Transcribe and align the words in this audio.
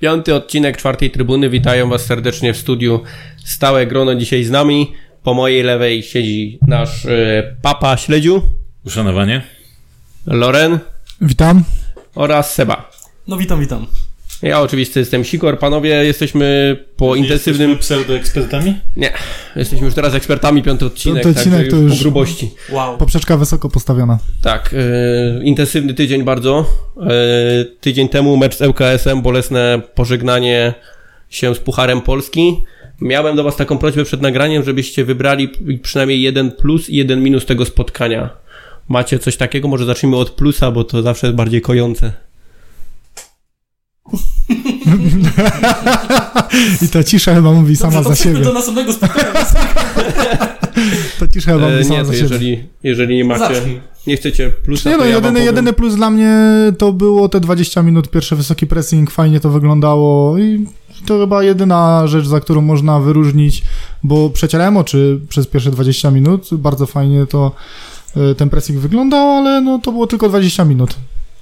Piąty 0.00 0.34
odcinek 0.34 0.76
czwartej 0.76 1.10
trybuny. 1.10 1.50
Witają 1.50 1.88
Was 1.88 2.04
serdecznie 2.06 2.54
w 2.54 2.56
studiu. 2.56 3.00
Stałe 3.44 3.86
grono 3.86 4.14
dzisiaj 4.14 4.44
z 4.44 4.50
nami. 4.50 4.92
Po 5.22 5.34
mojej 5.34 5.62
lewej 5.62 6.02
siedzi 6.02 6.58
nasz 6.66 7.06
e, 7.06 7.56
papa 7.62 7.96
śledziu, 7.96 8.42
Uszanowanie. 8.86 9.42
Loren 10.26 10.78
Witam. 11.20 11.64
oraz 12.14 12.54
Seba. 12.54 12.90
No 13.28 13.36
witam, 13.36 13.60
witam. 13.60 13.86
Ja 14.42 14.60
oczywiście 14.60 15.00
jestem 15.00 15.24
Sikor. 15.24 15.58
Panowie, 15.58 15.88
jesteśmy 16.04 16.76
po 16.96 17.14
intensywnym... 17.16 17.70
Jesteśmy 17.70 17.96
pseudoekspertami? 18.04 18.74
Nie, 18.96 19.12
jesteśmy 19.56 19.86
już 19.86 19.94
teraz 19.94 20.14
ekspertami. 20.14 20.62
Piąty 20.62 20.84
odcinek, 20.86 21.22
Piąty 21.22 21.38
odcinek 21.38 21.58
także 21.58 21.70
to 21.70 21.82
już 21.82 21.90
już- 21.90 21.98
po 21.98 22.02
grubości. 22.04 22.50
Wow. 22.70 22.98
Poprzeczka 22.98 23.36
wysoko 23.36 23.68
postawiona. 23.68 24.18
Tak, 24.42 24.74
e, 25.38 25.44
intensywny 25.44 25.94
tydzień 25.94 26.22
bardzo. 26.24 26.66
E, 27.00 27.64
tydzień 27.80 28.08
temu 28.08 28.36
mecz 28.36 28.56
z 28.56 28.60
ŁKS-em, 28.60 29.22
bolesne 29.22 29.82
pożegnanie 29.94 30.74
się 31.28 31.54
z 31.54 31.58
Pucharem 31.58 32.00
Polski. 32.00 32.56
Miałem 33.00 33.36
do 33.36 33.44
Was 33.44 33.56
taką 33.56 33.78
prośbę 33.78 34.04
przed 34.04 34.22
nagraniem, 34.22 34.64
żebyście 34.64 35.04
wybrali 35.04 35.48
przynajmniej 35.82 36.22
jeden 36.22 36.50
plus 36.50 36.90
i 36.90 36.96
jeden 36.96 37.22
minus 37.22 37.46
tego 37.46 37.64
spotkania. 37.64 38.30
Macie 38.88 39.18
coś 39.18 39.36
takiego? 39.36 39.68
Może 39.68 39.84
zacznijmy 39.84 40.16
od 40.16 40.30
plusa, 40.30 40.70
bo 40.70 40.84
to 40.84 41.02
zawsze 41.02 41.26
jest 41.26 41.36
bardziej 41.36 41.60
kojące. 41.60 42.12
I 46.82 46.88
ta 46.88 47.04
cisza 47.04 47.34
chyba 47.34 47.52
mówi 47.52 47.76
sama 47.76 47.92
Dobrze, 47.92 48.08
to 48.10 48.14
za 48.16 48.22
siebie. 48.24 48.40
do 48.40 48.52
następnego 48.52 48.92
spotkania. 48.92 49.32
Ta 51.18 51.26
cisza 51.28 51.52
chyba 51.52 51.66
E, 51.66 51.72
mówi 51.72 51.84
sama 51.84 51.98
nie, 51.98 52.04
za 52.04 52.12
siebie. 52.12 52.22
jeżeli, 52.24 52.64
jeżeli 52.82 53.16
nie 53.16 53.24
macie, 53.24 53.54
Zacznij. 53.54 53.80
nie 54.06 54.16
chcecie 54.16 54.50
plusa, 54.64 54.90
Nie 54.90 54.96
no, 54.96 55.02
to 55.02 55.08
ja 55.08 55.14
jedyny, 55.16 55.44
jedyny 55.44 55.72
plus 55.72 55.94
dla 55.94 56.10
mnie 56.10 56.36
to 56.78 56.92
było 56.92 57.28
te 57.28 57.40
20 57.40 57.82
minut, 57.82 58.08
pierwszy 58.10 58.36
wysoki 58.36 58.66
pressing, 58.66 59.10
fajnie 59.10 59.40
to 59.40 59.50
wyglądało 59.50 60.38
i 60.38 60.66
to 61.06 61.18
chyba 61.20 61.42
jedyna 61.42 62.06
rzecz, 62.06 62.26
za 62.26 62.40
którą 62.40 62.60
można 62.60 63.00
wyróżnić, 63.00 63.62
bo 64.02 64.30
przecierałem 64.30 64.76
oczy 64.76 65.20
przez 65.28 65.46
pierwsze 65.46 65.70
20 65.70 66.10
minut, 66.10 66.48
bardzo 66.52 66.86
fajnie 66.86 67.26
to 67.26 67.52
y, 68.32 68.34
ten 68.34 68.50
pressing 68.50 68.78
wyglądał, 68.78 69.28
ale 69.30 69.60
no 69.60 69.78
to 69.78 69.92
było 69.92 70.06
tylko 70.06 70.28
20 70.28 70.64
minut. 70.64 70.96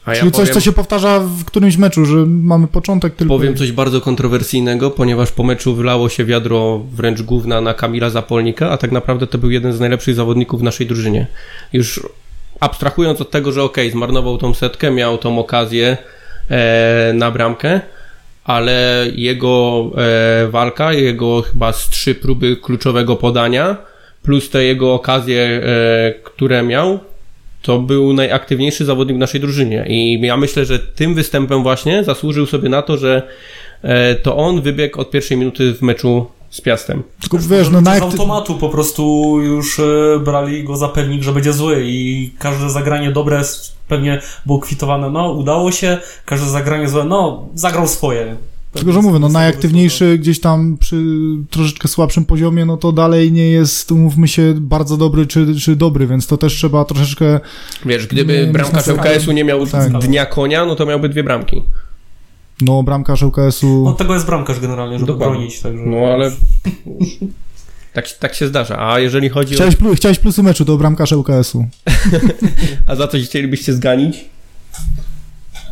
A 0.04 0.14
ja 0.14 0.20
Czyli 0.20 0.32
coś, 0.32 0.40
powiem- 0.40 0.54
co 0.54 0.60
się 0.60 0.72
powtarza 0.72 1.20
w 1.20 1.44
którymś 1.44 1.76
meczu, 1.76 2.06
że 2.06 2.16
mamy 2.26 2.66
początek 2.66 3.14
tylko. 3.14 3.34
Powiem 3.34 3.56
coś 3.56 3.72
bardzo 3.72 4.00
kontrowersyjnego, 4.00 4.90
ponieważ 4.90 5.32
po 5.32 5.42
meczu 5.42 5.74
wylało 5.74 6.08
się 6.08 6.24
wiadro 6.24 6.78
wręcz 6.92 7.22
gówna 7.22 7.60
na 7.60 7.74
Kamila 7.74 8.10
Zapolnika, 8.10 8.70
a 8.70 8.76
tak 8.76 8.92
naprawdę 8.92 9.26
to 9.26 9.38
był 9.38 9.50
jeden 9.50 9.72
z 9.72 9.80
najlepszych 9.80 10.14
zawodników 10.14 10.60
w 10.60 10.62
naszej 10.62 10.86
drużynie. 10.86 11.26
Już 11.72 12.00
abstrahując 12.60 13.20
od 13.20 13.30
tego, 13.30 13.52
że 13.52 13.62
okej, 13.62 13.90
zmarnował 13.90 14.38
tą 14.38 14.54
setkę, 14.54 14.90
miał 14.90 15.18
tą 15.18 15.38
okazję 15.38 15.96
e, 16.50 17.12
na 17.14 17.30
bramkę, 17.30 17.80
ale 18.44 19.06
jego 19.14 19.84
e, 19.96 20.48
walka, 20.48 20.92
jego 20.92 21.42
chyba 21.42 21.72
z 21.72 21.88
trzy 21.88 22.14
próby 22.14 22.56
kluczowego 22.56 23.16
podania, 23.16 23.76
plus 24.22 24.50
te 24.50 24.64
jego 24.64 24.94
okazje, 24.94 25.42
e, 25.42 26.14
które 26.24 26.62
miał, 26.62 26.98
to 27.62 27.78
był 27.78 28.12
najaktywniejszy 28.12 28.84
zawodnik 28.84 29.16
w 29.16 29.20
naszej 29.20 29.41
drużynie. 29.41 29.84
I 29.89 30.20
ja 30.20 30.36
myślę, 30.36 30.64
że 30.64 30.78
tym 30.78 31.14
występem 31.14 31.62
właśnie 31.62 32.05
zasłużył 32.05 32.47
sobie 32.47 32.69
na 32.69 32.83
to, 32.83 32.97
że 32.97 33.22
e, 33.83 34.14
to 34.14 34.36
on 34.36 34.61
wybiegł 34.62 35.00
od 35.00 35.11
pierwszej 35.11 35.36
minuty 35.36 35.75
w 35.75 35.83
meczu 35.83 36.27
z 36.50 36.61
Piastem. 36.61 37.03
Tylko 37.20 37.38
wiesz, 37.38 37.70
no 37.70 37.81
z 37.81 37.83
na 37.83 37.94
jak... 37.94 38.03
automatu 38.03 38.55
po 38.55 38.69
prostu 38.69 39.36
już 39.41 39.81
e, 39.81 40.19
brali 40.25 40.64
go 40.64 40.77
za 40.77 40.88
pewnik, 40.88 41.22
że 41.22 41.33
będzie 41.33 41.53
zły 41.53 41.83
i 41.86 42.31
każde 42.38 42.70
zagranie 42.70 43.12
dobre 43.12 43.42
pewnie 43.88 44.20
było 44.47 44.58
kwitowane, 44.58 45.11
no 45.11 45.33
udało 45.33 45.72
się, 45.72 45.98
każde 46.25 46.47
zagranie 46.47 46.88
złe, 46.88 47.05
no 47.05 47.48
zagrał 47.55 47.86
swoje. 47.86 48.36
Tylko, 48.72 48.92
że 48.92 49.02
mówię, 49.02 49.18
no 49.18 49.28
najaktywniejszy 49.28 50.19
gdzieś 50.19 50.41
tam 50.41 50.76
przy 50.81 51.03
troszeczkę 51.50 51.88
słabszym 51.88 52.25
poziomie, 52.25 52.64
no 52.64 52.76
to 52.76 52.92
dalej 52.92 53.32
nie 53.32 53.50
jest, 53.50 53.92
umówmy 53.92 54.28
się, 54.28 54.54
bardzo 54.60 54.97
dobry 54.97 55.26
czy, 55.26 55.54
czy 55.60 55.76
dobry, 55.76 56.06
więc 56.06 56.26
to 56.26 56.36
też 56.36 56.54
trzeba 56.54 56.84
troszeczkę... 56.84 57.41
Wiesz, 57.86 58.06
gdyby 58.06 58.50
bramkarz 58.53 58.88
ŁKS-u 58.88 59.32
nie 59.32 59.44
miał 59.44 59.66
Tak. 59.66 59.92
dnia 59.92 60.26
konia, 60.26 60.64
no 60.64 60.76
to 60.76 60.86
miałby 60.86 61.08
dwie 61.08 61.25
bramki. 61.25 61.62
No, 62.60 62.82
bramkarz 62.82 63.22
ŁKS-u... 63.22 63.86
Od 63.86 63.98
tego 63.98 64.14
jest 64.14 64.26
bramkarz 64.26 64.60
generalnie, 64.60 64.98
żeby 64.98 65.12
Dokładnie. 65.12 65.37
bronić, 65.37 65.60
także... 65.60 65.82
No 65.87 65.97
ale 65.97 66.31
tak, 67.92 68.08
tak 68.19 68.34
się 68.34 68.48
zdarza. 68.48 68.91
A 68.92 68.98
jeżeli 69.00 69.28
chodzi 69.28 69.54
o... 69.54 69.56
Chciałeś, 69.56 69.76
plu- 69.76 69.97
chciałeś 69.97 70.19
plusy 70.19 70.42
meczu, 70.42 70.64
to 70.64 70.76
bramkarz 70.76 71.12
ŁKS-u. 71.12 71.66
A 72.87 72.97
za 72.97 73.08
coś 73.08 73.25
chcielibyście 73.25 73.72
zganić? 73.72 74.25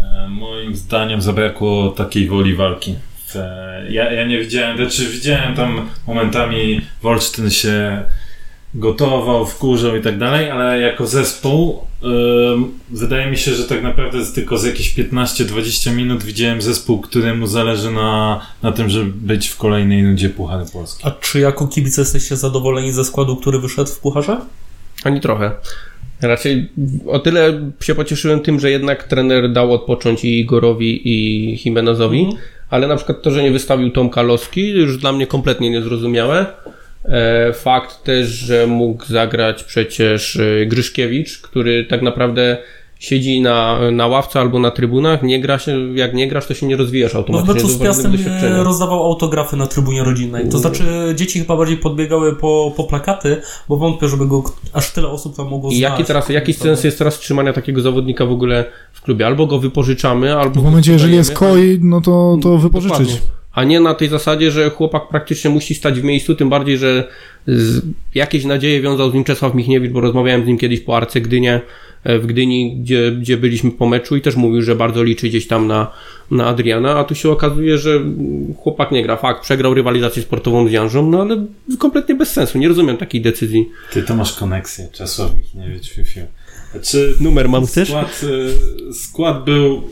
E, 0.04 0.28
Moim 0.28 0.76
zdaniem 0.76 1.22
zabrakło 1.22 1.88
takiej 1.90 2.28
woli 2.28 2.54
walki. 2.54 2.94
E, 3.34 3.68
Ja, 3.92 4.12
ja 4.12 4.26
nie 4.26 4.38
widziałem, 4.38 4.76
znaczy 4.76 5.06
widziałem 5.06 5.54
tam 5.56 5.88
momentami 6.06 6.80
Wolsztyn 7.02 7.50
się 7.50 8.02
gotował, 8.74 9.46
wkurzał 9.46 9.96
i 9.96 10.02
tak 10.02 10.18
dalej, 10.18 10.50
ale 10.50 10.80
jako 10.80 11.06
zespół 11.06 11.86
wydaje 12.90 13.30
mi 13.30 13.36
się, 13.36 13.54
że 13.54 13.64
tak 13.64 13.82
naprawdę 13.82 14.24
z- 14.24 14.32
tylko 14.32 14.58
z 14.58 14.64
jakieś 14.64 14.94
15-20 14.94 15.94
minut 15.94 16.22
widziałem 16.22 16.62
zespół, 16.62 17.00
któremu 17.00 17.46
zależy 17.46 17.90
na, 17.90 18.40
na 18.62 18.72
tym, 18.72 18.88
żeby 18.88 19.10
być 19.12 19.48
w 19.48 19.56
kolejnej 19.56 20.02
nudzie 20.02 20.28
Puchary 20.28 20.64
Polski. 20.72 21.04
A 21.06 21.10
czy 21.10 21.40
jako 21.40 21.66
kibice 21.68 22.00
jesteście 22.02 22.36
zadowoleni 22.36 22.92
ze 22.92 23.04
składu, 23.04 23.36
który 23.36 23.58
wyszedł 23.58 23.90
w 23.90 23.98
Pucharze? 23.98 24.36
Ani 25.04 25.20
trochę. 25.20 25.50
Raczej 26.22 26.68
o 27.06 27.18
tyle 27.18 27.70
się 27.80 27.94
pocieszyłem 27.94 28.40
tym, 28.40 28.60
że 28.60 28.70
jednak 28.70 29.04
trener 29.04 29.52
dał 29.52 29.72
odpocząć 29.72 30.24
i 30.24 30.40
Igorowi 30.40 31.08
i 31.08 31.52
Jimenezowi, 31.64 32.20
Mhm. 32.20 32.38
ale 32.70 32.86
na 32.86 32.96
przykład 32.96 33.22
to, 33.22 33.30
że 33.30 33.42
nie 33.42 33.50
wystawił 33.50 33.90
Tomka 33.90 34.22
Loski, 34.22 34.70
już 34.70 34.98
dla 34.98 35.12
mnie 35.12 35.26
kompletnie 35.26 35.70
niezrozumiałe. 35.70 36.46
E, 37.04 37.52
Fakt 37.52 38.02
też, 38.04 38.28
że 38.28 38.66
mógł 38.66 39.04
zagrać 39.04 39.64
przecież 39.64 40.36
e, 40.36 40.66
Gryszkiewicz, 40.66 41.38
który 41.38 41.84
tak 41.84 42.02
naprawdę 42.02 42.58
siedzi 42.98 43.40
na, 43.40 43.78
na 43.90 44.06
ławce 44.06 44.40
albo 44.40 44.58
na 44.58 44.70
trybunach, 44.70 45.22
nie 45.22 45.40
gra 45.40 45.58
się, 45.58 45.94
jak 45.94 46.14
nie 46.14 46.28
grasz, 46.28 46.46
to 46.46 46.54
się 46.54 46.66
nie 46.66 46.76
rozwijasz 46.76 47.14
No 47.14 47.18
w 47.18 47.20
automatycznie. 47.20 47.54
meczu 47.54 47.66
to 47.66 47.72
z 47.72 47.76
ważne 47.76 48.18
Piastem 48.18 48.60
rozdawał 48.62 49.04
autografy 49.04 49.56
na 49.56 49.66
trybunie 49.66 50.04
rodzinnej. 50.04 50.48
To 50.48 50.58
znaczy 50.58 50.84
dzieci 51.16 51.38
chyba 51.40 51.56
bardziej 51.56 51.76
podbiegały 51.76 52.36
po, 52.36 52.72
po 52.76 52.84
plakaty, 52.84 53.40
bo 53.68 53.76
wątpię, 53.76 54.08
żeby 54.08 54.26
go 54.26 54.42
aż 54.72 54.92
tyle 54.92 55.08
osób 55.08 55.36
tam 55.36 55.48
mogło 55.48 55.70
I 55.70 55.78
znać. 55.78 55.90
jaki 55.90 56.04
teraz, 56.04 56.28
jaki 56.28 56.52
sens 56.52 56.84
jest 56.84 56.98
teraz 56.98 57.18
trzymania 57.18 57.52
takiego 57.52 57.80
zawodnika 57.80 58.26
w 58.26 58.32
ogóle 58.32 58.64
w 58.92 59.02
klubie? 59.02 59.26
Albo 59.26 59.46
go 59.46 59.58
wypożyczamy, 59.58 60.36
albo 60.36 60.60
W 60.60 60.64
momencie, 60.64 60.92
jeżeli 60.92 61.16
jest 61.16 61.32
koi, 61.32 61.78
no 61.82 62.00
to, 62.00 62.38
to 62.42 62.58
wypożyczyć. 62.58 62.98
Dokładnie. 62.98 63.20
A 63.52 63.64
nie 63.64 63.80
na 63.80 63.94
tej 63.94 64.08
zasadzie, 64.08 64.50
że 64.50 64.70
chłopak 64.70 65.08
praktycznie 65.08 65.50
musi 65.50 65.74
stać 65.74 66.00
w 66.00 66.04
miejscu, 66.04 66.34
tym 66.34 66.48
bardziej, 66.48 66.78
że 66.78 67.08
z, 67.46 67.82
jakieś 68.14 68.44
nadzieje 68.44 68.80
wiązał 68.80 69.10
z 69.10 69.14
nim 69.14 69.24
Czesław 69.24 69.54
Michniewicz, 69.54 69.92
bo 69.92 70.00
rozmawiałem 70.00 70.44
z 70.44 70.46
nim 70.46 70.58
kiedyś 70.58 70.80
po 70.80 70.96
Arce 70.96 71.20
Gdynie, 71.20 71.60
w 72.08 72.26
Gdyni, 72.26 72.76
gdzie, 72.76 73.12
gdzie 73.12 73.36
byliśmy 73.36 73.70
po 73.70 73.86
meczu 73.86 74.16
i 74.16 74.20
też 74.20 74.36
mówił, 74.36 74.62
że 74.62 74.76
bardzo 74.76 75.02
liczy 75.02 75.28
gdzieś 75.28 75.46
tam 75.46 75.66
na, 75.66 75.92
na 76.30 76.46
Adriana, 76.46 76.98
a 76.98 77.04
tu 77.04 77.14
się 77.14 77.30
okazuje, 77.30 77.78
że 77.78 78.00
chłopak 78.56 78.90
nie 78.90 79.02
gra. 79.02 79.16
Fakt, 79.16 79.42
przegrał 79.42 79.74
rywalizację 79.74 80.22
sportową 80.22 80.68
z 80.68 80.72
Janżą, 80.72 81.10
no 81.10 81.20
ale 81.20 81.46
kompletnie 81.78 82.14
bez 82.14 82.32
sensu. 82.32 82.58
Nie 82.58 82.68
rozumiem 82.68 82.96
takiej 82.96 83.20
decyzji. 83.20 83.68
Ty 83.92 84.02
to 84.02 84.16
masz 84.16 84.32
koneksję, 84.32 84.88
Michniewicz, 85.36 85.88
fiu, 85.88 86.04
fiu. 86.04 86.26
Czy 86.82 87.14
Numer 87.20 87.48
mam? 87.48 87.66
Skład, 87.66 88.20
y, 88.90 88.94
skład 88.94 89.44
był. 89.44 89.82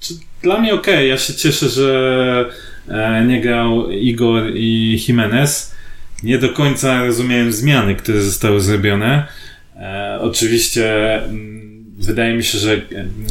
Czy, 0.00 0.14
dla 0.42 0.60
mnie 0.60 0.74
okej, 0.74 1.08
ja 1.08 1.18
się 1.18 1.34
cieszę, 1.34 1.68
że 1.68 2.50
e, 2.88 3.24
nie 3.26 3.40
grał 3.40 3.90
Igor 3.90 4.42
i 4.54 5.00
Jimenez. 5.08 5.72
Nie 6.22 6.38
do 6.38 6.48
końca 6.48 7.06
rozumiałem 7.06 7.52
zmiany, 7.52 7.94
które 7.94 8.22
zostały 8.22 8.60
zrobione. 8.60 9.26
E, 9.76 10.18
oczywiście 10.20 11.14
mm, 11.24 11.84
wydaje 11.98 12.34
mi 12.34 12.44
się, 12.44 12.58
że 12.58 12.80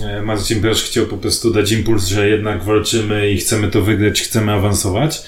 e, 0.04 0.22
Marcin 0.22 0.62
Brosz 0.62 0.84
chciał 0.84 1.06
po 1.06 1.18
prostu 1.18 1.52
dać 1.52 1.72
impuls, 1.72 2.08
że 2.08 2.30
jednak 2.30 2.64
walczymy 2.64 3.32
i 3.32 3.38
chcemy 3.38 3.68
to 3.68 3.82
wygrać, 3.82 4.22
chcemy 4.22 4.52
awansować. 4.52 5.22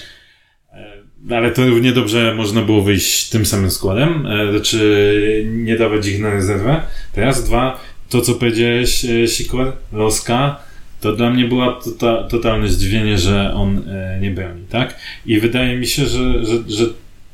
E, 1.29 1.35
Ale 1.35 1.51
to 1.51 1.67
równie 1.67 1.91
dobrze 1.91 2.35
można 2.35 2.61
było 2.61 2.81
wyjść 2.81 3.29
tym 3.29 3.45
samym 3.45 3.71
składem, 3.71 4.27
znaczy 4.51 5.45
nie 5.47 5.77
dawać 5.77 6.07
ich 6.07 6.19
na 6.19 6.29
rezerwę. 6.29 6.81
Teraz 7.13 7.43
dwa, 7.43 7.79
to 8.09 8.21
co 8.21 8.33
powiedziałeś, 8.33 9.05
Sikor, 9.27 9.73
Loska, 9.91 10.59
to 11.01 11.15
dla 11.15 11.29
mnie 11.29 11.45
było 11.45 11.71
tota, 11.71 12.23
totalne 12.23 12.67
zdziwienie, 12.67 13.17
że 13.17 13.53
on 13.53 13.81
nie 14.21 14.31
broni, 14.31 14.65
tak? 14.69 14.99
I 15.25 15.39
wydaje 15.39 15.77
mi 15.77 15.87
się, 15.87 16.05
że, 16.05 16.45
że, 16.45 16.63
że 16.67 16.85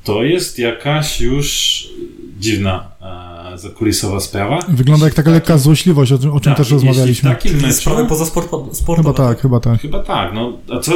to 0.04 0.24
jest 0.24 0.60
jakaś 0.60 1.22
już 1.22 1.88
dziwna 2.40 2.92
zakulisowa 3.60 4.20
sprawa. 4.20 4.60
Wygląda 4.70 5.06
jak 5.06 5.14
taka 5.14 5.32
lekka 5.32 5.58
złośliwość, 5.58 6.12
o, 6.12 6.18
czym- 6.18 6.32
o 6.34 6.40
czym 6.40 6.52
Tak, 6.52 6.58
też 6.58 6.72
rozmawialiśmy. 6.72 7.30
takim 7.30 7.56
meczu, 7.62 7.74
Sprawy 7.74 8.06
poza 8.06 8.26
sport, 8.26 8.48
sportowe. 8.72 9.14
Chyba 9.14 9.28
tak, 9.28 9.42
chyba 9.42 9.60
tak. 9.60 9.82
chyba 9.82 10.00
tak, 10.04 10.34
no, 10.34 10.54
a 10.74 10.80
co, 10.80 10.94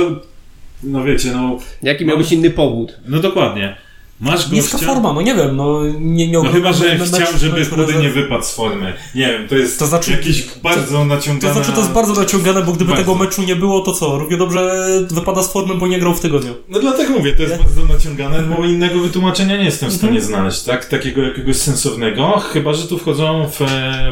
no 0.83 1.03
wiecie, 1.03 1.31
no, 1.31 1.57
Jaki 1.83 2.05
miał 2.05 2.17
być 2.17 2.31
inny 2.31 2.49
powód? 2.49 2.99
no 3.07 3.19
dokładnie. 3.19 3.75
Masz 4.23 4.49
Niska 4.51 4.71
gościa... 4.77 4.93
forma, 4.93 5.13
no 5.13 5.21
nie 5.21 5.35
wiem, 5.35 5.55
no 5.55 5.81
nie, 5.99 6.27
nie 6.27 6.33
No 6.43 6.51
chyba, 6.51 6.73
że 6.73 6.85
mecz- 6.97 7.15
chciał, 7.15 7.37
żeby 7.37 7.65
Chudy 7.65 7.93
nie 8.01 8.09
wypadł 8.09 8.43
z 8.43 8.51
formy. 8.55 8.93
Nie 9.15 9.27
wiem, 9.27 9.47
to 9.47 9.55
jest 9.55 9.79
To 9.79 9.85
znaczy- 9.87 10.11
jakiś 10.11 10.45
bardzo 10.63 10.97
To 10.97 11.05
naciągane... 11.05 11.53
znaczy, 11.53 11.71
to 11.71 11.77
jest 11.79 11.91
bardzo 11.91 12.13
naciągane, 12.13 12.61
bo 12.61 12.71
gdyby 12.71 12.89
Bardzo. 12.91 13.03
tego 13.05 13.15
meczu 13.23 13.43
nie 13.43 13.55
było, 13.55 13.81
to 13.81 13.93
co? 13.93 14.19
Równie 14.19 14.37
dobrze 14.37 14.71
wypada 15.11 15.43
z 15.43 15.53
formy, 15.53 15.75
bo 15.75 15.87
nie 15.87 15.99
grał 15.99 16.13
w 16.13 16.19
tygodniu. 16.19 16.53
No 16.69 16.79
dlatego 16.79 17.13
mówię, 17.13 17.33
to 17.33 17.41
jest 17.43 17.57
bardzo 17.63 17.85
naciągane, 17.93 18.41
bo 18.43 18.65
innego 18.65 18.99
wytłumaczenia 18.99 19.57
nie 19.57 19.65
jestem 19.65 19.89
w 19.89 19.93
stanie 19.93 20.13
Mhm. 20.19 20.27
znaleźć, 20.27 20.61
tak? 20.63 20.85
Takiego 20.85 21.21
jakiegoś 21.21 21.55
sensownego, 21.55 22.39
chyba, 22.39 22.73
że 22.73 22.87
tu 22.87 22.97
wchodzą 22.97 23.47
w, 23.51 23.59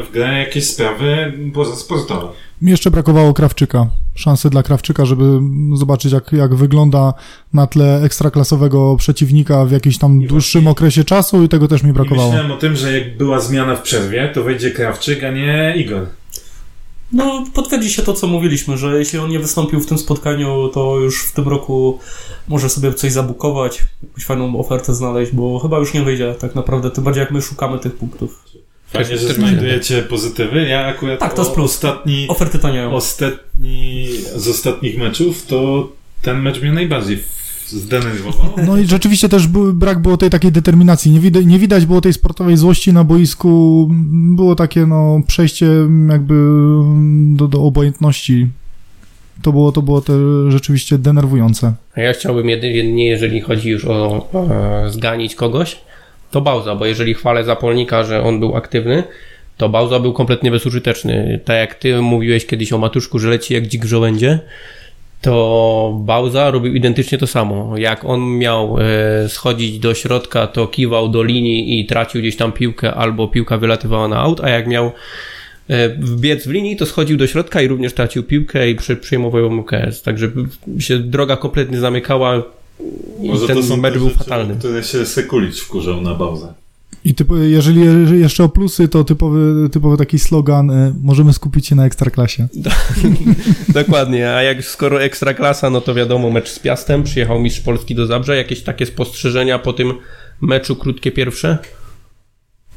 w 0.08 0.12
grę 0.12 0.38
jakieś 0.38 0.66
sprawy 0.66 1.32
pozasportowe. 1.54 2.28
Mi 2.62 2.70
jeszcze 2.70 2.90
brakowało 2.90 3.34
Krawczyka. 3.34 3.86
Szansy 4.14 4.50
dla 4.50 4.62
Krawczyka, 4.62 5.04
żeby 5.04 5.24
zobaczyć, 5.74 6.12
jak, 6.12 6.32
jak 6.32 6.54
wygląda 6.54 7.14
na 7.52 7.66
tle 7.66 8.02
ekstraklasowego 8.02 8.96
przeciwnika 8.96 9.64
w 9.64 9.70
jakimś 9.70 9.98
tam 9.98 10.20
dłuższym 10.20 10.66
okresie 10.66 11.04
czasu 11.04 11.42
i 11.42 11.48
tego 11.48 11.68
też 11.68 11.82
mi 11.82 11.90
I 11.90 11.92
brakowało. 11.92 12.28
myślałem 12.28 12.52
o 12.52 12.56
tym, 12.56 12.76
że 12.76 12.98
jak 12.98 13.16
była 13.16 13.40
zmiana 13.40 13.76
w 13.76 13.82
przerwie, 13.82 14.30
to 14.34 14.42
wejdzie 14.42 14.70
Krawczyk, 14.70 15.24
a 15.24 15.30
nie 15.30 15.74
Igor. 15.76 16.06
No, 17.12 17.44
potwierdzi 17.54 17.90
się 17.90 18.02
to, 18.02 18.12
co 18.12 18.26
mówiliśmy, 18.26 18.78
że 18.78 18.98
jeśli 18.98 19.18
on 19.18 19.30
nie 19.30 19.38
wystąpił 19.38 19.80
w 19.80 19.86
tym 19.86 19.98
spotkaniu, 19.98 20.68
to 20.68 20.98
już 20.98 21.24
w 21.24 21.32
tym 21.32 21.48
roku 21.48 21.98
może 22.48 22.68
sobie 22.68 22.94
coś 22.94 23.12
zabukować, 23.12 23.84
jakąś 24.02 24.24
fajną 24.24 24.60
ofertę 24.60 24.94
znaleźć, 24.94 25.32
bo 25.32 25.58
chyba 25.58 25.78
już 25.78 25.94
nie 25.94 26.02
wyjdzie 26.02 26.34
tak 26.34 26.54
naprawdę, 26.54 26.90
tym 26.90 27.04
bardziej 27.04 27.20
jak 27.20 27.30
my 27.30 27.42
szukamy 27.42 27.78
tych 27.78 27.96
punktów. 27.96 28.44
Fajnie, 28.92 29.18
że 29.18 29.34
znajdujecie 29.34 30.02
pozytywy. 30.02 30.62
Ja 30.68 30.86
akurat 30.86 31.20
Tak, 31.20 31.34
to 31.34 31.42
jest 31.42 31.54
plus. 31.54 31.70
ostatni, 31.70 32.26
Oferty 32.28 32.58
taniają. 32.58 32.92
ostatni 32.92 34.06
z 34.36 34.48
ostatnich 34.48 34.98
meczów, 34.98 35.46
to 35.46 35.88
ten 36.22 36.40
mecz 36.42 36.62
mnie 36.62 36.72
najbardziej 36.72 37.18
zdenerwował. 37.66 38.46
No 38.66 38.78
i 38.78 38.86
rzeczywiście 38.86 39.28
też 39.28 39.46
był, 39.46 39.72
brak 39.72 39.98
było 40.02 40.16
tej 40.16 40.30
takiej 40.30 40.52
determinacji. 40.52 41.12
Nie, 41.12 41.20
widać, 41.20 41.46
nie 41.46 41.58
widać 41.58 41.86
było 41.86 42.00
tej 42.00 42.12
sportowej 42.12 42.56
złości 42.56 42.92
na 42.92 43.04
boisku. 43.04 43.88
Było 44.36 44.54
takie 44.54 44.86
no, 44.86 45.20
przejście 45.26 45.66
jakby 46.08 46.34
do, 47.36 47.48
do 47.48 47.62
obojętności. 47.62 48.46
To 49.42 49.52
było, 49.52 49.72
to 49.72 49.82
było 49.82 50.00
te 50.00 50.12
rzeczywiście 50.48 50.98
denerwujące. 50.98 51.72
A 51.96 52.00
ja 52.00 52.12
chciałbym 52.12 52.48
jedynie, 52.48 53.06
jeżeli 53.06 53.40
chodzi 53.40 53.70
już 53.70 53.84
o 53.84 54.28
e, 54.86 54.90
zganić 54.90 55.34
kogoś, 55.34 55.78
to 56.32 56.40
Bauza, 56.40 56.74
bo 56.74 56.86
jeżeli 56.86 57.14
chwalę 57.14 57.44
Zapolnika, 57.44 58.04
że 58.04 58.22
on 58.22 58.40
był 58.40 58.56
aktywny, 58.56 59.02
to 59.56 59.68
Bauza 59.68 60.00
był 60.00 60.12
kompletnie 60.12 60.50
bezużyteczny. 60.50 61.40
Tak 61.44 61.56
jak 61.56 61.74
ty 61.74 62.00
mówiłeś 62.00 62.46
kiedyś 62.46 62.72
o 62.72 62.78
Matuszku, 62.78 63.18
że 63.18 63.28
leci 63.28 63.54
jak 63.54 63.66
dzik 63.66 63.84
w 63.84 63.88
żołędzie, 63.88 64.38
to 65.20 66.00
Bauza 66.04 66.50
robił 66.50 66.74
identycznie 66.74 67.18
to 67.18 67.26
samo. 67.26 67.78
Jak 67.78 68.04
on 68.04 68.38
miał 68.38 68.76
e, 68.80 69.28
schodzić 69.28 69.78
do 69.78 69.94
środka, 69.94 70.46
to 70.46 70.66
kiwał 70.66 71.08
do 71.08 71.22
linii 71.22 71.80
i 71.80 71.86
tracił 71.86 72.20
gdzieś 72.20 72.36
tam 72.36 72.52
piłkę, 72.52 72.94
albo 72.94 73.28
piłka 73.28 73.58
wylatywała 73.58 74.08
na 74.08 74.18
aut, 74.18 74.40
a 74.40 74.48
jak 74.48 74.66
miał 74.66 74.92
e, 75.68 75.88
wbiec 75.88 76.46
w 76.46 76.50
linii, 76.50 76.76
to 76.76 76.86
schodził 76.86 77.16
do 77.16 77.26
środka 77.26 77.62
i 77.62 77.68
również 77.68 77.92
tracił 77.92 78.22
piłkę 78.22 78.70
i 78.70 78.74
przy, 78.74 78.96
przyjmował 78.96 79.40
ją 79.40 79.58
UKS. 79.58 80.02
Także 80.02 80.30
się 80.78 80.98
droga 80.98 81.36
kompletnie 81.36 81.78
zamykała 81.78 82.42
i 83.22 83.28
Może 83.28 83.46
ten 83.46 83.56
to 83.56 83.62
są 83.62 83.76
mecz 83.76 83.94
był 83.94 84.08
rzeczy, 84.08 84.18
fatalny. 84.18 84.56
które 84.56 84.82
się 84.82 85.06
Sekulic 85.06 85.60
wkurzał 85.60 86.00
na 86.00 86.14
Bauzę. 86.14 86.54
I 87.04 87.14
jeżeli 87.42 87.80
jeżeli 87.80 88.20
jeszcze 88.20 88.44
o 88.44 88.48
plusy, 88.48 88.88
to 88.88 89.04
typowy, 89.04 89.68
typowy 89.72 89.96
taki 89.96 90.18
slogan 90.18 90.70
y, 90.70 90.94
możemy 91.02 91.32
skupić 91.32 91.66
się 91.66 91.74
na 91.74 91.86
ekstraklasie. 91.86 92.48
Dokładnie, 93.68 94.30
a 94.30 94.42
jak 94.42 94.64
skoro 94.64 95.02
ekstraklasa, 95.02 95.70
no 95.70 95.80
to 95.80 95.94
wiadomo, 95.94 96.30
mecz 96.30 96.50
z 96.50 96.58
Piastem, 96.58 97.02
przyjechał 97.02 97.40
mistrz 97.40 97.60
Polski 97.60 97.94
do 97.94 98.06
Zabrze, 98.06 98.36
jakieś 98.36 98.62
takie 98.62 98.86
spostrzeżenia 98.86 99.58
po 99.58 99.72
tym 99.72 99.92
meczu 100.40 100.76
krótkie 100.76 101.12
pierwsze? 101.12 101.58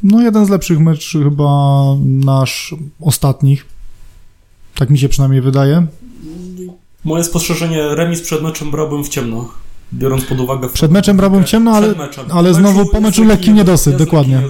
No 0.04 0.22
jeden 0.22 0.46
z 0.46 0.50
lepszych 0.50 0.80
meczów 0.80 1.24
chyba 1.24 1.84
nasz 2.06 2.76
ostatnich. 3.02 3.66
Tak 4.76 4.90
mi 4.90 4.98
się 4.98 5.10
przynajmniej 5.10 5.42
wydaje. 5.42 5.88
Moje 7.04 7.24
spostrzeżenie, 7.24 7.96
remis 7.96 8.22
przed 8.22 8.42
meczem 8.42 8.72
brałbym 8.72 9.04
w 9.04 9.10
ciemno. 9.10 9.52
Biorąc 9.94 10.26
pod 10.26 10.40
uwagę... 10.40 10.70
Przed 10.70 10.92
meczem 10.92 11.18
brałbym 11.18 11.44
w 11.44 11.46
ciemno, 11.46 11.72
ale, 11.72 11.96
meczem. 11.96 12.26
ale 12.32 12.54
znowu 12.54 12.86
po 12.86 13.02
meczu 13.02 13.24
lekki 13.24 13.54
niedosyt, 13.54 13.96
dokładnie. 13.96 14.42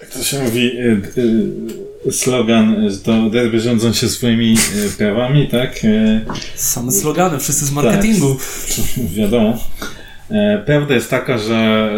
Jak 0.00 0.10
to 0.10 0.22
się 0.22 0.42
mówi, 0.42 0.60
y, 0.60 1.02
y, 2.06 2.12
slogan, 2.12 2.90
że 2.90 2.98
to 2.98 3.30
derby 3.30 3.60
rządzą 3.60 3.92
się 3.92 4.08
swoimi 4.08 4.56
y, 4.86 4.90
prawami, 4.98 5.48
tak? 5.48 5.84
Y, 5.84 6.20
Same 6.56 6.92
slogany, 6.92 7.38
wszyscy 7.38 7.66
z 7.66 7.72
marketingu. 7.72 8.36
Wiadomo. 9.16 9.58
E, 10.32 10.62
Prawda 10.66 10.94
jest 10.94 11.10
taka, 11.10 11.38
że, 11.38 11.90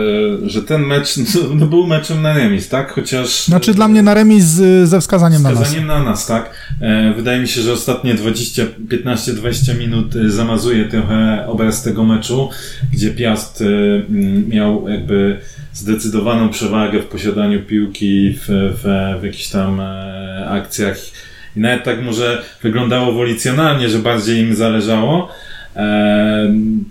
e, 0.44 0.48
że 0.48 0.62
ten 0.62 0.82
mecz 0.82 1.16
no, 1.34 1.54
no 1.54 1.66
był 1.66 1.86
meczem 1.86 2.22
na 2.22 2.34
remis, 2.34 2.68
tak? 2.68 2.92
Chociaż. 2.92 3.44
Znaczy 3.44 3.74
dla 3.74 3.88
mnie 3.88 4.02
na 4.02 4.14
remis 4.14 4.44
ze 4.84 5.00
wskazaniem 5.00 5.42
na 5.42 5.50
nas. 5.50 5.58
Wskazaniem 5.58 5.86
na 5.86 6.02
nas, 6.04 6.26
tak? 6.26 6.50
E, 6.80 7.12
Wydaje 7.16 7.40
mi 7.40 7.48
się, 7.48 7.60
że 7.62 7.72
ostatnie 7.72 8.14
20, 8.14 8.62
15-20 8.88 9.78
minut 9.78 10.14
zamazuje 10.26 10.84
trochę 10.84 11.44
obraz 11.46 11.82
tego 11.82 12.04
meczu, 12.04 12.50
gdzie 12.92 13.10
Piast 13.10 13.60
e, 13.62 13.64
m, 13.64 14.48
miał 14.48 14.88
jakby 14.88 15.38
zdecydowaną 15.72 16.48
przewagę 16.48 17.00
w 17.00 17.06
posiadaniu 17.06 17.62
piłki 17.62 18.32
w, 18.32 18.44
w, 18.48 18.82
w 19.20 19.24
jakichś 19.24 19.48
tam 19.48 19.80
akcjach. 20.48 20.96
I 21.56 21.60
nawet 21.60 21.84
tak 21.84 22.02
może 22.02 22.42
wyglądało 22.62 23.12
wolicjonalnie, 23.12 23.88
że 23.88 23.98
bardziej 23.98 24.38
im 24.40 24.54
zależało. 24.54 25.28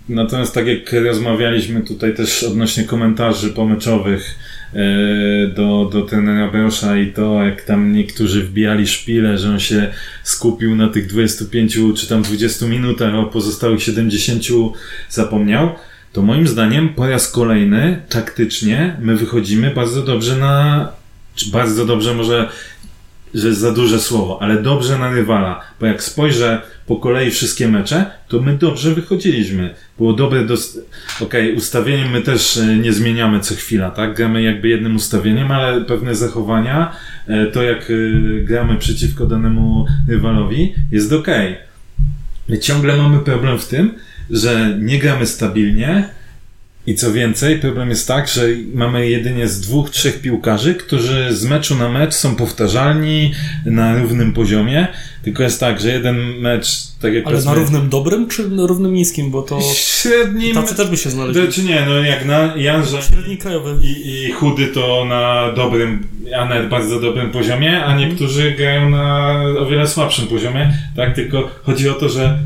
Natomiast 0.08 0.54
tak 0.54 0.66
jak 0.66 0.92
rozmawialiśmy 0.92 1.80
tutaj 1.80 2.14
też 2.14 2.42
odnośnie 2.42 2.84
komentarzy 2.84 3.50
pomeczowych 3.50 4.38
e, 4.74 4.78
do, 5.48 5.90
do 5.92 6.02
trenera 6.02 6.50
Beusza 6.50 6.96
i 6.96 7.12
to, 7.12 7.44
jak 7.44 7.62
tam 7.62 7.92
niektórzy 7.92 8.42
wbijali 8.42 8.86
szpile, 8.86 9.38
że 9.38 9.50
on 9.50 9.60
się 9.60 9.92
skupił 10.22 10.76
na 10.76 10.88
tych 10.88 11.06
25 11.06 11.78
czy 11.96 12.08
tam 12.08 12.22
20 12.22 12.66
minutach, 12.66 13.14
a 13.14 13.18
o 13.18 13.26
pozostałych 13.26 13.82
70 13.82 14.42
zapomniał, 15.08 15.74
to 16.12 16.22
moim 16.22 16.48
zdaniem 16.48 16.88
po 16.88 17.08
raz 17.08 17.32
kolejny 17.32 18.02
taktycznie 18.08 18.96
my 19.00 19.16
wychodzimy 19.16 19.70
bardzo 19.70 20.02
dobrze 20.02 20.36
na, 20.36 20.88
czy 21.34 21.50
bardzo 21.50 21.86
dobrze 21.86 22.14
może 22.14 22.48
że 23.34 23.48
jest 23.48 23.60
za 23.60 23.72
duże 23.72 24.00
słowo, 24.00 24.42
ale 24.42 24.62
dobrze 24.62 24.98
na 24.98 25.10
rywala, 25.10 25.60
bo 25.80 25.86
jak 25.86 26.02
spojrzę 26.02 26.62
po 26.86 26.96
kolei 26.96 27.30
wszystkie 27.30 27.68
mecze, 27.68 28.06
to 28.28 28.40
my 28.40 28.58
dobrze 28.58 28.94
wychodziliśmy. 28.94 29.74
Było 29.98 30.12
dobre 30.12 30.44
dos... 30.44 30.78
Okej, 31.20 31.54
ustawieniem 31.54 32.10
my 32.10 32.22
też 32.22 32.56
e, 32.56 32.76
nie 32.76 32.92
zmieniamy 32.92 33.40
co 33.40 33.54
chwila, 33.54 33.90
tak? 33.90 34.14
Gramy 34.14 34.42
jakby 34.42 34.68
jednym 34.68 34.96
ustawieniem, 34.96 35.50
ale 35.50 35.80
pewne 35.80 36.14
zachowania, 36.14 36.92
e, 37.26 37.46
to 37.46 37.62
jak 37.62 37.90
e, 37.90 37.94
gramy 38.40 38.76
przeciwko 38.76 39.26
danemu 39.26 39.86
rywalowi, 40.08 40.74
jest 40.90 41.12
okej. 41.12 41.56
My 42.48 42.58
ciągle 42.58 42.96
mamy 42.96 43.18
problem 43.18 43.58
w 43.58 43.68
tym, 43.68 43.94
że 44.30 44.78
nie 44.80 44.98
gramy 44.98 45.26
stabilnie, 45.26 46.08
i 46.86 46.94
co 46.94 47.12
więcej, 47.12 47.58
problem 47.58 47.88
jest 47.90 48.08
tak, 48.08 48.28
że 48.28 48.42
mamy 48.74 49.08
jedynie 49.10 49.48
z 49.48 49.60
dwóch, 49.60 49.90
trzech 49.90 50.20
piłkarzy, 50.20 50.74
którzy 50.74 51.36
z 51.36 51.44
meczu 51.44 51.74
na 51.74 51.88
mecz 51.88 52.14
są 52.14 52.36
powtarzalni 52.36 53.32
na 53.66 53.98
równym 53.98 54.32
poziomie. 54.32 54.88
Tylko 55.22 55.42
jest 55.42 55.60
tak, 55.60 55.80
że 55.80 55.88
jeden 55.92 56.16
mecz, 56.38 56.66
tak 57.00 57.14
jak 57.14 57.26
Ale 57.26 57.42
na 57.42 57.54
równym 57.54 57.88
dobrym, 57.88 58.28
czy 58.28 58.48
na 58.48 58.66
równym 58.66 58.94
niskim, 58.94 59.30
bo 59.30 59.42
to 59.42 59.60
średnim. 59.74 60.54
tacy 60.54 60.74
też 60.74 60.88
by 60.88 60.96
się 60.96 61.10
znaleźli. 61.10 61.52
Czy 61.52 61.62
nie, 61.62 61.84
no 61.86 61.96
jak 61.96 62.24
na 62.26 62.56
Janże 62.56 63.02
Średni 63.02 63.38
krajowy. 63.38 63.86
i, 63.86 64.24
i 64.24 64.32
chudy 64.32 64.66
to 64.66 65.04
na 65.04 65.52
dobrym, 65.56 66.06
a 66.36 66.44
nawet 66.44 66.68
bardzo 66.68 67.00
dobrym 67.00 67.30
poziomie, 67.30 67.84
a 67.84 67.96
niektórzy 67.96 68.52
grają 68.52 68.90
na 68.90 69.34
o 69.58 69.66
wiele 69.66 69.88
słabszym 69.88 70.26
poziomie. 70.26 70.78
Tak, 70.96 71.14
tylko 71.14 71.50
chodzi 71.62 71.88
o 71.88 71.94
to, 71.94 72.08
że 72.08 72.38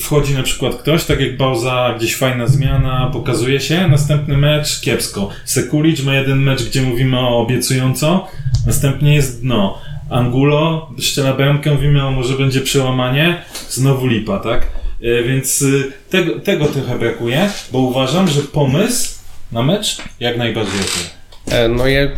wchodzi 0.00 0.34
na 0.34 0.42
przykład 0.42 0.74
ktoś, 0.74 1.04
tak 1.04 1.20
jak 1.20 1.36
Bauza, 1.36 1.94
gdzieś 1.98 2.16
fajna 2.16 2.46
zmiana, 2.46 3.10
pokazuje 3.12 3.60
się, 3.60 3.88
następny 3.88 4.36
mecz 4.36 4.80
kiepsko. 4.80 5.28
Sekulic 5.44 6.02
ma 6.02 6.14
jeden 6.14 6.38
mecz, 6.38 6.64
gdzie 6.64 6.82
mówimy 6.82 7.18
o 7.18 7.38
obiecująco, 7.38 8.26
następnie 8.66 9.14
jest 9.14 9.42
dno. 9.42 9.78
Angulo, 10.10 10.90
szczela 10.98 11.32
bramkę, 11.34 11.70
mówimy 11.74 12.06
o 12.06 12.10
może 12.10 12.34
będzie 12.34 12.60
przełamanie, 12.60 13.42
znowu 13.68 14.06
lipa, 14.06 14.38
tak? 14.38 14.66
E, 15.02 15.22
Więc 15.22 15.62
y, 15.62 15.92
tego, 16.10 16.40
tego 16.40 16.66
trochę 16.66 16.98
brakuje, 16.98 17.50
bo 17.72 17.78
uważam, 17.78 18.28
że 18.28 18.42
pomysł 18.42 19.14
na 19.52 19.62
mecz 19.62 19.96
jak 20.20 20.38
najbardziej 20.38 20.80
okej. 20.80 21.15
E, 21.50 21.68
No 21.68 21.86
ja, 21.86 22.08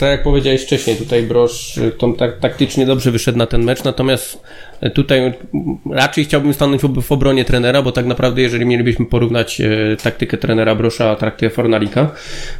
tak 0.00 0.10
jak 0.10 0.22
powiedziałeś 0.22 0.62
wcześniej, 0.62 0.96
tutaj 0.96 1.22
Brosz 1.22 1.78
e, 1.78 1.90
tą 1.90 2.14
tak, 2.14 2.38
taktycznie 2.38 2.86
dobrze 2.86 3.10
wyszedł 3.10 3.38
na 3.38 3.46
ten 3.46 3.64
mecz, 3.64 3.84
natomiast 3.84 4.42
e, 4.80 4.90
tutaj 4.90 5.32
raczej 5.90 6.24
chciałbym 6.24 6.54
stanąć 6.54 6.82
w, 6.82 7.12
obronie 7.12 7.44
trenera, 7.44 7.82
bo 7.82 7.92
tak 7.92 8.06
naprawdę 8.06 8.42
jeżeli 8.42 8.66
mielibyśmy 8.66 9.06
porównać 9.06 9.60
e, 9.60 9.96
taktykę 10.02 10.36
trenera 10.36 10.74
Brosza 10.74 11.10
a 11.10 11.16
taktykę 11.16 11.50
Fornalika, 11.50 12.10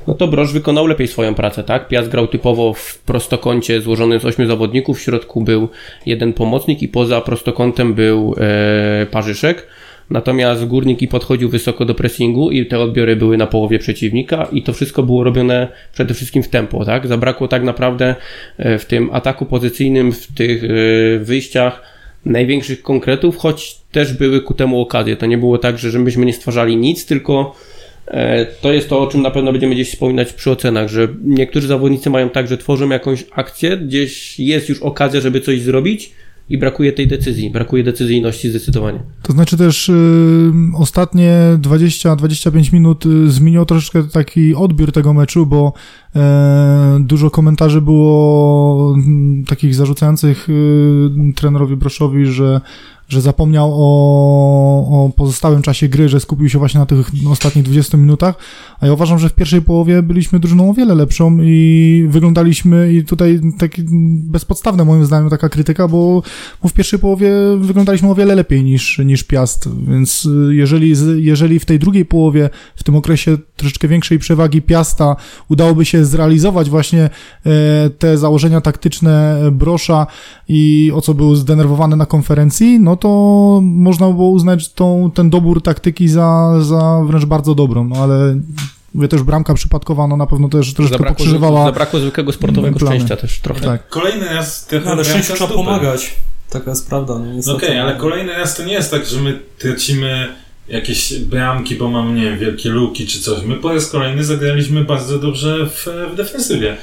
no 0.06 0.14
to 0.14 0.28
Brosz 0.28 0.52
wykonał 0.52 0.86
lepiej 0.86 1.08
swoją 1.08 1.34
pracę, 1.34 1.64
tak? 1.64 1.88
Piast 1.88 2.08
grał 2.08 2.26
typowo 2.26 2.74
w 2.74 2.98
prostokącie 2.98 3.80
złożonym 3.80 4.20
z 4.20 4.24
ośmiu 4.24 4.46
zawodników, 4.46 4.98
w 4.98 5.02
środku 5.02 5.40
był 5.40 5.68
jeden 6.06 6.32
pomocnik 6.32 6.82
i 6.82 6.88
poza 6.88 7.20
prostokątem 7.20 7.94
był 7.94 8.34
e, 8.38 9.06
Parzyszek. 9.06 9.66
Natomiast 10.10 10.64
Górnik 10.64 11.02
i 11.02 11.08
podchodził 11.08 11.48
wysoko 11.48 11.84
do 11.84 11.94
pressingu 11.94 12.50
i 12.50 12.66
te 12.66 12.78
odbiory 12.78 13.16
były 13.16 13.36
na 13.36 13.46
połowie 13.46 13.78
przeciwnika 13.78 14.48
i 14.52 14.62
to 14.62 14.72
wszystko 14.72 15.02
było 15.02 15.24
robione 15.24 15.68
przede 15.92 16.14
wszystkim 16.14 16.42
w 16.42 16.48
tempo, 16.48 16.84
tak? 16.84 17.06
Zabrakło 17.06 17.48
tak 17.48 17.62
naprawdę 17.62 18.14
e, 18.58 18.78
w 18.78 18.84
tym 18.84 19.10
ataku 19.12 19.46
pozycyjnym, 19.46 20.12
w 20.12 20.26
tych 20.34 20.64
e, 20.64 20.68
wyjściach 21.18 21.82
największych 22.24 22.82
konkretów, 22.82 23.36
choć 23.36 23.78
też 23.92 24.12
były 24.12 24.40
ku 24.40 24.54
temu 24.54 24.80
okazje. 24.80 25.16
To 25.16 25.26
nie 25.26 25.38
było 25.38 25.58
tak, 25.58 25.78
że 25.78 25.98
myśmy 25.98 26.26
nie 26.26 26.32
stwarzali 26.32 26.76
nic, 26.76 27.06
tylko 27.06 27.54
e, 28.06 28.46
to 28.46 28.72
jest 28.72 28.88
to, 28.88 29.00
o 29.00 29.06
czym 29.06 29.22
na 29.22 29.30
pewno 29.30 29.52
będziemy 29.52 29.74
gdzieś 29.74 29.90
wspominać 29.90 30.32
przy 30.32 30.50
ocenach, 30.50 30.88
że 30.88 31.08
niektórzy 31.24 31.68
zawodnicy 31.68 32.10
mają 32.10 32.30
tak, 32.30 32.48
że 32.48 32.58
tworzą 32.58 32.88
jakąś 32.88 33.24
akcję, 33.32 33.76
gdzieś 33.76 34.40
jest 34.40 34.68
już 34.68 34.82
okazja, 34.82 35.20
żeby 35.20 35.40
coś 35.40 35.60
zrobić 35.60 36.12
i 36.48 36.58
brakuje 36.58 36.92
tej 36.92 37.06
decyzji, 37.06 37.50
brakuje 37.50 37.84
decyzyjności 37.84 38.50
zdecydowanie. 38.50 39.00
To 39.22 39.32
znaczy 39.32 39.56
też 39.56 39.88
y, 39.88 40.52
ostatnie 40.74 41.32
20-25 41.60 42.72
minut 42.72 43.06
y, 43.06 43.30
zmieniło 43.30 43.64
troszeczkę 43.64 44.04
taki 44.04 44.54
odbiór 44.54 44.92
tego 44.92 45.14
meczu, 45.14 45.46
bo 45.46 45.72
e, 46.16 46.98
dużo 47.00 47.30
komentarzy 47.30 47.80
było 47.80 48.94
mm, 48.94 49.44
takich 49.44 49.74
zarzucających 49.74 50.48
y, 50.48 51.32
trenerowi 51.34 51.76
Broszowi, 51.76 52.26
że 52.26 52.60
że 53.08 53.20
zapomniał 53.20 53.70
o, 53.74 55.04
o 55.04 55.10
pozostałym 55.16 55.62
czasie 55.62 55.88
gry, 55.88 56.08
że 56.08 56.20
skupił 56.20 56.48
się 56.48 56.58
właśnie 56.58 56.80
na 56.80 56.86
tych 56.86 57.10
ostatnich 57.30 57.64
20 57.64 57.98
minutach, 57.98 58.34
a 58.80 58.86
ja 58.86 58.92
uważam, 58.92 59.18
że 59.18 59.28
w 59.28 59.34
pierwszej 59.34 59.62
połowie 59.62 60.02
byliśmy 60.02 60.40
drużyną 60.40 60.70
o 60.70 60.74
wiele 60.74 60.94
lepszą 60.94 61.38
i 61.42 62.06
wyglądaliśmy, 62.08 62.92
i 62.92 63.04
tutaj 63.04 63.40
taki 63.58 63.82
bezpodstawne 64.30 64.84
moim 64.84 65.06
zdaniem 65.06 65.30
taka 65.30 65.48
krytyka, 65.48 65.88
bo, 65.88 66.22
bo 66.62 66.68
w 66.68 66.72
pierwszej 66.72 66.98
połowie 66.98 67.30
wyglądaliśmy 67.58 68.10
o 68.10 68.14
wiele 68.14 68.34
lepiej 68.34 68.64
niż, 68.64 68.98
niż 68.98 69.24
Piast, 69.24 69.68
więc 69.88 70.24
y, 70.24 70.54
jeżeli, 70.54 70.94
jeżeli 71.16 71.58
w 71.58 71.64
tej 71.64 71.78
drugiej 71.78 72.04
połowie, 72.04 72.50
w 72.76 72.82
tym 72.82 72.96
okresie 72.96 73.38
troszeczkę 73.56 73.88
większej 73.88 74.18
przewagi 74.18 74.62
Piasta 74.62 75.16
udałoby 75.48 75.84
się 75.84 76.04
zrealizować 76.04 76.70
właśnie 76.70 77.02
e, 77.02 77.10
te 77.90 78.18
założenia 78.18 78.60
taktyczne 78.60 79.38
Brosza 79.52 80.06
i 80.48 80.92
o 80.94 81.00
co 81.00 81.14
był 81.14 81.34
zdenerwowany 81.34 81.96
na 81.96 82.06
konferencji, 82.06 82.80
no 82.80 82.96
to 82.96 83.60
można 83.62 84.08
by 84.08 84.14
było 84.14 84.30
uznać 84.30 84.72
tą, 84.72 85.10
ten 85.14 85.30
dobór 85.30 85.62
taktyki 85.62 86.08
za, 86.08 86.60
za 86.60 87.02
wręcz 87.06 87.24
bardzo 87.24 87.54
dobrą, 87.54 87.84
no 87.84 87.96
ale 87.96 88.40
mówię 88.98 89.08
też 89.08 89.22
bramka 89.22 89.54
przypadkowa, 89.54 90.06
no 90.06 90.16
na 90.16 90.26
pewno 90.26 90.48
też 90.48 90.74
troszeczkę 90.74 90.98
Zabrakło, 90.98 91.16
pokrzyżowała. 91.16 91.64
zabrakło 91.64 92.00
zwykłego 92.00 92.32
sportowego 92.32 92.78
plany. 92.78 92.96
szczęścia 92.96 93.16
też 93.16 93.40
trochę. 93.40 93.60
Tak. 93.60 93.88
Kolejny 93.88 94.26
raz 94.26 94.66
trochę 94.66 94.84
No, 94.86 94.92
ale 94.92 95.04
z 95.04 95.26
trzeba 95.26 95.46
pomagać. 95.46 96.14
Taka 96.50 96.70
jest 96.70 96.88
prawda. 96.88 97.14
No, 97.46 97.54
okej, 97.54 97.78
ale 97.78 97.96
kolejny 97.96 98.32
raz 98.32 98.56
to 98.56 98.64
nie 98.64 98.72
jest 98.72 98.90
tak, 98.90 99.06
że 99.06 99.20
my 99.20 99.40
tracimy 99.58 100.28
jakieś 100.68 101.14
bramki, 101.18 101.74
bo 101.74 101.90
mamy, 101.90 102.12
nie 102.20 102.24
wiem, 102.24 102.38
wielkie 102.38 102.68
luki 102.68 103.06
czy 103.06 103.20
coś. 103.20 103.42
My 103.44 103.56
po 103.56 103.72
raz 103.74 103.86
kolejny 103.90 104.24
zagraliśmy 104.24 104.84
bardzo 104.84 105.18
dobrze 105.18 105.66
w, 105.66 105.86
w 106.12 106.16
defensywie. 106.16 106.76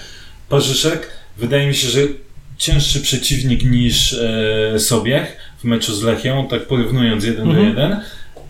Parzyszek, 0.49 1.07
wydaje 1.37 1.67
mi 1.67 1.75
się, 1.75 1.87
że 1.87 1.99
cięższy 2.57 3.01
przeciwnik 3.01 3.63
niż 3.63 4.13
e, 4.13 4.79
Sobiech 4.79 5.37
w 5.59 5.63
meczu 5.63 5.95
z 5.95 6.03
Lechią, 6.03 6.47
tak 6.49 6.67
porównując 6.67 7.23
jeden 7.23 7.47
Mhm. 7.47 7.63
do 7.65 7.69
jeden. 7.69 7.99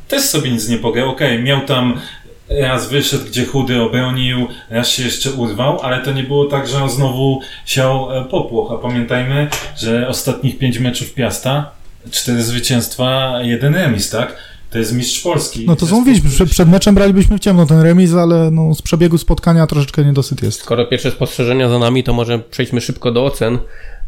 Też 0.07 0.21
sobie 0.23 0.51
nic 0.51 0.69
nie 0.69 0.77
pograł. 0.77 1.09
Okej, 1.09 1.43
miał 1.43 1.65
tam 1.65 1.99
raz 2.49 2.89
wyszedł, 2.89 3.25
gdzie 3.25 3.45
chudy 3.45 3.81
obronił, 3.81 4.47
raz 4.69 4.89
się 4.89 5.03
jeszcze 5.03 5.31
urwał, 5.31 5.81
ale 5.81 6.03
to 6.03 6.13
nie 6.13 6.23
było 6.23 6.45
tak, 6.45 6.67
że 6.67 6.83
on 6.83 6.89
znowu 6.89 7.41
siał 7.65 8.17
e, 8.17 8.25
popłoch. 8.25 8.71
A 8.71 8.77
pamiętajmy, 8.77 9.47
że 9.77 10.07
ostatnich 10.07 10.57
pięć 10.57 10.79
meczów 10.79 11.13
Piasta, 11.13 11.71
cztery 12.11 12.43
zwycięstwa, 12.43 13.39
jeden 13.41 13.75
remis, 13.75 14.09
tak? 14.09 14.35
To 14.69 14.79
jest 14.79 14.93
mistrz 14.93 15.19
Polski. 15.19 15.65
No 15.67 15.75
to 15.75 15.85
mówiliśmy, 15.85 16.29
który 16.29 16.45
przed, 16.45 16.49
przed 16.49 16.69
meczem 16.69 16.95
bralibyśmy 16.95 17.37
w 17.37 17.39
ciemno 17.39 17.65
ten 17.65 17.81
remis, 17.81 18.13
ale 18.13 18.51
no, 18.51 18.75
z 18.75 18.81
przebiegu 18.81 19.17
spotkania 19.17 19.67
troszeczkę 19.67 20.05
niedosyt 20.05 20.43
jest. 20.43 20.59
Skoro 20.59 20.85
pierwsze 20.85 21.11
spostrzeżenia 21.11 21.69
za 21.69 21.79
nami, 21.79 22.03
to 22.03 22.13
może 22.13 22.39
przejdźmy 22.39 22.81
szybko 22.81 23.11
do 23.11 23.25
ocen. 23.25 23.57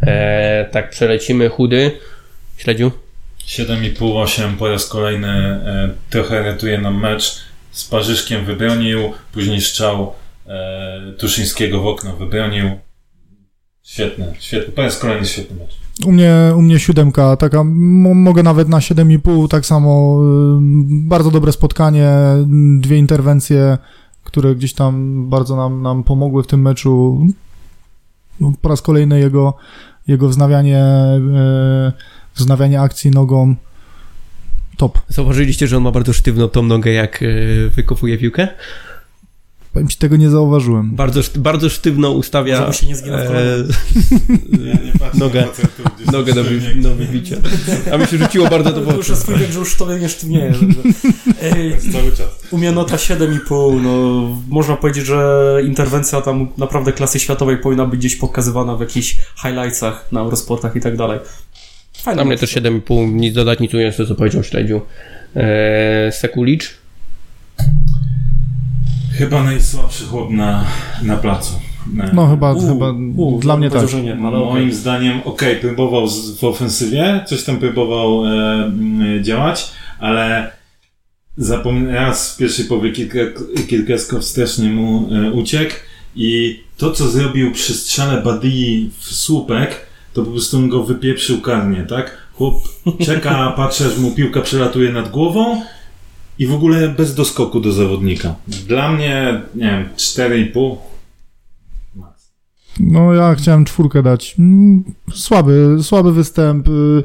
E, 0.02 0.66
tak 0.72 0.90
przelecimy 0.90 1.50
chudy. 1.50 1.92
Śledziu? 2.58 2.92
7,5-8 3.48 4.56
po 4.56 4.70
raz 4.70 4.86
kolejny 4.86 5.28
e, 5.28 5.90
trochę 6.10 6.44
ratuje 6.44 6.78
nam 6.78 7.00
mecz. 7.02 7.47
Z 7.78 7.84
Parzyszkiem 7.84 8.46
wybronił, 8.46 9.00
później 9.34 9.62
strzał 9.62 10.14
e, 10.48 11.14
Tuszyńskiego 11.18 11.82
w 11.82 11.88
okno 11.88 12.14
wybronił. 12.16 12.70
Świetny, 13.84 14.34
świetny. 14.40 14.74
Po 14.74 14.82
raz 14.82 15.00
kolejny 15.00 15.26
świetny 15.28 15.56
mecz. 15.60 15.78
U 16.06 16.12
mnie, 16.12 16.34
u 16.58 16.62
mnie 16.62 16.80
siódemka, 16.80 17.36
taka, 17.36 17.64
mo- 17.64 18.14
mogę 18.14 18.44
nawet 18.44 18.70
na 18.70 18.78
7,5, 18.80 19.48
tak 19.48 19.66
samo, 19.66 20.20
y, 20.22 20.60
bardzo 20.90 21.32
dobre 21.32 21.52
spotkanie, 21.52 22.10
y, 22.78 22.82
dwie 22.82 22.98
interwencje, 22.98 23.78
które 24.24 24.56
gdzieś 24.56 24.74
tam 24.74 25.26
bardzo 25.30 25.56
nam, 25.56 25.82
nam 25.82 26.04
pomogły 26.04 26.44
w 26.44 26.48
tym 26.48 26.62
meczu. 26.62 27.26
No, 28.40 28.54
po 28.62 28.70
raz 28.70 28.82
kolejny 28.82 29.20
jego, 29.20 29.54
jego 30.08 30.30
wznawianie, 30.30 30.84
y, 31.90 31.92
wznawianie 32.36 32.82
akcji 32.82 33.12
nogą, 33.12 33.56
top. 34.78 35.00
Zauważyliście, 35.10 35.68
że 35.68 35.78
on 35.78 35.84
ma 35.84 35.92
bardzo 35.92 36.14
sztywną 36.14 36.48
tą 36.48 36.64
nogę, 36.64 36.92
jak 36.92 37.24
e, 37.24 37.28
wykopuje 37.70 38.18
piłkę? 38.18 38.48
Powiem 39.78 39.88
ci, 39.88 39.98
tego 39.98 40.16
nie 40.16 40.30
zauważyłem. 40.30 40.96
Bardzo, 40.96 41.22
bardzo 41.36 41.70
sztywno 41.70 42.12
ustawia 42.12 42.58
Żeby 42.58 42.74
się 42.74 42.88
nie 42.88 42.96
zginął 42.96 43.20
e. 43.20 43.26
Ja 44.52 44.74
nie 44.86 44.92
patrzę 45.00 45.20
Nogę. 45.20 45.48
nogę 46.12 46.34
do, 46.34 46.44
wy, 46.44 46.76
do 46.76 46.96
wybicia. 46.96 47.36
A 47.94 47.98
mi 47.98 48.08
się 48.08 48.18
rzuciło 48.18 48.48
bardzo 48.50 48.72
to 48.72 48.82
w 48.82 48.88
To 48.88 48.96
już 48.96 49.10
jest 49.10 49.22
swój 49.22 49.36
wiek, 49.36 49.52
że 49.52 49.60
już 49.60 49.76
to 49.76 49.98
nie 49.98 50.10
sztywnieje. 50.10 50.54
Cały 51.94 52.12
czas. 52.12 52.28
u 52.52 52.58
mnie 52.58 52.72
nota 52.72 52.96
7,5. 52.96 53.82
No, 53.82 54.22
można 54.50 54.76
powiedzieć, 54.76 55.06
że 55.06 55.62
interwencja 55.66 56.22
tam 56.22 56.48
naprawdę 56.58 56.94
klasy 56.94 57.20
światowej 57.20 57.58
powinna 57.58 57.86
być 57.86 58.00
gdzieś 58.00 58.16
pokazywana 58.16 58.76
w 58.76 58.80
jakichś 58.80 59.18
highlightsach 59.42 60.12
na 60.12 60.20
Eurosportach 60.20 60.76
i 60.76 60.82
tak 60.82 60.98
dalej. 60.98 61.20
Fajne 62.02 62.16
Dla 62.16 62.26
mnie 62.26 62.38
też 62.38 62.56
7,5, 62.56 63.14
nic 63.14 63.34
dodać, 63.36 63.60
nic 63.60 63.74
ująć, 63.74 63.96
to 63.96 64.06
co 64.06 64.16
powiedział 64.16 64.44
Śledziu. 64.44 64.82
E, 65.36 66.12
Sekulicz? 66.12 66.74
Chyba 69.18 69.44
najsłabszy 69.44 70.06
chłop 70.06 70.30
na, 70.32 70.66
na 71.04 71.18
placu. 71.18 71.54
E, 72.00 72.10
No 72.14 72.28
chyba, 72.28 72.54
U, 72.54 72.68
chyba 72.68 72.92
u, 73.16 73.40
dla 73.40 73.58
mnie 73.58 73.70
tak. 73.70 73.82
ale 74.26 74.38
Moim 74.40 74.50
okej. 74.50 74.74
zdaniem, 74.74 75.22
okej, 75.26 75.56
próbował 75.56 76.08
z, 76.08 76.40
w 76.40 76.44
ofensywie, 76.44 77.24
coś 77.28 77.44
tam 77.44 77.58
próbował 77.58 78.26
e, 78.26 78.30
m, 78.66 79.24
działać, 79.24 79.72
ale 80.00 80.52
zapomniał 81.38 81.92
raz 81.94 82.34
w 82.34 82.38
pierwszej 82.38 82.66
połowie 82.66 82.92
kilka, 82.92 83.20
Kilkeskow 83.70 84.24
strasznie 84.26 84.70
mu 84.70 85.10
e, 85.14 85.32
uciekł 85.32 85.74
i 86.16 86.60
to, 86.78 86.92
co 86.92 87.08
zrobił 87.08 87.52
przy 87.52 87.74
strzale 87.74 88.22
Badii 88.22 88.92
w 89.00 89.06
słupek, 89.16 89.87
to 90.18 90.24
po 90.24 90.32
prostu 90.32 90.68
go 90.68 90.84
wypieprzył 90.84 91.42
karnie, 91.42 91.84
tak? 91.90 92.18
Chłop 92.34 92.54
czeka, 93.06 93.54
patrzy, 93.56 93.86
aż 93.86 93.98
mu 93.98 94.12
piłka 94.12 94.42
przelatuje 94.42 94.92
nad 94.92 95.12
głową 95.12 95.62
i 96.40 96.48
w 96.48 96.54
ogóle 96.54 96.90
bez 96.90 97.16
doskoku 97.16 97.60
do 97.60 97.72
zawodnika. 97.72 98.36
Dla 98.48 98.92
mnie, 98.92 99.42
nie 99.56 99.62
wiem, 99.66 99.86
4,5. 99.98 100.76
Max. 101.96 102.32
No 102.80 103.14
ja 103.14 103.36
chciałem 103.36 103.66
czwórkę 103.66 104.04
dać. 104.04 104.36
Mm, 104.40 104.84
Słaby, 105.14 105.78
słaby 105.82 106.14
występ. 106.14 106.68
y, 106.68 107.04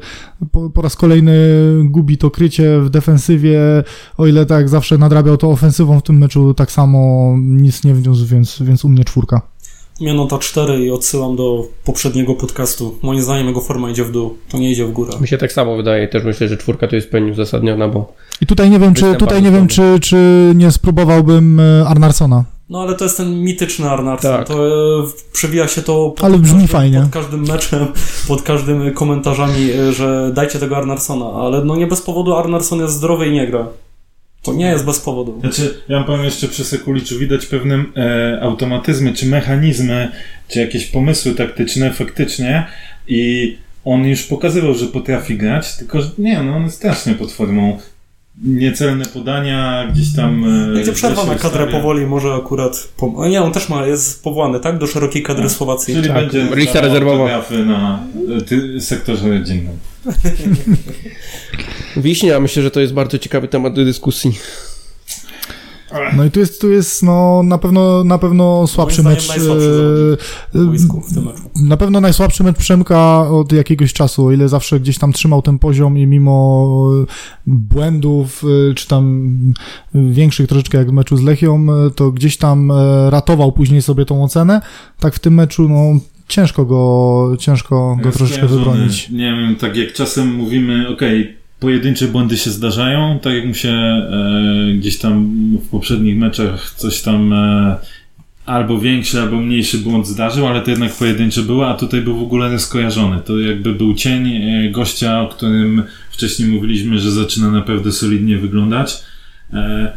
Po, 0.51 0.69
po 0.69 0.81
raz 0.81 0.95
kolejny 0.95 1.37
gubi 1.83 2.17
to 2.17 2.31
krycie 2.31 2.79
w 2.81 2.89
defensywie. 2.89 3.59
O 4.17 4.27
ile 4.27 4.45
tak 4.45 4.69
zawsze 4.69 4.97
nadrabiał 4.97 5.37
to 5.37 5.49
ofensywą 5.49 5.99
w 5.99 6.03
tym 6.03 6.17
meczu, 6.17 6.53
tak 6.53 6.71
samo 6.71 7.33
nic 7.39 7.83
nie 7.83 7.93
wniósł, 7.93 8.25
więc, 8.25 8.61
więc 8.61 8.85
u 8.85 8.89
mnie 8.89 9.03
czwórka. 9.03 9.41
U 9.99 10.03
mnie 10.03 10.13
nota 10.13 10.37
4 10.37 10.85
i 10.85 10.91
odsyłam 10.91 11.35
do 11.35 11.65
poprzedniego 11.85 12.33
podcastu. 12.33 12.95
Moim 13.01 13.21
zdaniem 13.21 13.47
jego 13.47 13.61
forma 13.61 13.89
idzie 13.89 14.03
w 14.03 14.11
dół, 14.11 14.37
to 14.51 14.57
nie 14.57 14.71
idzie 14.71 14.85
w 14.85 14.91
górę. 14.91 15.13
Mi 15.21 15.27
się 15.27 15.37
tak 15.37 15.51
samo 15.51 15.75
wydaje, 15.77 16.07
też 16.07 16.23
myślę, 16.23 16.47
że 16.47 16.57
czwórka 16.57 16.87
to 16.87 16.95
jest 16.95 17.09
pełni 17.09 17.31
uzasadniona, 17.31 17.87
bo 17.87 18.13
I 18.41 18.45
tutaj 18.45 18.69
nie 18.69 18.79
wiem, 18.79 18.93
czy, 18.93 19.15
tutaj 19.15 19.41
nie 19.43 19.51
wiem, 19.51 19.67
czy, 19.67 19.99
czy 20.01 20.51
nie 20.55 20.71
spróbowałbym 20.71 21.59
y, 21.59 21.87
Arnarsona. 21.87 22.43
No 22.69 22.81
ale 22.81 22.95
to 22.95 23.03
jest 23.03 23.17
ten 23.17 23.43
mityczny 23.43 23.89
Arnarsson. 23.89 24.31
Tak. 24.31 24.47
To 24.47 24.67
e, 24.67 25.07
przewija 25.33 25.67
się 25.67 25.81
to 25.81 26.09
pod 26.09 26.25
Ale 26.25 26.37
brzmi 26.37 26.59
każdym, 26.59 26.67
fajnie. 26.67 27.01
pod 27.01 27.11
każdym 27.11 27.41
meczem, 27.47 27.87
pod 28.27 28.41
każdym 28.41 28.93
komentarzami, 28.93 29.71
e, 29.71 29.93
że 29.93 30.31
dajcie 30.35 30.59
tego 30.59 30.77
Arnarsona, 30.77 31.25
ale 31.25 31.65
no 31.65 31.75
nie 31.75 31.87
bez 31.87 32.01
powodu 32.01 32.35
Arnarsson 32.35 32.79
jest 32.79 32.93
zdrowy 32.93 33.27
i 33.27 33.31
nie 33.31 33.47
gra. 33.47 33.67
To 34.43 34.53
nie 34.53 34.65
jest 34.65 34.85
bez 34.85 34.99
powodu. 34.99 35.39
Znaczy, 35.39 35.81
ja 35.89 35.97
wam 35.97 36.05
powiem 36.05 36.25
jeszcze 36.25 36.47
przy 36.47 36.65
Sekuliczu, 36.65 37.19
widać 37.19 37.45
pewne 37.45 37.83
e, 37.97 38.39
automatyzmy, 38.41 39.13
czy 39.13 39.25
mechanizmy, 39.25 40.11
czy 40.47 40.59
jakieś 40.59 40.85
pomysły 40.85 41.35
taktyczne 41.35 41.93
faktycznie 41.93 42.67
i 43.07 43.57
on 43.85 44.05
już 44.05 44.23
pokazywał, 44.23 44.73
że 44.73 44.85
potrafi 44.85 45.37
grać, 45.37 45.75
tylko 45.75 46.01
że 46.01 46.09
nie, 46.17 46.43
no 46.43 46.55
on 46.55 46.63
jest 46.63 46.75
strasznie 46.75 47.13
pod 47.13 47.31
formą. 47.31 47.79
Niecelne 48.43 49.05
podania, 49.05 49.87
gdzieś 49.93 50.15
tam... 50.15 50.45
E, 50.69 50.73
Będzie 50.73 50.91
przerwa 50.93 51.25
na 51.25 51.35
kadrę 51.35 51.67
powoli, 51.67 52.05
może 52.05 52.33
akurat... 52.33 52.87
Pom- 52.97 53.15
o 53.15 53.27
nie, 53.27 53.41
on 53.41 53.51
też 53.51 53.69
ma, 53.69 53.85
jest 53.85 54.23
powołany, 54.23 54.59
tak? 54.59 54.77
Do 54.77 54.87
szerokiej 54.87 55.23
kadry 55.23 55.49
Słowacji. 55.49 55.95
Czyli 55.95 56.07
Tak, 56.07 56.17
będzie 56.17 56.47
lista 56.55 56.81
rezerwowa. 56.81 57.41
na 57.65 58.03
e, 58.37 58.41
ty, 58.41 58.81
sektorze 58.81 59.29
rodzinnym. 59.29 59.77
Wiśnia, 61.97 62.39
myślę, 62.39 62.63
że 62.63 62.71
to 62.71 62.79
jest 62.79 62.93
bardzo 62.93 63.19
ciekawy 63.19 63.47
temat 63.47 63.73
do 63.73 63.85
dyskusji. 63.85 64.39
No 66.17 66.25
i 66.25 66.31
tu 66.31 66.39
jest, 66.39 66.61
tu 66.61 66.71
jest 66.71 67.03
no, 67.03 67.43
na 67.43 67.57
pewno, 67.57 68.03
na 68.03 68.17
pewno 68.17 68.67
słabszy 68.67 69.03
mecz. 69.03 69.27
najsłabszy 69.27 70.17
e. 70.55 71.67
Na 71.67 71.77
pewno 71.77 72.01
najsłabszy 72.01 72.43
mecz 72.43 72.57
Przemka 72.57 73.29
od 73.29 73.51
jakiegoś 73.51 73.93
czasu, 73.93 74.25
o 74.25 74.31
ile 74.31 74.49
zawsze 74.49 74.79
gdzieś 74.79 74.97
tam 74.97 75.13
trzymał 75.13 75.41
ten 75.41 75.59
poziom 75.59 75.97
i 75.97 76.07
mimo 76.07 76.69
błędów, 77.47 78.43
e, 78.43 78.73
czy 78.73 78.87
tam 78.87 79.33
większych 79.93 80.47
troszeczkę 80.47 80.77
jak 80.77 80.89
w 80.89 80.93
meczu 80.93 81.17
z 81.17 81.21
Lechią, 81.21 81.65
e, 81.69 81.91
to 81.91 82.11
gdzieś 82.11 82.37
tam 82.37 82.71
e, 82.71 83.09
ratował 83.09 83.51
później 83.51 83.81
sobie 83.81 84.05
tą 84.05 84.23
ocenę, 84.23 84.61
tak 84.99 85.15
w 85.15 85.19
tym 85.19 85.33
meczu, 85.33 85.69
no 85.69 85.99
ciężko 86.27 86.65
go, 86.65 87.35
ciężko 87.39 87.97
go 88.01 88.05
Jest 88.05 88.17
troszeczkę 88.17 88.47
wybronić. 88.47 89.09
Nie 89.09 89.31
wiem, 89.31 89.55
tak 89.55 89.75
jak 89.75 89.93
czasem 89.93 90.35
mówimy, 90.35 90.89
okej, 90.89 91.42
pojedyncze 91.63 92.07
błędy 92.07 92.37
się 92.37 92.51
zdarzają, 92.51 93.19
tak 93.19 93.33
jak 93.33 93.45
mu 93.45 93.53
się 93.53 93.69
e, 93.69 94.73
gdzieś 94.73 94.97
tam 94.97 95.27
w 95.57 95.69
poprzednich 95.69 96.17
meczach 96.17 96.73
coś 96.77 97.01
tam 97.01 97.33
e, 97.33 97.75
albo 98.45 98.79
większy, 98.79 99.21
albo 99.21 99.35
mniejszy 99.35 99.77
błąd 99.77 100.07
zdarzył, 100.07 100.47
ale 100.47 100.61
to 100.61 100.69
jednak 100.69 100.93
pojedyncze 100.93 101.41
było, 101.41 101.67
a 101.67 101.73
tutaj 101.73 102.01
był 102.01 102.17
w 102.17 102.21
ogóle 102.21 102.51
nieskojarzony. 102.51 103.21
To 103.25 103.39
jakby 103.39 103.73
był 103.73 103.93
cień 103.93 104.27
e, 104.27 104.71
gościa, 104.71 105.21
o 105.21 105.27
którym 105.27 105.83
wcześniej 106.11 106.47
mówiliśmy, 106.47 106.99
że 106.99 107.11
zaczyna 107.11 107.51
naprawdę 107.51 107.91
solidnie 107.91 108.37
wyglądać. 108.37 109.03
E, 109.53 109.93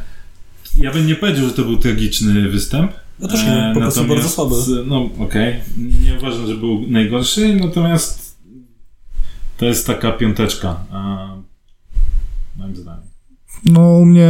ja 0.78 0.92
bym 0.92 1.06
nie 1.06 1.14
powiedział, 1.14 1.46
że 1.46 1.52
to 1.52 1.62
był 1.62 1.76
tragiczny 1.76 2.48
występ. 2.48 2.92
Ja 3.20 3.28
też 3.28 3.44
nie, 3.44 3.70
po 3.74 3.80
prostu 3.80 4.04
bardzo 4.04 4.28
słaby. 4.28 4.54
No 4.86 5.10
okej, 5.18 5.54
nie 6.04 6.14
uważam, 6.18 6.46
że 6.46 6.56
był 6.56 6.84
najgorszy, 6.88 7.54
natomiast 7.54 8.38
to 9.56 9.66
jest 9.66 9.86
taka 9.86 10.12
piąteczka. 10.12 10.80
Moim 12.58 12.76
zdaniem. 12.76 13.04
No 13.64 13.98
u 13.98 14.04
mnie 14.04 14.28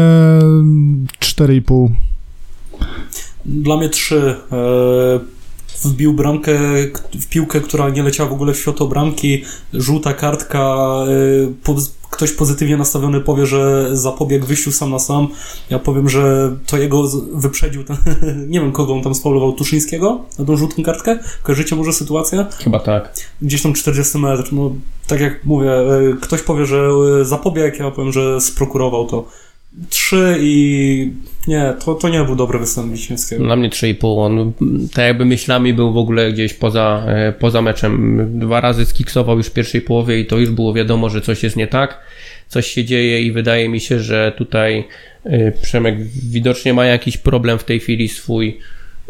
4,5. 1.20 1.90
Dla 3.44 3.76
mnie 3.76 3.88
trzy. 3.88 4.36
E, 4.52 5.35
wbił 5.84 6.12
bramkę 6.14 6.58
w 7.20 7.26
piłkę, 7.26 7.60
która 7.60 7.88
nie 7.88 8.02
leciała 8.02 8.30
w 8.30 8.32
ogóle 8.32 8.54
w 8.54 8.58
światło 8.58 8.88
bramki. 8.88 9.44
Żółta 9.72 10.14
kartka. 10.14 10.76
E, 11.08 11.52
po, 11.64 11.76
ktoś 12.10 12.32
pozytywnie 12.32 12.76
nastawiony 12.76 13.20
powie, 13.20 13.46
że 13.46 13.88
zapobiegł 13.92 14.46
wyjściu 14.46 14.72
sam 14.72 14.90
na 14.90 14.98
sam. 14.98 15.28
Ja 15.70 15.78
powiem, 15.78 16.08
że 16.08 16.52
to 16.66 16.78
jego 16.78 17.08
wyprzedził. 17.34 17.84
Ten, 17.84 17.96
nie 18.52 18.60
wiem, 18.60 18.72
kogo 18.72 18.94
on 18.94 19.02
tam 19.02 19.14
spaulował. 19.14 19.52
Tuszyńskiego 19.52 20.20
na 20.38 20.44
tą 20.44 20.56
żółtą 20.56 20.82
kartkę? 20.82 21.18
Kojarzycie 21.42 21.76
może 21.76 21.92
sytuację? 21.92 22.46
Chyba 22.64 22.80
tak. 22.80 23.14
Gdzieś 23.42 23.62
tam 23.62 23.72
40 23.72 24.18
metrów. 24.18 24.52
No, 24.52 24.72
tak 25.06 25.20
jak 25.20 25.44
mówię, 25.44 25.72
e, 25.72 26.16
ktoś 26.20 26.42
powie, 26.42 26.66
że 26.66 26.88
e, 27.20 27.24
zapobiegł, 27.24 27.82
ja 27.82 27.90
powiem, 27.90 28.12
że 28.12 28.40
sprokurował 28.40 29.06
to. 29.06 29.28
Trzy 29.88 30.36
i 30.40 31.12
nie, 31.48 31.74
to, 31.84 31.94
to 31.94 32.08
nie 32.08 32.24
był 32.24 32.36
dobry 32.36 32.58
występ 32.58 32.92
Wiśniewskiego. 32.92 33.44
Dla 33.44 33.56
mnie 33.56 33.70
3,5. 33.70 34.24
On 34.24 34.52
tak 34.94 35.04
jakby 35.04 35.24
myślami 35.24 35.74
był 35.74 35.92
w 35.92 35.96
ogóle 35.96 36.32
gdzieś 36.32 36.54
poza, 36.54 37.04
e, 37.06 37.32
poza 37.32 37.62
meczem. 37.62 38.38
Dwa 38.38 38.60
razy 38.60 38.86
skiksował 38.86 39.36
już 39.36 39.46
w 39.46 39.52
pierwszej 39.52 39.80
połowie 39.80 40.20
i 40.20 40.26
to 40.26 40.38
już 40.38 40.50
było 40.50 40.74
wiadomo, 40.74 41.08
że 41.08 41.20
coś 41.20 41.42
jest 41.42 41.56
nie 41.56 41.66
tak. 41.66 42.00
Coś 42.48 42.66
się 42.66 42.84
dzieje 42.84 43.22
i 43.22 43.32
wydaje 43.32 43.68
mi 43.68 43.80
się, 43.80 44.00
że 44.00 44.32
tutaj 44.38 44.84
e, 45.24 45.52
Przemek 45.52 45.96
widocznie 46.30 46.74
ma 46.74 46.84
jakiś 46.86 47.16
problem 47.16 47.58
w 47.58 47.64
tej 47.64 47.80
chwili 47.80 48.08
swój. 48.08 48.58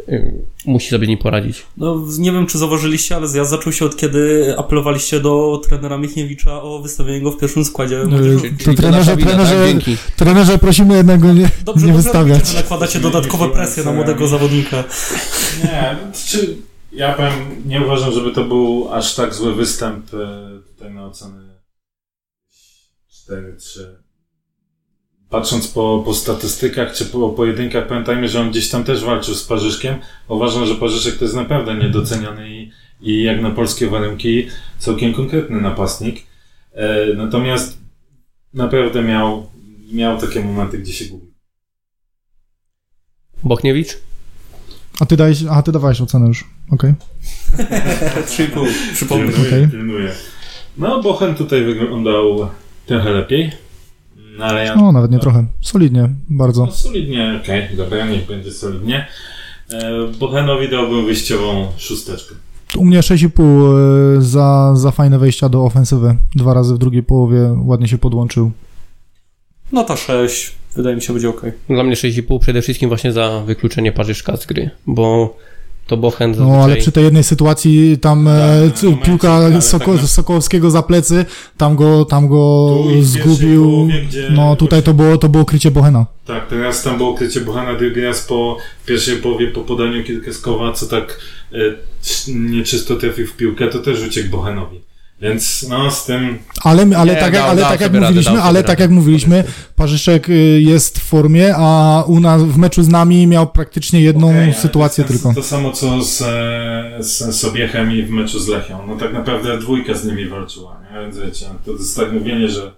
E, 0.08 0.32
Musi 0.66 0.90
sobie 0.90 1.06
z 1.06 1.08
nim 1.08 1.18
poradzić. 1.18 1.62
No, 1.76 2.02
nie 2.18 2.32
wiem, 2.32 2.46
czy 2.46 2.58
zauważyliście, 2.58 3.16
ale 3.16 3.28
zjazd 3.28 3.50
zaczął 3.50 3.72
się 3.72 3.84
od 3.84 3.96
kiedy 3.96 4.54
apelowaliście 4.58 5.20
do 5.20 5.60
trenera 5.68 5.98
Michniewicza 5.98 6.62
o 6.62 6.78
wystawienie 6.82 7.20
go 7.20 7.30
w 7.30 7.38
pierwszym 7.38 7.64
składzie. 7.64 8.02
To 8.04 8.18
Czyli 8.64 8.76
trenerze, 8.76 9.16
wina, 9.16 9.30
trenerze, 9.30 9.54
tak? 9.54 9.66
Dzięki. 9.66 9.96
trenerze 10.16 10.58
prosimy 10.58 10.96
jednego 10.96 11.32
nie, 11.32 11.50
Dobrze, 11.64 11.86
nie 11.86 11.92
dobrze 11.92 11.92
wystawiać. 11.92 12.48
że 12.48 12.56
nakładacie 12.56 13.00
dodatkowe 13.00 13.48
presje 13.48 13.84
na 13.84 13.92
młodego 13.92 14.28
zawodnika. 14.28 14.84
Nie, 15.64 15.96
czy 16.26 16.56
ja 16.92 17.14
powiem, 17.14 17.32
nie 17.66 17.80
uważam, 17.82 18.12
żeby 18.12 18.30
to 18.32 18.44
był 18.44 18.88
aż 18.92 19.14
tak 19.14 19.34
zły 19.34 19.54
występ 19.54 20.14
e, 20.14 20.60
tutaj 20.68 20.94
na 20.94 21.06
oceny 21.06 21.46
4-3. 23.30 23.80
Patrząc 25.36 25.68
po, 25.68 26.02
po 26.04 26.14
statystykach 26.14 26.92
czy 26.92 27.04
po 27.04 27.28
pojedynkach, 27.28 27.86
pamiętajmy, 27.86 28.28
że 28.28 28.40
on 28.40 28.50
gdzieś 28.50 28.68
tam 28.68 28.84
też 28.84 29.04
walczył 29.04 29.34
z 29.34 29.44
Parzyszkiem. 29.44 29.96
Uważam, 30.28 30.66
że 30.66 30.75
Parzyszek 30.75 31.16
to 31.16 31.25
jest 31.25 31.34
naprawdę 31.34 31.75
niedoceniony 31.75 32.50
i, 32.50 32.70
i 33.00 33.22
jak 33.22 33.42
na 33.42 33.50
polskie 33.50 33.86
warunki 33.86 34.46
całkiem 34.78 35.14
konkretny 35.14 35.60
napastnik. 35.60 36.22
E, 36.72 37.06
natomiast 37.16 37.78
naprawdę 38.54 39.02
miał, 39.02 39.50
miał 39.92 40.20
takie 40.20 40.40
momenty, 40.40 40.78
gdzie 40.78 40.92
się 40.92 41.04
gubił. 41.04 41.32
Bochniewicz? 43.42 43.99
A 45.00 45.06
ty 45.06 45.16
dałeś, 45.16 45.38
a 45.50 45.62
ty 45.62 45.72
dawałeś 45.72 46.00
ocenę 46.00 46.28
już, 46.28 46.44
okej. 46.70 46.94
3,5, 48.26 48.66
przypomnę. 48.94 49.26
Pilnuję, 49.26 49.49
Okej. 49.49 49.68
pilnuję. 49.68 50.12
No, 50.78 51.02
Bochen 51.02 51.34
tutaj 51.34 51.64
wyglądał 51.64 52.50
trochę 52.86 53.10
lepiej. 53.10 53.65
No, 54.38 54.44
ale 54.44 54.64
ja... 54.64 54.76
No, 54.76 54.92
nawet 54.92 55.10
nie 55.10 55.18
trochę. 55.18 55.46
Solidnie, 55.60 56.08
bardzo. 56.28 56.66
No, 56.66 56.72
solidnie, 56.72 57.40
okej, 57.42 57.76
dobra, 57.76 58.06
niech 58.06 58.26
będzie 58.26 58.52
solidnie. 58.52 59.06
E, 59.72 59.90
Bochenowi 60.18 60.68
dałbym 60.68 61.04
wyjściową 61.06 61.66
szósteczkę. 61.76 62.34
U 62.76 62.84
mnie 62.84 63.00
6,5 63.00 64.18
y, 64.18 64.22
za, 64.22 64.72
za 64.76 64.90
fajne 64.90 65.18
wejścia 65.18 65.49
do 65.49 65.64
ofensywy. 65.64 66.16
Dwa 66.34 66.54
razy 66.54 66.75
w 66.75 66.78
drugiej 66.78 67.02
połowie 67.02 67.56
ładnie 67.64 67.88
się 67.88 67.99
podłączył. 67.99 68.50
Nota 69.72 69.96
6, 69.96 70.54
wydaje 70.76 70.96
mi 70.96 71.02
się, 71.02 71.12
będzie 71.12 71.28
ok. 71.28 71.42
Dla 71.68 71.84
mnie 71.84 71.94
6,5 71.94 72.40
przede 72.40 72.62
wszystkim 72.62 72.88
właśnie 72.88 73.12
za 73.12 73.42
wykluczenie 73.46 73.92
Parzyszka 73.92 74.36
z 74.36 74.46
gry, 74.46 74.70
bo 74.86 75.36
to 75.86 75.96
Bochen 75.96 76.34
zazwyczaj... 76.34 76.56
No, 76.58 76.64
ale 76.64 76.76
przy 76.76 76.92
tej 76.92 77.04
jednej 77.04 77.25
sytuacji 77.25 77.99
tam 77.99 78.28
e, 78.28 78.62
Tak, 78.66 78.78
c- 78.78 78.86
momencie, 78.86 79.06
piłka 79.06 79.32
ale 79.32 79.62
Soko, 79.62 79.92
tak 79.92 80.00
na- 80.02 80.08
Sokołowskiego 80.08 80.70
za 80.70 80.82
plecy, 80.82 81.25
tam 81.56 81.76
go, 81.76 82.04
tam 82.04 82.28
go 82.28 82.75
zgubił. 83.00 83.64
połowie, 83.64 84.06
No, 84.30 84.56
tutaj 84.56 84.82
to 84.82 84.94
było, 84.94 85.18
to 85.18 85.28
było 85.28 85.44
krycie 85.44 85.70
Bohena. 85.70 86.06
Tak, 86.26 86.46
teraz 86.49 86.82
tam 86.82 86.96
było 86.96 87.14
krycie 87.14 87.40
Bochena, 87.40 87.75
drugi 87.75 88.00
raz 88.00 88.20
po 88.26 88.56
pierwszej 88.86 89.16
połowie 89.16 89.49
po 89.49 89.60
podaniu 89.60 90.04
Kiełkoskowa, 90.04 90.72
co 90.72 90.86
tak 90.86 91.18
e, 91.52 91.56
nieczysto 92.32 92.96
trafił 92.96 93.26
w 93.26 93.32
piłkę, 93.32 93.68
to 93.68 93.78
też 93.78 94.06
uciekł 94.06 94.28
Bochenowi. 94.30 94.80
Więc 95.20 95.66
no, 95.68 95.90
z 95.90 96.04
tym 96.04 96.38
Ale, 96.62 96.86
ale, 96.96 97.12
Nie, 97.12 97.20
tak, 97.20 97.32
jak, 97.34 97.42
dał- 97.42 97.50
ale 97.50 97.60
dał 97.60 97.70
tak 97.70 97.80
jak 97.80 97.92
radę, 97.92 98.06
mówiliśmy, 98.06 98.42
ale 98.42 98.64
tak 98.64 98.80
jak 98.80 98.90
mówiliśmy, 98.90 99.44
Parzyszek 99.76 100.28
y, 100.28 100.60
jest 100.60 100.98
w 100.98 101.02
formie, 101.02 101.54
a 101.56 102.02
u 102.06 102.20
nas 102.20 102.42
w 102.42 102.56
meczu 102.56 102.82
z 102.82 102.88
nami 102.88 103.26
miał 103.26 103.46
praktycznie 103.46 104.00
jedną 104.00 104.30
ale 104.30 104.54
sytuację 104.54 105.04
to 105.04 105.12
tylko. 105.12 105.34
To 105.34 105.42
samo 105.42 105.72
co 105.72 106.02
z, 106.02 106.22
e, 106.22 107.02
z 107.02 107.36
Sobiechem 107.36 107.92
i 107.92 108.02
w 108.02 108.10
meczu 108.10 108.40
z 108.40 108.48
Lechią. 108.48 108.86
No 108.86 108.96
tak 108.96 109.12
naprawdę 109.12 109.58
dwójka 109.58 109.94
z 109.94 110.04
nimi 110.04 110.28
walczyła, 110.28 110.80
nie? 110.92 111.00
Więc 111.00 111.18
wiecie, 111.18 111.46
to 111.64 111.72
jest 111.72 111.96
tak 111.96 112.12
mówienie, 112.12 112.48
że 112.48 112.72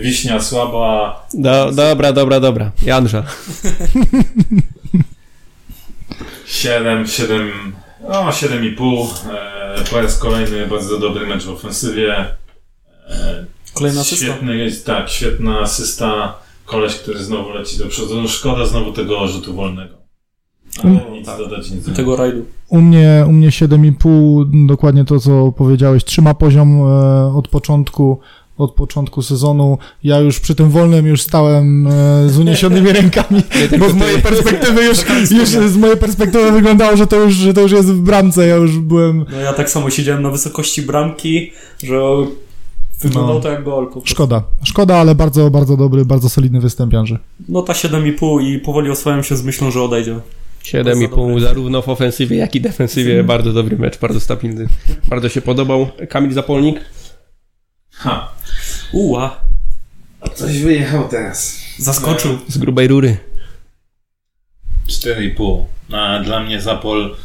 Wiśnia 0.00 0.40
słaba, 0.40 1.26
Do, 1.34 1.72
dobra, 1.72 2.12
dobra, 2.12 2.40
dobra. 2.40 2.70
Janża. 2.82 3.24
7, 6.46 7.06
7, 7.06 7.52
no 8.08 8.30
7,5. 8.30 9.06
E, 9.32 9.84
po 9.90 10.00
raz 10.00 10.18
kolejny 10.18 10.66
bardzo 10.66 10.98
dobry 10.98 11.26
mecz 11.26 11.44
w 11.44 11.50
ofensywie. 11.50 12.16
E, 13.08 13.46
Kolejna 13.74 14.00
asysta. 14.00 14.26
Świetny 14.26 14.56
jest, 14.56 14.86
tak, 14.86 15.08
świetna 15.08 15.60
asysta. 15.60 16.34
Koleś, 16.64 16.94
który 16.94 17.24
znowu 17.24 17.50
leci 17.50 17.78
do 17.78 17.86
przodu. 17.86 18.22
No 18.22 18.28
szkoda 18.28 18.66
znowu 18.66 18.92
tego 18.92 19.28
rzutu 19.28 19.54
wolnego. 19.54 19.94
Ale 20.84 20.90
Mm. 20.92 21.12
nic 21.12 21.26
dodać, 21.26 21.70
nic. 21.70 21.96
Tego 21.96 22.16
rajdu. 22.16 22.44
U 22.68 22.80
mnie, 22.80 23.24
u 23.28 23.32
mnie 23.32 23.48
7,5, 23.50 24.66
dokładnie 24.66 25.04
to, 25.04 25.20
co 25.20 25.52
powiedziałeś, 25.52 26.04
trzyma 26.04 26.34
poziom 26.34 26.80
e, 26.80 26.84
od 27.36 27.48
początku, 27.48 28.20
od 28.58 28.74
początku 28.74 29.22
sezonu. 29.22 29.78
Ja 30.04 30.18
już 30.18 30.40
przy 30.40 30.54
tym 30.54 30.70
wolnym 30.70 31.06
już 31.06 31.22
stałem 31.22 31.86
e, 31.86 31.90
z 32.28 32.38
uniesionymi 32.38 32.92
rękami, 33.02 33.42
bo 33.78 33.88
z 33.90 33.94
mojej 33.94 34.22
perspektywy 34.22 34.84
już, 34.84 34.98
już 35.30 35.48
z 35.48 35.76
mojej 35.76 35.96
perspektywy 35.96 36.52
wyglądało, 36.52 36.96
że 36.96 37.06
to 37.06 37.16
już, 37.16 37.34
że 37.34 37.54
to 37.54 37.60
już 37.60 37.72
jest 37.72 37.88
w 37.92 38.00
bramce. 38.00 38.46
Ja 38.46 38.56
już 38.56 38.78
byłem, 38.78 39.24
No 39.32 39.38
ja 39.38 39.52
tak 39.52 39.70
samo 39.70 39.90
siedziałem 39.90 40.22
na 40.22 40.30
wysokości 40.30 40.82
bramki, 40.82 41.52
że 41.82 42.00
wyglądał 43.00 43.34
No. 43.34 43.40
to 43.40 43.48
jak 43.50 43.64
gol. 43.64 43.88
szkoda. 44.04 44.42
Szkoda, 44.64 44.96
ale 44.96 45.14
bardzo, 45.14 45.50
bardzo 45.50 45.76
dobry, 45.76 46.04
bardzo 46.04 46.28
solidny 46.28 46.60
występ 46.60 46.92
Janży. 46.92 47.18
Nota 47.48 47.72
7,5 47.72 48.42
i 48.42 48.58
powoli 48.58 48.90
oswajam 48.90 49.24
się 49.24 49.36
z 49.36 49.44
myślą, 49.44 49.70
że 49.70 49.82
odejdzie. 49.82 50.20
7,5 50.64 51.40
zarówno 51.40 51.82
w 51.82 51.88
ofensywie, 51.88 52.36
jak 52.36 52.54
i 52.54 52.60
defensywie. 52.60 53.24
Bardzo 53.24 53.52
dobry 53.52 53.78
mecz, 53.78 53.98
bardzo 53.98 54.20
stabilny. 54.20 54.66
Bardzo 55.08 55.28
się 55.28 55.40
podobał. 55.40 55.86
Kamil 56.08 56.32
Zapolnik? 56.32 56.80
Ha, 57.90 58.32
Uła, 58.96 59.40
coś 60.34 60.62
wyjechał 60.62 61.08
teraz. 61.08 61.60
zaskoczył. 61.78 62.38
Z 62.48 62.58
grubej 62.58 62.88
rury. 62.88 63.16
4,5. 64.88 65.64
A 65.92 66.22
dla 66.24 66.40
mnie 66.40 66.60
Zapol 66.60 67.16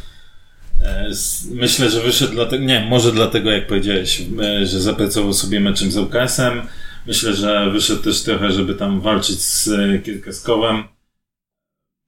E, 0.84 1.10
Myślę, 1.50 1.90
że 1.90 2.00
wyszedł 2.00 2.32
dlatego, 2.32 2.64
nie, 2.64 2.80
może 2.80 3.12
dlatego, 3.12 3.50
jak 3.50 3.66
powiedziałeś, 3.66 4.22
e, 4.42 4.66
że 4.66 4.80
zapracował 4.80 5.32
sobie 5.32 5.60
meczem 5.60 5.92
z 5.92 5.96
UKS-em. 5.96 6.62
Myślę, 7.06 7.34
że 7.34 7.70
wyszedł 7.70 8.02
też 8.02 8.22
trochę, 8.22 8.52
żeby 8.52 8.74
tam 8.74 9.00
walczyć 9.00 9.42
z 9.42 9.68
e, 9.68 9.98
Kierkeskowem. 9.98 10.84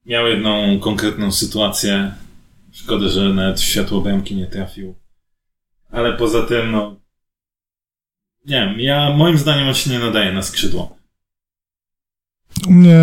Miał 0.05 0.27
jedną 0.27 0.79
konkretną 0.79 1.31
sytuację. 1.31 2.11
Szkoda, 2.71 3.07
że 3.09 3.21
nawet 3.33 3.59
w 3.59 3.63
światło 3.63 4.01
bramki 4.01 4.35
nie 4.35 4.47
trafił. 4.47 4.95
Ale 5.91 6.13
poza 6.13 6.43
tym, 6.43 6.71
no. 6.71 7.04
Nie 8.47 8.55
wiem, 8.55 8.79
ja 8.79 9.13
moim 9.17 9.37
zdaniem 9.37 9.67
on 9.67 9.73
się 9.73 9.89
nie 9.89 9.99
nadaje 9.99 10.33
na 10.33 10.41
skrzydło. 10.41 10.95
U 12.67 12.71
mnie, 12.71 12.99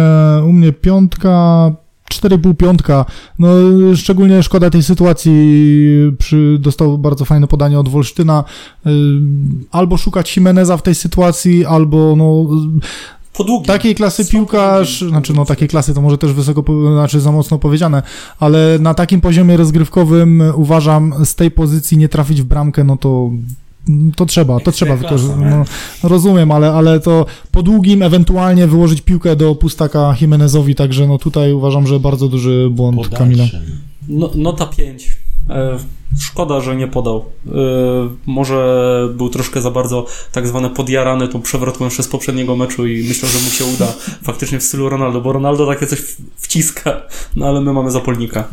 u 0.48 0.52
mnie 0.52 0.72
piątka, 0.72 1.70
4,5 2.12 2.54
piątka. 2.56 3.04
No, 3.38 3.48
szczególnie 3.96 4.42
szkoda 4.42 4.70
tej 4.70 4.82
sytuacji. 4.82 5.32
Przy, 6.18 6.56
dostał 6.60 6.98
bardzo 6.98 7.24
fajne 7.24 7.46
podanie 7.46 7.78
od 7.78 7.88
Wolsztyna. 7.88 8.44
Y, 8.86 8.90
Albo 9.70 9.96
szukać 9.96 10.36
Jimeneza 10.36 10.76
w 10.76 10.82
tej 10.82 10.94
sytuacji, 10.94 11.64
albo 11.66 12.16
no, 12.16 12.46
Po 13.32 13.44
długim. 13.44 13.66
takiej 13.66 13.94
klasy 13.94 14.28
piłkarz, 14.30 15.00
znaczy 15.08 15.32
no 15.34 15.44
takiej 15.44 15.68
klasy 15.68 15.94
to 15.94 16.00
może 16.00 16.18
też 16.18 16.32
wysoko, 16.32 16.64
znaczy 16.92 17.20
za 17.20 17.32
mocno 17.32 17.58
powiedziane, 17.58 18.02
ale 18.40 18.78
na 18.80 18.94
takim 18.94 19.20
poziomie 19.20 19.56
rozgrywkowym 19.56 20.42
uważam 20.54 21.24
z 21.24 21.34
tej 21.34 21.50
pozycji 21.50 21.98
nie 21.98 22.08
trafić 22.08 22.42
w 22.42 22.44
bramkę, 22.44 22.84
no 22.84 22.96
to 22.96 23.30
to 24.16 24.26
trzeba, 24.26 24.60
to 24.60 24.72
trzeba 24.72 24.96
wykorzystać. 24.96 25.38
No, 25.40 25.64
rozumiem, 26.08 26.50
ale, 26.50 26.72
ale 26.72 27.00
to 27.00 27.26
po 27.50 27.62
długim 27.62 28.02
ewentualnie 28.02 28.66
wyłożyć 28.66 29.00
piłkę 29.00 29.36
do 29.36 29.54
pustaka 29.54 30.16
Jimenezowi, 30.20 30.74
także 30.74 31.06
no 31.06 31.18
tutaj 31.18 31.52
uważam, 31.52 31.86
że 31.86 32.00
bardzo 32.00 32.28
duży 32.28 32.68
błąd 32.70 33.08
Kamila. 33.08 33.44
No, 34.08 34.30
nota 34.34 34.66
5. 34.66 35.16
E, 35.50 35.78
szkoda, 36.20 36.60
że 36.60 36.76
nie 36.76 36.88
podał. 36.88 37.16
E, 37.18 37.50
może 38.26 39.08
był 39.14 39.28
troszkę 39.28 39.60
za 39.60 39.70
bardzo 39.70 40.06
tak 40.32 40.46
zwany 40.46 40.70
podjarany 40.70 41.28
tą 41.28 41.42
przewrotką 41.42 41.84
jeszcze 41.84 42.02
z 42.02 42.08
poprzedniego 42.08 42.56
meczu 42.56 42.86
i 42.86 43.08
myślę, 43.08 43.28
że 43.28 43.38
mu 43.38 43.50
się 43.50 43.64
uda 43.64 43.86
faktycznie 44.28 44.58
w 44.58 44.62
stylu 44.62 44.88
Ronaldo, 44.88 45.20
bo 45.20 45.32
Ronaldo 45.32 45.66
takie 45.66 45.86
coś 45.86 46.02
wciska, 46.36 47.02
no 47.36 47.46
ale 47.46 47.60
my 47.60 47.72
mamy 47.72 47.90
zapolnika. 47.90 48.48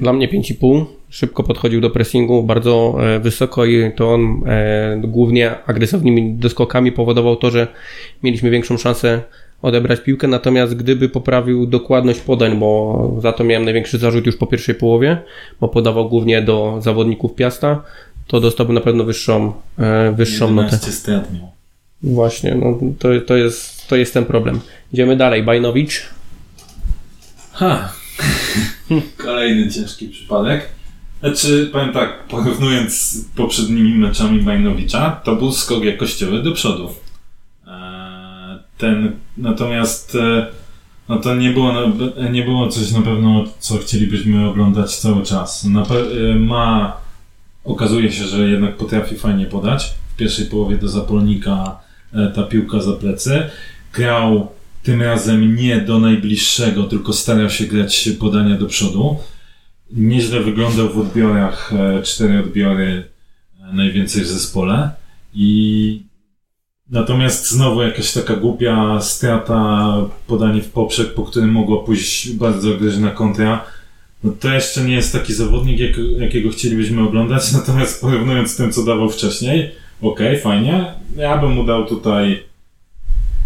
Dla 0.00 0.12
mnie 0.12 0.28
5,5. 0.28 0.84
Szybko 1.10 1.42
podchodził 1.42 1.80
do 1.80 1.90
pressingu, 1.90 2.42
bardzo 2.42 2.96
e, 3.00 3.20
wysoko 3.20 3.64
i 3.64 3.92
to 3.96 4.14
on 4.14 4.42
e, 4.46 5.00
głównie 5.04 5.64
agresywnymi 5.66 6.34
doskokami 6.34 6.92
powodował 6.92 7.36
to, 7.36 7.50
że 7.50 7.68
mieliśmy 8.22 8.50
większą 8.50 8.76
szansę 8.76 9.22
odebrać 9.62 10.00
piłkę, 10.00 10.28
natomiast 10.28 10.74
gdyby 10.74 11.08
poprawił 11.08 11.66
dokładność 11.66 12.20
podań, 12.20 12.58
bo 12.58 13.18
za 13.22 13.32
to 13.32 13.44
miałem 13.44 13.64
największy 13.64 13.98
zarzut 13.98 14.26
już 14.26 14.36
po 14.36 14.46
pierwszej 14.46 14.74
połowie, 14.74 15.22
bo 15.60 15.68
podawał 15.68 16.08
głównie 16.08 16.42
do 16.42 16.78
zawodników 16.82 17.34
Piasta, 17.34 17.82
to 18.26 18.40
dostałby 18.40 18.72
na 18.72 18.80
pewno 18.80 19.04
wyższą, 19.04 19.52
e, 19.78 20.12
wyższą 20.12 20.50
notę. 20.50 20.66
11 20.66 20.92
strat 20.92 21.32
miał. 21.32 21.48
Właśnie, 22.02 22.54
no 22.54 22.78
to, 22.98 23.08
to, 23.26 23.36
jest, 23.36 23.88
to 23.88 23.96
jest 23.96 24.14
ten 24.14 24.24
problem. 24.24 24.60
Idziemy 24.92 25.16
dalej. 25.16 25.42
Bajnowicz. 25.42 26.06
Ha! 27.52 27.92
Kolejny 29.16 29.70
ciężki 29.70 30.08
przypadek. 30.08 30.68
Znaczy, 31.20 31.70
powiem 31.72 31.92
tak, 31.92 32.24
porównując 32.28 32.92
z 32.94 33.24
poprzednimi 33.24 33.98
meczami 33.98 34.42
Bajnowicza, 34.42 35.20
to 35.24 35.36
był 35.36 35.52
skok 35.52 35.84
jakościowy 35.84 36.42
do 36.42 36.52
przodu. 36.52 36.88
Ten, 38.78 39.12
natomiast 39.36 40.14
e, 40.14 40.46
no 41.08 41.18
to 41.18 41.34
nie 41.34 41.50
było, 41.50 41.72
nie 42.32 42.42
było 42.42 42.68
coś 42.68 42.92
na 42.92 43.02
pewno, 43.02 43.44
co 43.58 43.78
chcielibyśmy 43.78 44.48
oglądać 44.48 44.96
cały 44.96 45.22
czas. 45.22 45.66
E, 45.66 46.34
ma, 46.34 46.96
okazuje 47.64 48.12
się, 48.12 48.24
że 48.24 48.48
jednak 48.48 48.76
potrafi 48.76 49.16
fajnie 49.16 49.46
podać. 49.46 49.94
W 50.14 50.16
pierwszej 50.16 50.46
połowie 50.46 50.78
do 50.78 50.88
zapolnika 50.88 51.80
e, 52.14 52.32
ta 52.34 52.42
piłka 52.42 52.80
za 52.80 52.92
plecy. 52.92 53.42
Grał 53.94 54.48
tym 54.82 55.02
razem 55.02 55.56
nie 55.56 55.80
do 55.80 55.98
najbliższego, 55.98 56.84
tylko 56.84 57.12
starał 57.12 57.50
się 57.50 57.64
grać 57.64 58.08
podania 58.20 58.56
do 58.56 58.66
przodu. 58.66 59.16
Nieźle 59.90 60.40
wyglądał 60.40 60.88
w 60.88 60.98
odbiorach, 60.98 61.72
cztery 62.02 62.40
odbiory 62.40 63.04
najwięcej 63.72 64.22
w 64.22 64.26
zespole 64.26 64.90
i 65.34 66.02
natomiast 66.90 67.50
znowu 67.50 67.82
jakaś 67.82 68.12
taka 68.12 68.36
głupia 68.36 69.00
strata, 69.00 69.94
podanie 70.26 70.62
w 70.62 70.70
poprzek, 70.70 71.14
po 71.14 71.24
którym 71.24 71.50
mogła 71.50 71.84
pójść 71.84 72.30
bardzo 72.30 72.74
groźna 72.74 73.10
kontra. 73.10 73.64
No 74.24 74.32
to 74.40 74.48
jeszcze 74.52 74.84
nie 74.84 74.94
jest 74.94 75.12
taki 75.12 75.34
zawodnik, 75.34 75.80
jak, 75.80 75.92
jakiego 76.18 76.50
chcielibyśmy 76.50 77.02
oglądać, 77.02 77.52
natomiast 77.58 78.00
porównując 78.00 78.50
z 78.50 78.56
tym, 78.56 78.72
co 78.72 78.84
dawał 78.84 79.10
wcześniej, 79.10 79.70
okej, 80.02 80.40
fajnie. 80.40 80.94
Ja 81.16 81.38
bym 81.38 81.52
mu 81.52 81.64
dał 81.64 81.86
tutaj, 81.86 82.42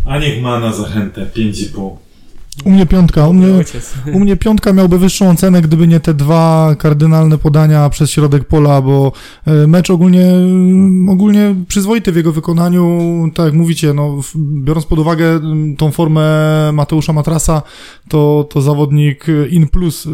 a 0.07 0.19
niech 0.19 0.43
ma 0.43 0.61
na 0.61 0.73
zachętę 0.73 1.27
5,5. 1.37 1.97
U 2.65 2.71
mnie 2.71 2.87
piątka, 2.87 3.29
u 3.29 3.33
mnie, 3.33 3.65
u 4.13 4.21
mnie 4.21 4.37
piątka 4.37 4.73
miałby 4.73 4.99
wyższą 4.99 5.31
ocenę, 5.31 5.63
gdyby 5.63 5.89
nie 5.89 6.01
te 6.01 6.15
dwa 6.15 6.75
kardynalne 6.79 7.39
podania 7.39 7.91
przez 7.91 8.11
środek 8.11 8.45
pola, 8.45 8.83
bo 8.83 9.13
e, 9.47 9.67
mecz 9.67 9.91
ogólnie, 9.91 10.33
ogólnie 11.09 11.55
przyzwoity 11.69 12.13
w 12.13 12.17
jego 12.17 12.33
wykonaniu, 12.33 13.31
tak 13.35 13.47
jak 13.47 13.55
mówicie, 13.55 13.95
no, 13.95 14.21
biorąc 14.37 14.87
pod 14.87 14.99
uwagę 14.99 15.27
mm, 15.31 15.77
tą 15.77 15.91
formę 15.91 16.23
Mateusza 16.73 17.13
Matrasa, 17.13 17.63
to, 18.09 18.49
to 18.51 18.61
zawodnik 18.61 19.27
in 19.51 19.69
plus 19.69 20.07
y, 20.07 20.11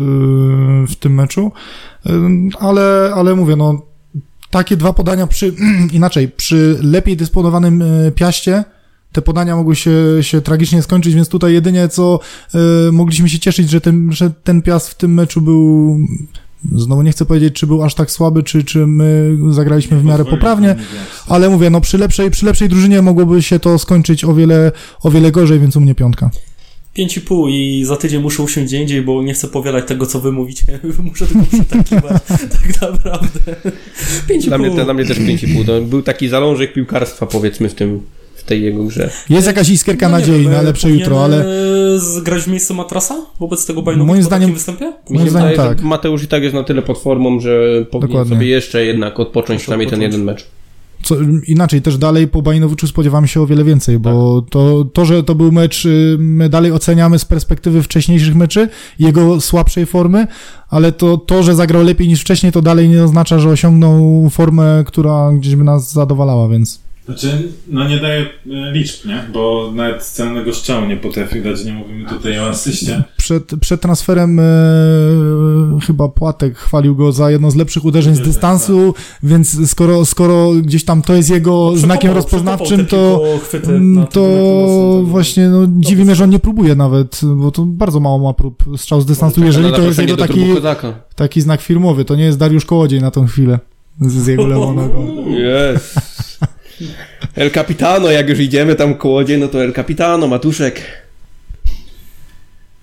w 0.86 0.94
tym 1.00 1.14
meczu, 1.14 1.52
Y, 2.06 2.10
ale, 2.60 3.12
ale 3.14 3.34
mówię, 3.34 3.56
no, 3.56 3.82
takie 4.50 4.76
dwa 4.76 4.92
podania 4.92 5.26
przy, 5.26 5.54
inaczej, 5.92 6.28
przy 6.28 6.78
lepiej 6.82 7.16
dysponowanym 7.16 7.82
e, 7.82 8.12
piaście, 8.12 8.64
te 9.18 9.22
podania 9.22 9.56
mogły 9.56 9.76
się, 9.76 9.92
się 10.20 10.40
tragicznie 10.40 10.82
skończyć, 10.82 11.14
więc 11.14 11.28
tutaj 11.28 11.52
jedynie 11.52 11.88
co 11.88 12.20
e, 12.54 12.92
mogliśmy 12.92 13.28
się 13.28 13.38
cieszyć, 13.38 13.70
że 13.70 13.80
ten, 13.80 14.12
że 14.12 14.30
ten 14.30 14.62
piast 14.62 14.88
w 14.88 14.94
tym 14.94 15.14
meczu 15.14 15.40
był. 15.40 15.98
Znowu 16.74 17.02
nie 17.02 17.12
chcę 17.12 17.24
powiedzieć, 17.24 17.54
czy 17.54 17.66
był 17.66 17.82
aż 17.82 17.94
tak 17.94 18.10
słaby, 18.10 18.42
czy, 18.42 18.64
czy 18.64 18.86
my 18.86 19.36
zagraliśmy 19.50 19.98
w 19.98 20.04
miarę 20.04 20.24
poprawnie, 20.24 20.76
ale 21.26 21.48
mówię, 21.48 21.70
no 21.70 21.80
przy 21.80 21.98
lepszej, 21.98 22.30
przy 22.30 22.46
lepszej 22.46 22.68
drużynie 22.68 23.02
mogłoby 23.02 23.42
się 23.42 23.58
to 23.58 23.78
skończyć 23.78 24.24
o 24.24 24.34
wiele, 24.34 24.72
o 25.02 25.10
wiele 25.10 25.32
gorzej, 25.32 25.60
więc 25.60 25.76
u 25.76 25.80
mnie 25.80 25.94
piątka. 25.94 26.30
5,5 26.96 27.50
i 27.50 27.84
za 27.84 27.96
tydzień 27.96 28.22
muszę 28.22 28.42
usiąść 28.42 28.68
gdzie 28.68 28.82
indziej, 28.82 29.02
bo 29.02 29.22
nie 29.22 29.34
chcę 29.34 29.48
powielać 29.48 29.88
tego, 29.88 30.06
co 30.06 30.20
wy 30.20 30.32
mówicie. 30.32 30.78
Muszę 31.02 31.26
tylko 31.26 31.46
przytakiwać. 31.46 32.22
tak 32.62 32.80
naprawdę. 32.82 33.40
5,5. 34.28 34.44
Dla 34.44 34.58
mnie, 34.58 34.70
dla 34.70 34.94
mnie 34.94 35.04
też 35.04 35.18
5,5. 35.18 35.66
To 35.66 35.80
był 35.80 36.02
taki 36.02 36.28
zalążek 36.28 36.72
piłkarstwa, 36.72 37.26
powiedzmy, 37.26 37.68
w 37.68 37.74
tym 37.74 38.00
tej 38.48 38.62
jego 38.62 38.84
grze. 38.84 39.10
Jest 39.30 39.46
jakaś 39.46 39.68
iskierka 39.68 40.08
No 40.08 40.18
nadziei 40.18 40.42
wiem, 40.42 40.52
na 40.52 40.62
lepsze 40.62 40.82
powinien, 40.82 41.00
jutro, 41.04 41.24
ale 41.24 41.44
e, 41.94 41.98
Zgrać 41.98 42.42
w 42.42 42.48
miejscu 42.48 42.74
Matrasa 42.74 43.14
wobec 43.40 43.66
tego 43.66 43.82
Bajnowicza 43.82 44.12
Moim 44.12 44.22
zdaniem- 44.24 44.40
takim 44.40 44.54
występie? 44.54 44.92
Moim 45.10 45.30
zdaniem 45.30 45.50
wydaje, 45.50 45.68
tak. 45.68 45.82
Mateusz 45.82 46.22
i 46.22 46.28
tak 46.28 46.42
jest 46.42 46.54
na 46.54 46.64
tyle 46.64 46.82
pod 46.82 46.98
formą, 46.98 47.40
że 47.40 47.84
powinien 47.90 48.08
Dokładnie. 48.08 48.36
sobie 48.36 48.46
jeszcze 48.46 48.84
jednak 48.84 49.20
odpocząć 49.20 49.60
przynajmniej 49.60 49.90
ten 49.90 50.02
jeden 50.02 50.24
mecz. 50.24 50.46
co, 51.02 51.14
inaczej 51.46 51.82
też 51.82 51.98
dalej 51.98 52.28
po 52.28 52.42
Bajnowiczu 52.42 52.86
spodziewamy 52.86 53.28
się 53.28 53.40
o 53.40 53.46
wiele 53.46 53.64
więcej, 53.64 53.98
bo 53.98 54.42
to, 54.50 54.84
to, 54.92 55.04
że 55.04 55.22
to 55.22 55.34
był 55.34 55.52
mecz, 55.52 55.86
y, 55.86 56.16
my 56.18 56.48
dalej 56.48 56.72
oceniamy 56.72 57.18
z 57.18 57.24
perspektywy 57.24 57.82
wcześniejszych 57.82 58.34
meczy, 58.34 58.68
jego 58.98 59.40
słabszej 59.40 59.86
formy, 59.86 60.26
ale 60.70 60.92
to, 60.92 61.16
to, 61.16 61.42
że 61.42 61.54
zagrał 61.54 61.82
lepiej 61.84 62.08
niż 62.08 62.20
wcześniej, 62.20 62.52
to 62.52 62.62
dalej 62.62 62.88
nie 62.88 63.04
oznacza, 63.04 63.38
że 63.38 63.48
osiągnął 63.48 64.28
formę, 64.30 64.84
która 64.86 65.32
gdzieś 65.32 65.56
by 65.56 65.64
nas 65.64 65.92
zadowalała, 65.92 66.48
więc 66.48 66.80
Znaczy, 67.08 67.48
no 67.68 67.88
nie 67.88 67.98
daje 67.98 68.20
e, 68.20 68.26
liczb, 68.72 69.06
nie? 69.06 69.24
Bo 69.32 69.72
nawet 69.74 70.02
celnego 70.02 70.54
strzału 70.54 70.86
nie 70.86 70.96
potrafi 70.96 71.42
dać, 71.42 71.64
nie 71.64 71.72
mówimy 71.72 72.08
tutaj 72.08 72.38
o 72.38 72.48
asyście. 72.48 73.02
przed, 73.16 73.50
przed 73.60 73.80
transferem 73.80 74.40
e, 74.40 74.42
chyba 75.86 76.08
Płatek 76.08 76.56
chwalił 76.58 76.96
go 76.96 77.12
za 77.12 77.30
jedno 77.30 77.50
z 77.50 77.56
lepszych 77.56 77.84
uderzeń 77.84 78.14
z 78.14 78.20
dystansu, 78.20 78.94
więc 79.22 79.70
skoro, 79.70 80.04
skoro 80.04 80.50
gdzieś 80.52 80.84
tam 80.84 81.02
to 81.02 81.14
jest 81.14 81.30
jego 81.30 81.76
znakiem 81.76 82.10
Przekopał- 82.10 82.14
rozpoznawczym, 82.14 82.86
to 82.86 83.22
Mm, 83.68 83.94
na 83.94 84.06
To 84.06 84.20
meczu, 84.20 84.98
no, 84.98 85.02
właśnie 85.02 85.48
no, 85.48 85.66
dziwi 85.78 86.04
mnie, 86.04 86.14
że 86.14 86.24
on 86.24 86.30
nie 86.30 86.38
próbuje 86.38 86.74
nawet, 86.74 87.20
bo 87.36 87.50
to 87.50 87.62
bardzo 87.66 88.00
mało 88.00 88.18
ma 88.18 88.32
prób 88.32 88.64
strzał 88.76 89.00
z 89.00 89.06
dystansu, 89.06 89.44
jeżeli 89.44 89.72
to 89.72 89.82
jest 89.82 89.98
jego 89.98 90.16
taki, 90.16 90.44
taki 91.14 91.40
znak 91.40 91.60
firmowy, 91.60 92.04
to 92.04 92.16
nie 92.16 92.24
jest 92.24 92.38
Dariusz 92.38 92.64
Kołodziej 92.64 93.00
na 93.00 93.10
tą 93.10 93.26
chwilę 93.26 93.58
z, 94.00 94.12
z 94.12 94.26
jego 94.26 94.46
lewą 94.52 94.74
nogą. 94.74 95.24
Jest. 95.28 96.00
El 97.36 97.50
Capitano, 97.50 98.10
jak 98.10 98.28
już 98.28 98.38
idziemy 98.38 98.74
tam 98.74 98.94
kołodziej, 98.94 99.38
no 99.38 99.48
to 99.48 99.64
El 99.64 99.72
Capitano, 99.72 100.26
Matuszek. 100.26 100.82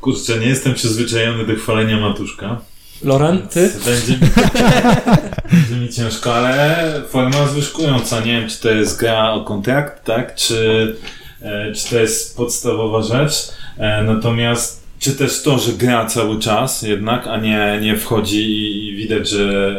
Kurczę, 0.01 0.39
nie 0.39 0.47
jestem 0.47 0.73
przyzwyczajony 0.73 1.45
do 1.45 1.55
chwalenia 1.55 1.99
Matuszka. 1.99 2.61
Loren, 3.03 3.47
ty? 3.47 3.71
Będzie 3.85 4.13
mi, 4.13 4.19
będzie 5.51 5.75
mi 5.75 5.89
ciężko, 5.89 6.35
ale 6.35 7.01
forma 7.09 7.47
zwyżkująca. 7.47 8.19
Nie 8.19 8.39
wiem, 8.39 8.49
czy 8.49 8.61
to 8.61 8.69
jest 8.69 8.99
gra 8.99 9.31
o 9.31 9.43
kontrakt, 9.43 10.03
tak? 10.03 10.35
Czy, 10.35 10.95
e, 11.41 11.71
czy 11.71 11.89
to 11.89 11.99
jest 11.99 12.37
podstawowa 12.37 13.01
rzecz. 13.01 13.51
E, 13.77 14.03
natomiast 14.03 14.85
czy 14.99 15.11
też 15.11 15.41
to, 15.41 15.59
że 15.59 15.73
gra 15.73 16.05
cały 16.05 16.39
czas 16.39 16.81
jednak, 16.81 17.27
a 17.27 17.37
nie, 17.37 17.79
nie 17.81 17.97
wchodzi 17.97 18.39
i, 18.39 18.87
i 18.87 18.95
widać, 18.95 19.29
że 19.29 19.73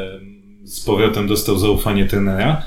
z 0.65 0.81
powrotem 0.81 1.29
dostał 1.29 1.59
zaufanie 1.59 2.05
trenera. 2.05 2.63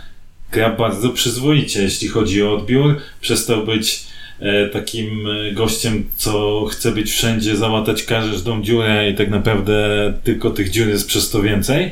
Gra 0.52 0.76
bardzo 0.76 1.10
przyzwoicie, 1.10 1.84
jeśli 1.84 2.08
chodzi 2.08 2.44
o 2.44 2.54
odbiór. 2.54 2.98
Przestał 3.22 3.66
być 3.66 4.04
e, 4.40 4.70
takim 4.70 5.28
e, 5.28 5.54
gościem, 5.54 6.10
co 6.16 6.66
chce 6.66 6.92
być 6.92 7.12
wszędzie, 7.12 7.58
załatać 7.58 8.04
każdą 8.04 8.62
dziurę 8.62 9.10
i 9.10 9.16
tak 9.16 9.30
naprawdę 9.30 10.14
tylko 10.24 10.50
tych 10.50 10.70
dziur 10.70 10.88
jest 10.88 11.08
przez 11.08 11.30
to 11.30 11.42
więcej. 11.42 11.92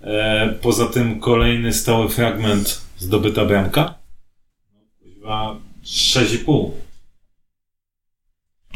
E, 0.00 0.54
poza 0.62 0.86
tym 0.86 1.20
kolejny 1.20 1.72
stały 1.72 2.08
fragment 2.08 2.80
zdobyta 2.98 3.44
bramka. 3.44 3.94
Chyba 5.14 5.56
6,5. 5.84 6.70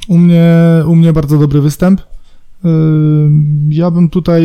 U 0.08 0.18
mnie, 0.18 0.44
u 0.86 0.96
mnie 0.96 1.12
bardzo 1.12 1.38
dobry 1.38 1.60
występ. 1.60 2.00
Ja 3.68 3.90
bym 3.90 4.10
tutaj 4.10 4.42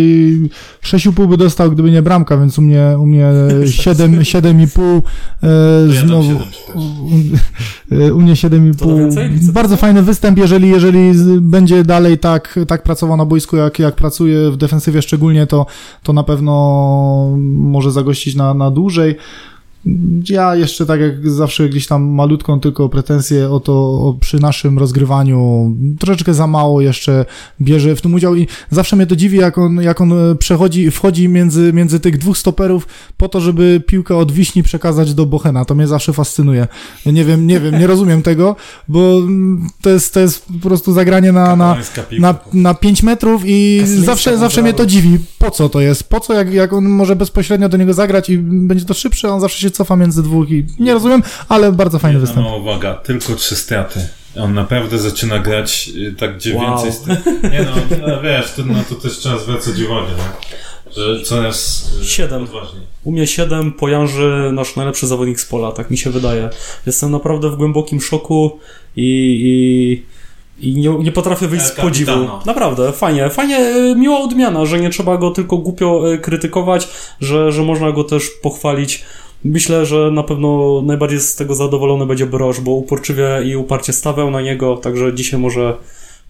6,5 0.83 1.27
by 1.27 1.37
dostał, 1.37 1.71
gdyby 1.71 1.91
nie 1.91 2.01
bramka, 2.01 2.37
więc 2.37 2.59
u 2.59 2.61
mnie, 2.61 2.95
u 2.99 3.05
mnie 3.05 3.31
7, 3.65 4.11
7,5 4.19 5.01
To 5.41 5.47
ja 5.93 6.01
dam 6.01 6.07
znowu. 6.07 6.29
7 6.29 6.41
U, 8.11 8.15
u 8.15 8.21
mnie 8.21 8.35
To 8.79 8.87
na 8.87 8.97
więcej? 8.97 9.29
7,5. 9.29 9.33
Licy 9.33 9.51
Bardzo 9.51 9.77
fajny 9.77 10.01
występ, 10.01 10.37
jeżeli, 10.37 10.69
jeżeli 10.69 11.13
będzie 11.41 11.83
dalej 11.83 12.17
tak, 12.17 12.59
tak 12.67 12.83
pracował 12.83 13.17
na 13.17 13.25
boisku, 13.25 13.57
jak, 13.57 13.79
jak 13.79 13.95
pracuje 13.95 14.51
w 14.51 14.57
defensywie 14.57 15.01
szczególnie, 15.01 15.47
to, 15.47 15.65
to 16.03 16.13
na 16.13 16.23
pewno 16.23 17.37
może 17.53 17.91
zagościć 17.91 18.35
na, 18.35 18.53
na 18.53 18.71
dłużej. 18.71 19.15
Ja 20.29 20.55
jeszcze 20.55 20.85
tak 20.85 20.99
jak 20.99 21.29
zawsze 21.29 21.69
gdzieś 21.69 21.87
tam 21.87 22.03
malutką 22.03 22.59
tylko 22.59 22.89
pretensję 22.89 23.49
o 23.49 23.59
to 23.59 23.73
o, 23.73 24.17
przy 24.19 24.39
naszym 24.39 24.79
rozgrywaniu 24.79 25.71
troszeczkę 25.99 26.33
za 26.33 26.47
mało 26.47 26.81
jeszcze 26.81 27.25
bierze 27.61 27.95
w 27.95 28.01
tym 28.01 28.13
udział 28.13 28.35
i 28.35 28.47
zawsze 28.69 28.95
mnie 28.95 29.07
to 29.07 29.15
dziwi 29.15 29.37
jak 29.37 29.57
on, 29.57 29.75
jak 29.75 30.01
on 30.01 30.13
e, 30.13 30.35
przechodzi, 30.35 30.91
wchodzi 30.91 31.29
między, 31.29 31.73
między 31.73 31.99
tych 31.99 32.17
dwóch 32.17 32.37
stoperów 32.37 32.87
po 33.17 33.29
to, 33.29 33.41
żeby 33.41 33.81
piłkę 33.87 34.17
od 34.17 34.31
Wiśni 34.31 34.63
przekazać 34.63 35.13
do 35.13 35.25
Bochena. 35.25 35.65
To 35.65 35.75
mnie 35.75 35.87
zawsze 35.87 36.13
fascynuje. 36.13 36.67
Nie 37.05 37.25
wiem, 37.25 37.47
nie 37.47 37.59
wiem, 37.59 37.79
nie 37.79 37.87
rozumiem 37.87 38.21
tego, 38.21 38.55
bo 38.87 39.17
mm, 39.17 39.67
to 39.81 39.89
jest, 39.89 40.13
to 40.13 40.19
jest 40.19 40.45
po 40.61 40.69
prostu 40.69 40.93
zagranie 40.93 41.31
na, 41.31 41.55
na, 41.55 41.77
na, 42.19 42.35
na 42.53 42.73
5 42.73 43.03
metrów 43.03 43.41
i 43.45 43.81
zawsze, 43.85 44.37
zawsze 44.37 44.61
mnie 44.61 44.73
to 44.73 44.85
dziwi. 44.85 45.17
Po 45.39 45.51
co 45.51 45.69
to 45.69 45.81
jest? 45.81 46.03
Po 46.03 46.19
co, 46.19 46.33
jak, 46.33 46.53
jak 46.53 46.73
on 46.73 46.85
może 46.85 47.15
bezpośrednio 47.15 47.69
do 47.69 47.77
niego 47.77 47.93
zagrać 47.93 48.29
i 48.29 48.37
będzie 48.37 48.85
to 48.85 48.93
szybsze, 48.93 49.33
on 49.33 49.41
zawsze 49.41 49.59
się 49.59 49.71
cofa 49.77 49.95
między 49.95 50.23
dwóch 50.23 50.49
i 50.51 50.65
nie 50.79 50.93
rozumiem, 50.93 51.23
ale 51.49 51.71
bardzo 51.71 51.99
fajny 51.99 52.19
Jedna 52.19 52.27
występ. 52.27 52.45
mała 52.47 52.57
uwaga, 52.57 52.93
tylko 52.93 53.35
trzy 53.35 53.55
straty. 53.55 53.99
On 54.39 54.53
naprawdę 54.53 54.97
zaczyna 54.99 55.39
grać 55.39 55.89
y, 55.95 56.15
tak, 56.19 56.37
gdzie 56.37 56.55
Wow. 56.55 56.67
więcej 56.69 56.91
strat. 56.93 57.25
Nie 57.53 57.61
no, 57.63 57.97
no 58.07 58.21
wiesz, 58.21 58.51
to, 58.53 58.61
no, 58.65 58.73
to 58.89 58.95
też 58.95 59.17
trzeba 59.17 59.37
zwracać 59.39 59.81
uwagę, 59.81 60.07
nie? 60.07 60.57
że 60.95 61.23
coraz 61.23 61.89
y, 62.01 62.05
Siedem. 62.05 62.43
odważniej. 62.43 62.83
U 63.03 63.11
mnie 63.11 63.27
7 63.27 63.71
pojanży 63.73 64.49
nasz 64.53 64.75
najlepszy 64.75 65.07
zawodnik 65.07 65.39
z 65.39 65.45
pola, 65.45 65.71
tak 65.71 65.91
mi 65.91 65.97
się 65.97 66.09
wydaje. 66.09 66.49
Jestem 66.85 67.11
naprawdę 67.11 67.49
w 67.49 67.55
głębokim 67.55 68.01
szoku 68.01 68.59
i, 68.95 70.03
i, 70.59 70.69
i 70.69 70.75
nie, 70.75 70.89
nie 70.89 71.11
potrafię 71.11 71.47
wyjść 71.47 71.65
z 71.65 71.71
podziwu. 71.71 72.11
Naprawdę, 72.45 72.91
fajnie, 72.91 73.29
fajnie, 73.29 73.57
y, 73.59 73.95
miła 73.95 74.19
odmiana, 74.19 74.65
że 74.65 74.79
nie 74.79 74.89
trzeba 74.89 75.17
go 75.17 75.31
tylko 75.31 75.57
głupio 75.57 76.03
krytykować, 76.21 76.87
że, 77.21 77.51
że 77.51 77.63
można 77.63 77.91
go 77.91 78.03
też 78.03 78.29
pochwalić. 78.43 79.03
Myślę, 79.43 79.85
że 79.85 80.11
na 80.11 80.23
pewno 80.23 80.81
najbardziej 80.85 81.19
z 81.19 81.35
tego 81.35 81.55
zadowolony 81.55 82.05
będzie 82.05 82.25
Broż, 82.25 82.61
bo 82.61 82.71
uporczywie 82.71 83.41
i 83.45 83.55
uparcie 83.55 83.93
stawiał 83.93 84.31
na 84.31 84.41
niego, 84.41 84.77
także 84.77 85.13
dzisiaj 85.13 85.39
może 85.39 85.77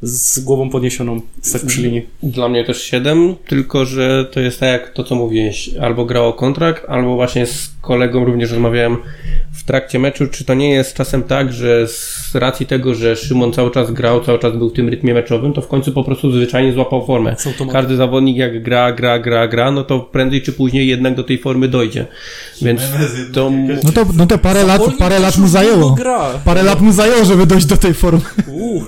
z 0.01 0.39
głową 0.39 0.69
podniesioną 0.69 1.21
stać 1.41 1.61
przy 1.63 1.81
linii. 1.81 2.05
Dla 2.23 2.49
mnie 2.49 2.65
też 2.65 2.81
7, 2.81 3.35
tylko 3.47 3.85
że 3.85 4.25
to 4.25 4.39
jest 4.39 4.59
tak 4.59 4.69
jak 4.69 4.93
to, 4.93 5.03
co 5.03 5.15
mówiłeś. 5.15 5.69
Albo 5.81 6.05
grał 6.05 6.27
o 6.27 6.33
kontrakt, 6.33 6.85
albo 6.87 7.15
właśnie 7.15 7.45
z 7.45 7.71
kolegą 7.81 8.25
również 8.25 8.51
rozmawiałem 8.51 8.97
w 9.53 9.63
trakcie 9.63 9.99
meczu, 9.99 10.27
czy 10.27 10.45
to 10.45 10.53
nie 10.53 10.69
jest 10.69 10.93
czasem 10.93 11.23
tak, 11.23 11.53
że 11.53 11.87
z 11.87 12.35
racji 12.35 12.65
tego, 12.65 12.95
że 12.95 13.15
Szymon 13.15 13.53
cały 13.53 13.71
czas 13.71 13.91
grał, 13.91 14.23
cały 14.23 14.39
czas 14.39 14.57
był 14.57 14.69
w 14.69 14.73
tym 14.73 14.89
rytmie 14.89 15.13
meczowym, 15.13 15.53
to 15.53 15.61
w 15.61 15.67
końcu 15.67 15.91
po 15.91 16.03
prostu 16.03 16.31
zwyczajnie 16.31 16.73
złapał 16.73 17.05
formę. 17.05 17.35
Każdy 17.71 17.95
zawodnik 17.95 18.37
jak 18.37 18.63
gra, 18.63 18.91
gra, 18.91 19.19
gra, 19.19 19.47
gra, 19.47 19.71
no 19.71 19.83
to 19.83 19.99
prędzej 19.99 20.41
czy 20.41 20.53
później 20.53 20.87
jednak 20.87 21.15
do 21.15 21.23
tej 21.23 21.37
formy 21.37 21.67
dojdzie. 21.67 22.05
Więc 22.61 22.81
to... 23.33 23.51
No 23.83 23.91
to, 23.91 24.05
no 24.13 24.25
to 24.25 24.37
parę 24.37 24.63
lat, 24.63 24.81
parę 24.99 25.19
lat 25.19 25.37
mu 25.37 25.47
zajęło. 25.47 25.95
Parę 26.45 26.63
lat 26.63 26.81
mu 26.81 26.91
zajęło, 26.91 27.25
żeby 27.25 27.45
dojść 27.45 27.65
do 27.65 27.77
tej 27.77 27.93
formy. 27.93 28.21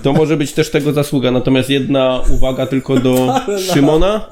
To 0.03 0.13
może 0.13 0.37
być 0.37 0.53
też 0.53 0.69
tego 0.69 0.91
zasługa. 1.03 1.31
Natomiast 1.31 1.69
jedna 1.69 2.21
uwaga 2.29 2.65
tylko 2.65 2.99
do 2.99 3.33
Szymona. 3.73 4.25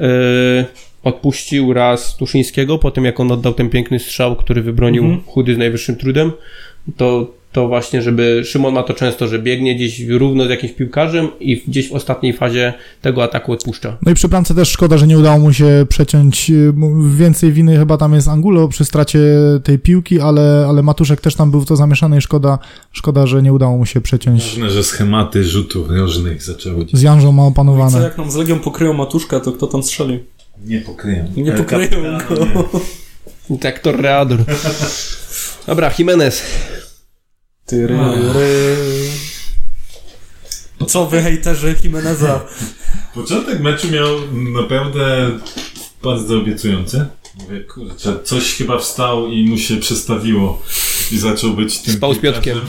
Yy, 0.00 0.64
odpuścił 1.04 1.72
raz 1.72 2.16
Tuszyńskiego 2.16 2.78
po 2.78 2.90
tym, 2.90 3.04
jak 3.04 3.20
on 3.20 3.32
oddał 3.32 3.54
ten 3.54 3.68
piękny 3.70 3.98
strzał, 3.98 4.36
który 4.36 4.62
wybronił 4.62 5.04
Mhm. 5.04 5.22
chudy 5.22 5.54
z 5.54 5.58
najwyższym 5.58 5.96
trudem. 5.96 6.32
To, 6.96 7.26
to 7.56 7.68
właśnie, 7.68 8.02
żeby 8.02 8.42
Szymon 8.44 8.74
ma 8.74 8.82
to 8.82 8.94
często, 8.94 9.28
że 9.28 9.38
biegnie 9.38 9.74
gdzieś 9.76 10.00
równo 10.08 10.46
z 10.46 10.50
jakimś 10.50 10.72
piłkarzem 10.72 11.28
i 11.40 11.62
gdzieś 11.68 11.88
w 11.88 11.92
ostatniej 11.92 12.32
fazie 12.32 12.74
tego 13.02 13.22
ataku 13.24 13.52
odpuszcza. 13.52 13.96
No 14.02 14.12
i 14.12 14.14
przy 14.14 14.28
bramce 14.28 14.54
też 14.54 14.68
szkoda, 14.68 14.98
że 14.98 15.06
nie 15.06 15.18
udało 15.18 15.38
mu 15.38 15.52
się 15.52 15.86
przeciąć. 15.88 16.50
y, 16.50 16.72
Więcej 17.16 17.52
winy 17.52 17.76
chyba 17.76 17.96
tam 17.96 18.14
jest 18.14 18.28
Angulo 18.28 18.68
przy 18.68 18.84
stracie 18.84 19.18
tej 19.64 19.78
piłki, 19.78 20.20
ale, 20.20 20.66
ale 20.68 20.82
Matuszek 20.82 21.20
też 21.20 21.34
tam 21.34 21.50
był 21.50 21.60
w 21.60 21.66
to 21.66 21.76
zamieszany 21.76 22.18
i 22.18 22.20
szkoda, 22.20 22.58
szkoda, 22.92 23.26
że 23.26 23.42
nie 23.42 23.52
udało 23.52 23.76
mu 23.78 23.86
się 23.86 24.00
przeciąć. 24.00 24.42
Ważne, 24.44 24.70
że 24.70 24.84
schematy 24.84 25.44
rzutów 25.44 25.90
rożnych 25.90 26.42
zaczęły 26.42 26.86
Z 26.92 27.02
Janżą 27.02 27.32
ma 27.32 27.42
Co 27.42 27.48
opanowane. 27.48 28.00
jak 28.02 28.18
nam 28.18 28.30
z 28.30 28.34
Legią 28.36 28.58
pokryją 28.58 28.92
matuszkę, 28.92 29.40
to 29.40 29.52
kto 29.52 29.66
tam 29.66 29.82
strzeli? 29.82 30.18
nie 30.66 30.80
pokryją. 30.80 31.24
Nie 31.36 31.52
pokryją 31.52 32.18
go. 32.28 32.46
Tak, 33.60 33.78
Torreador. 33.78 34.38
Dobra, 35.66 35.90
Jimenez. 35.98 36.42
Ty, 37.66 37.86
ry, 37.86 37.96
ry. 38.34 38.76
Co 40.86 41.06
wy 41.06 41.22
hejterzy 41.22 41.76
Jimeneza? 41.84 42.46
Początek 43.14 43.60
meczu 43.60 43.90
miał 43.90 44.32
naprawdę 44.32 45.30
bardzo 46.02 46.38
obiecujący. 46.38 47.06
Mówię, 47.34 47.60
kurczę, 47.60 48.18
coś 48.24 48.54
chyba 48.54 48.78
wstał 48.78 49.28
i 49.28 49.44
mu 49.44 49.58
się 49.58 49.76
przestawiło 49.76 50.62
i 51.12 51.18
zaczął 51.18 51.50
być 51.50 51.78
tym 51.78 51.94
Spał 51.94 52.14
z 52.14 52.18
Piotkiem. 52.18 52.60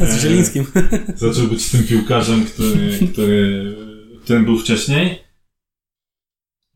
Z 0.00 0.22
Zielińskim. 0.22 0.66
Zaczął 1.16 1.46
być 1.46 1.70
tym 1.70 1.84
piłkarzem, 1.84 2.44
który, 2.44 2.98
który, 3.12 3.76
którym 4.24 4.44
był 4.44 4.58
wcześniej. 4.58 5.18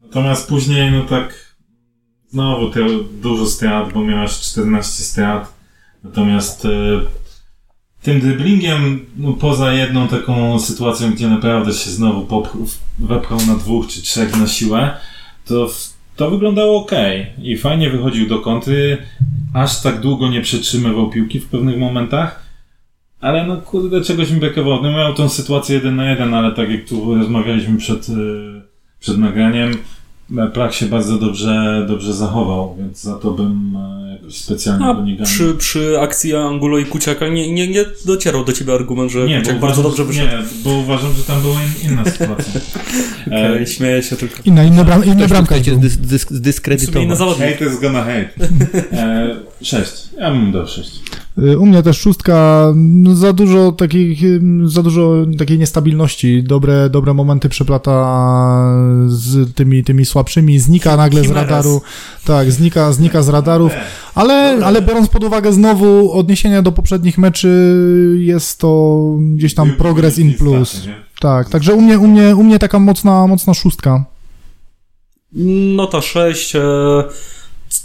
Natomiast 0.03 0.49
później, 0.49 0.93
no 0.93 1.05
tak, 1.05 1.57
znowu 2.31 2.71
te 2.71 2.81
dużo 3.23 3.47
strat, 3.47 3.93
bo 3.93 4.05
miałeś 4.05 4.33
14 4.33 5.05
strat. 5.05 5.55
Natomiast 6.05 6.65
e, 6.65 6.71
tym 8.05 8.21
driblingiem, 8.21 9.07
no 9.17 9.33
poza 9.33 9.73
jedną 9.73 10.09
taką 10.09 10.59
sytuacją, 10.61 11.11
gdzie 11.11 11.29
naprawdę 11.29 11.73
się 11.73 11.91
znowu 11.91 12.43
wepchał 12.99 13.39
na 13.47 13.55
dwóch 13.55 13.87
czy 13.87 14.03
trzech 14.03 14.37
na 14.37 14.47
siłę, 14.47 14.91
to, 15.45 15.71
to 16.17 16.31
wyglądało 16.31 16.83
ok. 16.83 16.91
I 17.43 17.57
fajnie 17.57 17.91
wychodził 17.91 18.29
do 18.29 18.39
kontry. 18.39 18.99
Aż 19.55 19.83
tak 19.83 20.01
długo 20.01 20.29
nie 20.29 20.41
przetrzymywał 20.41 21.11
piłki 21.11 21.41
w 21.41 21.49
pewnych 21.49 21.79
momentach. 21.79 22.45
Ale 23.21 23.47
no 23.47 23.57
kurde, 23.57 24.01
czegoś 24.01 24.31
mi 24.31 24.41
brakowało. 24.41 24.83
No 24.83 24.93
miał 24.93 25.15
tą 25.15 25.29
sytuację 25.29 25.75
jeden 25.75 25.97
na 25.97 26.11
jeden, 26.11 26.35
ale 26.35 26.53
tak 26.53 26.71
jak 26.71 26.85
tu 26.85 27.15
rozmawialiśmy 27.15 27.79
przed, 27.79 28.09
e, 28.09 28.13
przed 29.01 29.19
nagraniem, 29.19 29.77
Plak 30.55 30.75
się 30.75 30.87
bardzo 30.87 31.19
dobrze, 31.19 31.85
dobrze 31.89 32.15
zachował, 32.15 32.77
więc 32.79 33.01
za 33.03 33.15
to 33.15 33.31
bym 33.31 33.77
e, 33.77 34.13
jakoś 34.13 34.37
specjalnie 34.37 34.85
A 34.87 34.95
go 34.95 35.01
nie 35.01 35.13
ganił. 35.13 35.25
przy, 35.25 35.55
przy 35.55 36.01
akcji 36.01 36.35
Angulo 36.35 36.79
i 36.79 36.85
Kuciaka 36.85 37.29
nie, 37.29 37.53
nie, 37.53 37.69
nie 37.69 37.85
docierał 38.07 38.45
do 38.45 38.53
ciebie 38.53 38.75
argument, 38.75 39.11
że 39.13 39.27
Nie, 39.27 39.39
Kuciak 39.41 39.61
bardzo 39.61 39.81
uważam, 39.81 39.97
dobrze 39.99 40.05
wyszedł. 40.05 40.37
Nie, 40.43 40.49
bo 40.65 40.71
uważam, 40.71 41.13
że 41.15 41.23
tam 41.25 41.41
była 41.43 41.55
in, 41.55 41.91
inna 41.91 42.05
sytuacja. 42.11 42.61
Okej, 43.27 43.63
E, 43.63 43.67
śmieję 43.67 44.03
się 44.03 44.17
tylko. 44.17 44.37
Inna, 44.45 44.65
inna, 44.65 44.85
bram, 44.85 45.05
inna 45.05 45.15
Ktoś 45.17 45.29
bramka. 45.29 45.55
był. 45.55 45.65
zdys- 45.89 46.35
zdyskredytował. 46.35 47.31
hate 47.35 47.65
is 47.75 47.81
gonna 47.81 48.03
hate. 48.05 48.31
E, 48.93 49.37
sześć. 49.63 49.93
Ja 50.19 50.31
bym 50.31 50.53
dał 50.53 50.67
sześć. 50.67 51.01
Y, 51.39 51.59
U 51.59 51.67
mnie 51.67 51.83
też 51.83 52.01
szóstka, 52.01 52.67
no 52.77 53.15
za 53.15 53.33
dużo 53.33 53.73
takich, 53.73 54.25
y, 54.25 54.41
za 54.65 54.83
dużo 54.83 55.27
takiej 55.39 55.59
niestabilności, 55.59 56.43
dobre, 56.43 56.91
dobre 56.91 57.15
momenty 57.15 57.49
przeplata 57.49 57.95
z 59.07 59.55
tymi, 59.55 59.85
tymi 59.85 60.05
słabszymi, 60.05 60.59
znika 60.59 60.97
nagle 60.97 61.25
z 61.25 61.31
radaru, 61.31 61.83
tak, 62.25 62.53
znika, 62.53 62.93
znika 62.93 63.23
z 63.23 63.29
radarów, 63.29 63.73
ale, 64.15 64.59
ale 64.65 64.83
biorąc 64.83 65.09
pod 65.09 65.25
uwagę 65.25 65.53
znowu 65.53 66.13
odniesienia 66.13 66.63
do 66.63 66.73
poprzednich 66.73 67.19
meczy, 67.19 67.49
jest 68.19 68.59
to 68.59 69.01
gdzieś 69.35 69.55
tam 69.55 69.73
był 69.79 69.97
in 70.19 70.35
plus. 70.35 70.87
Tak, 71.21 71.49
także 71.49 71.75
u 71.75 71.81
mnie, 71.81 71.99
u 71.99 72.07
mnie, 72.07 72.37
u 72.37 72.43
mnie 72.43 72.59
taka 72.59 72.79
mocna, 72.79 73.27
mocna 73.27 73.55
szóstka. 73.55 74.05
Nota 75.77 76.01
6. 76.01 76.57
E, 76.57 76.61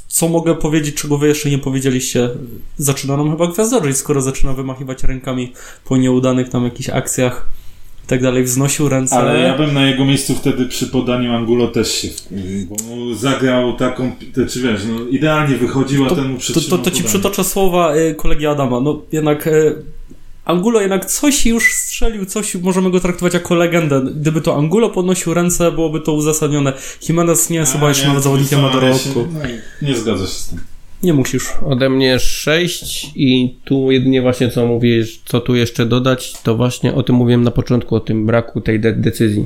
co 0.10 0.30
mogę 0.30 0.56
powiedzieć, 0.56 0.96
czego 0.96 1.18
wy 1.18 1.28
jeszcze 1.28 1.50
nie 1.50 1.58
powiedzieliście? 1.58 2.30
Zaczyna 2.78 3.18
nam 3.18 3.32
chyba 3.32 3.48
gwiazdorzyć, 3.48 3.98
skoro 3.98 4.22
zaczyna 4.22 4.54
wymachiwać 4.54 5.04
rękami 5.04 5.54
po 5.86 5.98
nieudanych 5.98 6.50
tam 6.50 6.64
jakichś 6.64 6.90
akcjach. 6.90 7.48
tak 8.08 8.22
dalej, 8.22 8.44
wznosił 8.44 8.90
ręce. 8.90 9.16
Ale 9.16 9.40
ja 9.40 9.58
bym 9.58 9.74
na 9.74 9.88
jego 9.88 10.06
miejscu 10.06 10.36
wtedy 10.36 10.66
przy 10.66 10.88
podaniu 10.88 11.34
Angulo 11.34 11.68
też 11.68 11.92
się 11.92 12.08
bo 12.70 12.76
zagrał 13.16 13.74
taką, 13.78 14.12
to, 14.36 14.46
czy 14.50 14.62
wiesz, 14.62 14.82
no 14.88 15.08
idealnie 15.08 15.56
wychodziła, 15.56 16.10
ten 16.10 16.28
mu 16.28 16.34
to, 16.34 16.40
przytrzymał 16.40 16.78
to, 16.80 16.84
to 16.84 16.92
ci 16.92 17.04
podanie. 17.04 17.10
przytoczę 17.10 17.44
słowa 17.44 17.96
y, 17.96 18.16
kolegi 18.16 18.48
Adama. 18.48 18.80
No 18.80 19.02
jednak 19.12 19.48
y, 19.48 19.76
Angulo 20.50 20.82
jednak 20.82 21.06
coś 21.06 21.46
już 21.46 21.74
strzelił, 21.74 22.26
coś 22.26 22.56
możemy 22.56 22.92
go 22.92 23.00
traktować 23.00 23.34
jako 23.34 23.56
legendę. 23.56 24.02
Gdyby 24.16 24.42
to 24.42 24.56
Angulo 24.58 24.90
podnosił 24.90 25.34
ręce, 25.34 25.72
byłoby 25.72 26.02
to 26.02 26.14
uzasadnione. 26.14 26.74
Jimenez 27.10 27.50
nie 27.50 27.58
jest 27.58 27.74
chyba 27.74 27.90
jeszcze 27.90 28.08
nawet 28.08 28.24
zawodnikiem 28.24 28.62
na 28.62 28.70
dorobku. 28.70 29.28
no 29.34 29.40
Nie 29.88 29.96
zgadza 29.96 30.26
się 30.26 30.32
z 30.32 30.48
tym. 30.48 30.60
Nie 31.04 31.14
musisz. 31.14 31.48
Ode 31.66 31.90
mnie 31.90 32.20
6 32.20 33.12
i 33.16 33.56
tu 33.66 33.92
jedynie 33.92 34.22
właśnie 34.22 34.50
co 34.52 34.66
mówisz, 34.68 35.22
co 35.26 35.40
tu 35.42 35.56
jeszcze 35.56 35.86
dodać, 35.86 36.34
to 36.44 36.56
właśnie 36.56 36.94
o 36.94 37.04
tym 37.04 37.16
mówiłem 37.16 37.44
na 37.44 37.52
początku, 37.52 37.96
o 37.96 38.00
tym 38.00 38.26
braku 38.26 38.62
tej 38.62 38.80
de- 38.80 38.94
decyzji. 38.94 39.46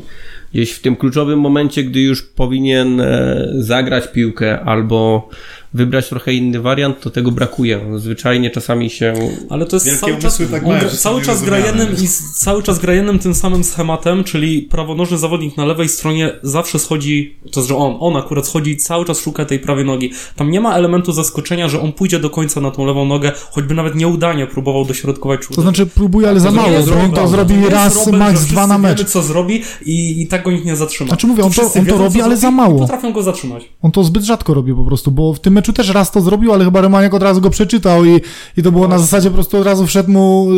Gdzieś 0.54 0.72
w 0.72 0.82
tym 0.82 0.96
kluczowym 0.96 1.40
momencie, 1.40 1.84
gdy 1.84 2.00
już 2.02 2.22
powinien 2.22 3.02
e, 3.02 3.48
zagrać 3.58 4.08
piłkę 4.08 4.60
albo 4.62 5.30
wybrać 5.74 6.10
trochę 6.10 6.34
inny 6.34 6.62
wariant, 6.62 7.00
to 7.02 7.10
tego 7.10 7.32
brakuje. 7.32 7.82
Zwyczajnie 7.96 8.50
czasami 8.50 8.90
się 8.90 9.14
Ale 9.50 9.66
to 9.66 9.76
jest 9.76 10.00
cały 10.00 10.18
czas, 10.18 10.42
tak 10.52 10.64
on 10.64 10.70
mają, 10.70 10.90
cały 10.90 11.22
czas 11.22 11.44
gra 11.44 11.60
jednym 11.60 11.88
i 11.94 12.08
cały 12.36 12.64
czas 12.64 12.80
gra 12.80 12.94
jednym 12.94 13.20
tym 13.20 13.36
samym 13.36 13.64
schematem, 13.64 14.24
czyli 14.24 14.62
prawonożny 14.62 15.18
zawodnik 15.18 15.58
na 15.58 15.66
lewej 15.66 15.90
stronie 15.90 16.32
zawsze 16.44 16.80
schodzi, 16.80 17.38
to 17.52 17.62
że 17.62 17.76
on, 17.76 17.98
on 18.00 18.18
akurat 18.18 18.48
schodzi 18.48 18.72
i 18.72 18.78
cały 18.78 19.06
czas 19.06 19.20
szuka 19.20 19.46
tej 19.46 19.60
prawej 19.60 19.86
nogi. 19.86 20.12
Tam 20.36 20.52
nie 20.52 20.62
ma 20.62 20.76
elementu 20.76 21.12
zaskoczenia, 21.12 21.70
że 21.70 21.82
on 21.82 21.94
pójdzie 21.94 22.20
do 22.20 22.30
końca 22.30 22.62
na 22.62 22.72
tą 22.72 22.86
lewą 22.86 23.06
nogę, 23.06 23.32
choćby 23.52 23.74
nawet 23.74 23.96
nieudanie 23.96 24.48
próbował 24.48 24.86
dośrodkować 24.86 25.40
czy 25.42 25.54
To 25.54 25.62
znaczy 25.62 25.86
próbuje, 25.86 26.30
ale 26.30 26.40
za 26.40 26.50
to 26.50 26.56
mało, 26.56 26.70
bo 26.70 26.78
on 26.78 26.84
zrobi, 26.84 27.14
to 27.14 27.28
zrobi 27.28 27.70
raz, 27.70 27.96
Robert, 28.06 28.18
max 28.18 28.46
dwa 28.46 28.68
na 28.68 28.78
mecz. 28.78 28.98
Wiemy, 28.98 29.10
co 29.10 29.22
zrobi 29.22 29.62
i, 29.86 30.22
i 30.22 30.28
tak 30.28 30.44
go 30.44 30.52
nikt 30.52 30.66
nie 30.66 30.76
zatrzyma. 30.76 31.08
Znaczy 31.08 31.28
mówię, 31.28 31.44
on 31.44 31.52
to- 31.52 31.62
on 31.64 31.70
to 31.72 31.82
wiedzą, 31.82 31.98
robi, 31.98 32.22
ale 32.22 32.38
za 32.38 32.52
mało. 32.52 32.80
Potrafią 32.80 33.14
go 33.14 33.24
zatrzymać. 33.24 33.64
On 33.82 33.92
to 33.92 34.04
zbyt 34.04 34.24
rzadko 34.24 34.54
robi 34.54 34.74
po 34.74 34.84
prostu, 34.84 35.12
bo 35.12 35.34
w 35.34 35.40
tym 35.40 35.54
meczu 35.64 35.74
też 35.74 35.90
raz 35.90 36.12
to 36.12 36.22
zrobił, 36.22 36.54
ale 36.54 36.66
chyba 36.66 36.82
Remaniak 36.82 37.14
od 37.14 37.24
razu 37.24 37.42
go 37.42 37.50
przeczytał 37.50 38.06
i, 38.06 38.22
i 38.58 38.64
to 38.64 38.72
było 38.72 38.88
na 38.88 39.00
zasadzie 39.00 39.30
po 39.30 39.34
prostu 39.34 39.58
od 39.58 39.66
razu 39.66 39.88
wszedł 39.88 40.12
mu 40.12 40.48
y, 40.52 40.56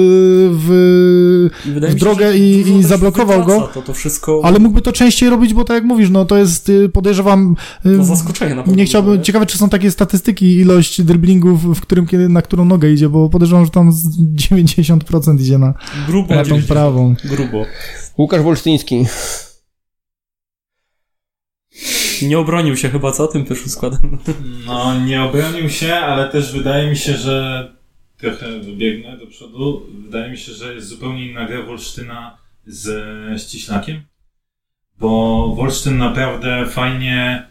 w, 0.52 1.50
w 1.66 1.92
się, 1.92 1.96
drogę 1.96 2.38
i, 2.38 2.70
i 2.70 2.84
zablokował 2.84 3.46
go. 3.46 3.62
To, 3.74 3.82
to 3.82 3.94
wszystko 3.94 4.42
Ale 4.44 4.60
mógłby 4.60 4.82
to 4.82 4.92
częściej 4.92 5.30
robić, 5.30 5.54
bo 5.54 5.64
tak 5.64 5.76
jak 5.76 5.84
mówisz, 5.84 6.10
no 6.10 6.26
to 6.26 6.38
jest, 6.38 6.70
y, 6.70 6.90
podejrzewam, 6.90 7.56
y, 7.86 7.90
no, 7.90 8.06
zaskoczenie 8.06 8.56
na 8.56 8.64
pewno. 8.64 8.78
nie 8.78 8.86
chciałbym, 8.86 9.24
ciekawe 9.24 9.46
czy 9.46 9.58
są 9.58 9.70
takie 9.70 9.92
statystyki, 9.92 10.56
ilość 10.56 11.02
driblingów, 11.02 11.78
w 11.78 11.82
którym, 11.82 12.08
kiedy, 12.08 12.30
na 12.30 12.42
którą 12.42 12.66
nogę 12.66 12.92
idzie, 12.92 13.10
bo 13.10 13.30
podejrzewam, 13.30 13.66
że 13.66 13.72
tam 13.72 13.92
z 13.92 14.20
90% 14.36 15.42
idzie 15.42 15.58
na, 15.58 15.74
Grubo, 16.08 16.36
na 16.36 16.46
tą 16.46 16.62
prawą. 16.62 17.16
grubo. 17.26 17.66
Łukasz 18.18 18.42
Wolsztyński. 18.42 19.06
Nie 22.22 22.40
obronił 22.40 22.78
się 22.78 22.90
chyba, 22.90 23.12
co, 23.12 23.28
tym 23.28 23.46
pierwszym 23.46 23.70
składem? 23.70 24.18
No, 24.66 25.00
nie 25.00 25.24
obronił 25.24 25.70
się, 25.70 25.96
ale 25.96 26.30
też 26.30 26.54
wydaje 26.54 26.90
mi 26.90 26.98
się, 26.98 27.14
że 27.14 27.68
trochę 28.18 28.60
wybiegnę 28.60 29.18
do 29.18 29.28
przodu. 29.28 29.86
Wydaje 30.06 30.32
mi 30.32 30.38
się, 30.38 30.54
że 30.54 30.74
jest 30.74 30.88
zupełnie 30.88 31.32
inna 31.32 31.46
gra 31.46 31.64
Wolsztyna 31.64 32.38
z 32.66 33.42
Ściślakiem, 33.42 34.02
bo 35.00 35.54
Wolsztyn 35.56 35.98
naprawdę 35.98 36.66
fajnie, 36.66 37.48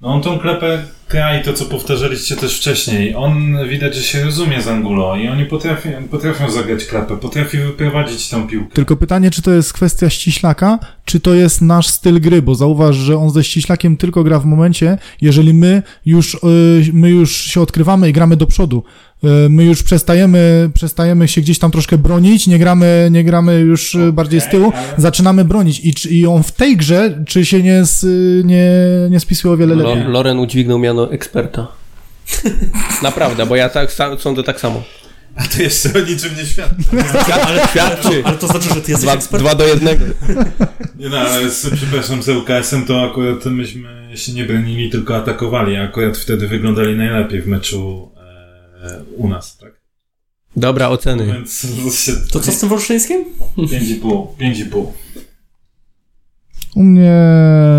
no 0.00 0.08
on 0.08 0.22
tą 0.22 0.38
klepę 0.38 0.82
gra 1.10 1.40
i 1.40 1.44
to, 1.44 1.52
co 1.52 1.64
powtarzaliście 1.64 2.36
też 2.36 2.56
wcześniej. 2.56 3.14
On 3.14 3.68
widać, 3.68 3.94
że 3.94 4.02
się 4.02 4.24
rozumie 4.24 4.62
z 4.62 4.68
Angulo 4.68 5.16
i 5.16 5.28
oni 5.28 5.44
potrafią, 5.44 5.90
potrafią 6.10 6.50
zagrać 6.50 6.84
klepę, 6.84 7.16
potrafi 7.16 7.58
wyprowadzić 7.58 8.28
tą 8.28 8.46
piłkę. 8.46 8.74
Tylko 8.74 8.96
pytanie, 8.96 9.30
czy 9.30 9.42
to 9.42 9.50
jest 9.50 9.72
kwestia 9.72 10.10
ściślaka, 10.10 10.78
czy 11.04 11.20
to 11.20 11.34
jest 11.34 11.62
nasz 11.62 11.86
styl 11.86 12.20
gry, 12.20 12.42
bo 12.42 12.54
zauważ, 12.54 12.96
że 12.96 13.16
on 13.16 13.30
ze 13.30 13.44
ściślakiem 13.44 13.96
tylko 13.96 14.24
gra 14.24 14.38
w 14.38 14.44
momencie, 14.44 14.98
jeżeli 15.20 15.54
my 15.54 15.82
już, 16.06 16.34
y, 16.34 16.38
my 16.92 17.10
już 17.10 17.36
się 17.36 17.60
odkrywamy 17.60 18.08
i 18.08 18.12
gramy 18.12 18.36
do 18.36 18.46
przodu. 18.46 18.84
Y, 19.24 19.48
My 19.50 19.64
już 19.64 19.82
przestajemy, 19.82 20.70
przestajemy 20.74 21.28
się 21.28 21.40
gdzieś 21.40 21.58
tam 21.58 21.70
troszkę 21.70 21.98
bronić, 21.98 22.46
nie 22.46 22.58
gramy, 22.58 23.08
nie 23.12 23.24
gramy 23.24 23.60
już 23.60 23.94
y, 23.94 24.12
bardziej 24.12 24.40
z 24.40 24.48
tyłu, 24.48 24.72
ale- 24.74 25.00
zaczynamy 25.02 25.44
bronić. 25.44 25.80
I, 25.84 25.94
czy- 25.94 26.08
I 26.08 26.26
on 26.26 26.42
w 26.42 26.52
tej 26.52 26.76
grze, 26.76 27.24
czy 27.26 27.44
się 27.44 27.62
nie, 27.62 27.78
s- 27.78 28.06
nie, 28.44 28.72
nie 29.10 29.20
spisuje 29.20 29.54
o 29.54 29.56
wiele 29.56 29.74
lepiej? 29.74 30.04
Loren 30.04 30.38
udźwignął 30.38 30.78
miano 30.78 31.12
eksperta. 31.12 31.66
Naprawdę, 33.02 33.46
bo 33.46 33.56
ja 33.56 33.68
tak 33.68 33.92
sam, 33.92 34.18
sądzę 34.18 34.42
tak 34.42 34.60
samo. 34.60 34.82
A 35.36 35.42
to 35.44 35.62
jeszcze 35.62 35.88
o 35.94 36.00
niczym 36.00 36.30
nie 36.36 36.44
świadczy. 36.46 36.74
Ale 37.46 37.66
świadczy. 37.68 38.22
Ale 38.24 38.36
to 38.38 38.46
znaczy, 38.46 38.68
że 38.68 38.80
ty 38.80 38.90
jesteś 38.90 39.02
Dwa, 39.02 39.12
ekspertem. 39.14 39.46
dwa 39.46 39.54
do 39.54 39.66
jednego. 39.66 40.04
Nie 40.98 41.08
no, 41.08 41.18
ale 41.18 41.50
z, 41.50 41.70
przepraszam, 41.74 42.22
z 42.22 42.28
UKS-em 42.28 42.84
to 42.86 43.02
akurat 43.10 43.44
myśmy 43.44 43.88
się 44.14 44.32
nie 44.32 44.44
bronili, 44.44 44.90
tylko 44.90 45.16
atakowali, 45.16 45.76
a 45.76 45.82
akurat 45.84 46.18
wtedy 46.18 46.48
wyglądali 46.48 46.96
najlepiej 46.96 47.42
w 47.42 47.46
meczu 47.46 48.09
e, 48.09 48.09
u 49.16 49.28
nas, 49.28 49.56
tak? 49.56 49.80
Dobra, 50.56 50.88
oceny. 50.88 51.26
Więc 51.26 51.66
się... 51.94 52.12
To 52.32 52.40
co 52.40 52.52
z 52.52 52.58
tym 52.58 52.68
Wolszyńskim? 52.68 53.24
5,5, 53.58 54.26
5,5. 54.40 54.86
U 56.74 56.82
mnie 56.82 57.12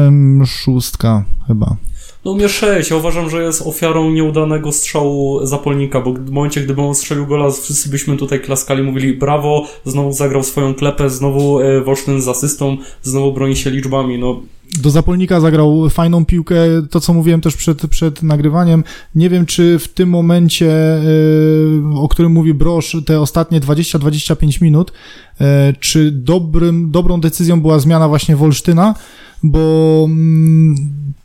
mm, 0.07 0.45
szóstka 0.45 1.25
chyba. 1.47 1.77
No 2.25 2.31
u 2.31 2.35
mnie 2.35 2.49
6. 2.49 2.89
Ja 2.89 2.95
uważam, 2.95 3.29
że 3.29 3.43
jest 3.43 3.61
ofiarą 3.61 4.11
nieudanego 4.11 4.71
strzału 4.71 5.45
zapolnika, 5.45 6.01
bo 6.01 6.13
w 6.13 6.31
momencie, 6.31 6.61
gdyby 6.61 6.81
on 6.81 6.95
strzelił 6.95 7.27
gola, 7.27 7.51
wszyscy 7.51 7.89
byśmy 7.89 8.17
tutaj 8.17 8.39
klaskali, 8.39 8.83
mówili 8.83 9.13
brawo, 9.13 9.67
znowu 9.85 10.11
zagrał 10.11 10.43
swoją 10.43 10.73
klepę, 10.73 11.09
znowu 11.09 11.59
e, 11.59 11.81
Wolsztyn 11.81 12.21
z 12.21 12.27
asystą, 12.27 12.77
znowu 13.03 13.33
broni 13.33 13.55
się 13.55 13.69
liczbami. 13.69 14.19
No, 14.19 14.41
Do 14.79 14.89
Zapolnika 14.89 15.39
zagrał 15.39 15.89
fajną 15.89 16.25
piłkę, 16.25 16.55
to 16.89 16.99
co 16.99 17.13
mówiłem 17.13 17.41
też 17.41 17.55
przed, 17.55 17.87
przed 17.87 18.23
nagrywaniem. 18.23 18.83
Nie 19.15 19.29
wiem, 19.29 19.45
czy 19.45 19.79
w 19.79 19.87
tym 19.87 20.09
momencie, 20.09 20.65
yy, 20.65 21.99
o 21.99 22.07
którym 22.07 22.31
mówi 22.31 22.53
Brosz, 22.53 22.97
te 23.05 23.21
ostatnie 23.21 23.61
20-25 23.61 24.61
minut, 24.61 24.91
yy, 25.39 25.45
czy 25.79 26.11
dobrym, 26.11 26.91
dobrą 26.91 27.21
decyzją 27.21 27.61
była 27.61 27.79
zmiana 27.79 28.07
właśnie 28.07 28.35
Wolsztyna, 28.35 28.95
bo 29.43 30.05
mm, 30.05 30.75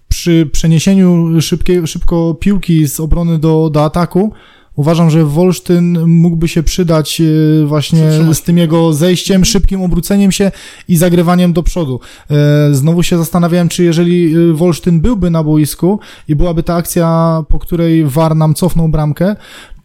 przy 0.08 0.48
przeniesieniu 0.52 1.40
szybkie, 1.40 1.86
szybko 1.86 2.36
piłki 2.40 2.88
z 2.88 3.00
obrony 3.00 3.38
do, 3.38 3.70
do 3.70 3.84
ataku, 3.84 4.32
Uważam, 4.76 5.10
że 5.10 5.24
Wolsztyn 5.24 6.06
mógłby 6.06 6.48
się 6.48 6.62
przydać 6.62 7.20
yy, 7.20 7.66
właśnie 7.66 8.34
z 8.34 8.42
tym 8.42 8.58
jego 8.58 8.92
zejściem, 8.92 9.44
szybkim 9.44 9.82
obróceniem 9.82 10.32
się 10.32 10.50
i 10.88 10.96
zagrywaniem 10.96 11.52
do 11.52 11.62
przodu. 11.62 12.00
E, 12.30 12.74
Znowu 12.74 13.02
się 13.02 13.18
zastanawiałem, 13.18 13.68
czy 13.68 13.84
jeżeli 13.84 14.36
y, 14.36 14.52
Wolsztyn 14.54 15.00
byłby 15.00 15.30
na 15.30 15.44
boisku 15.44 16.00
i 16.28 16.36
byłaby 16.36 16.62
ta 16.62 16.74
akcja, 16.74 17.42
po 17.48 17.58
której 17.58 18.04
VAR 18.04 18.36
nam 18.36 18.54
cofnął 18.54 18.88
bramkę, 18.88 19.36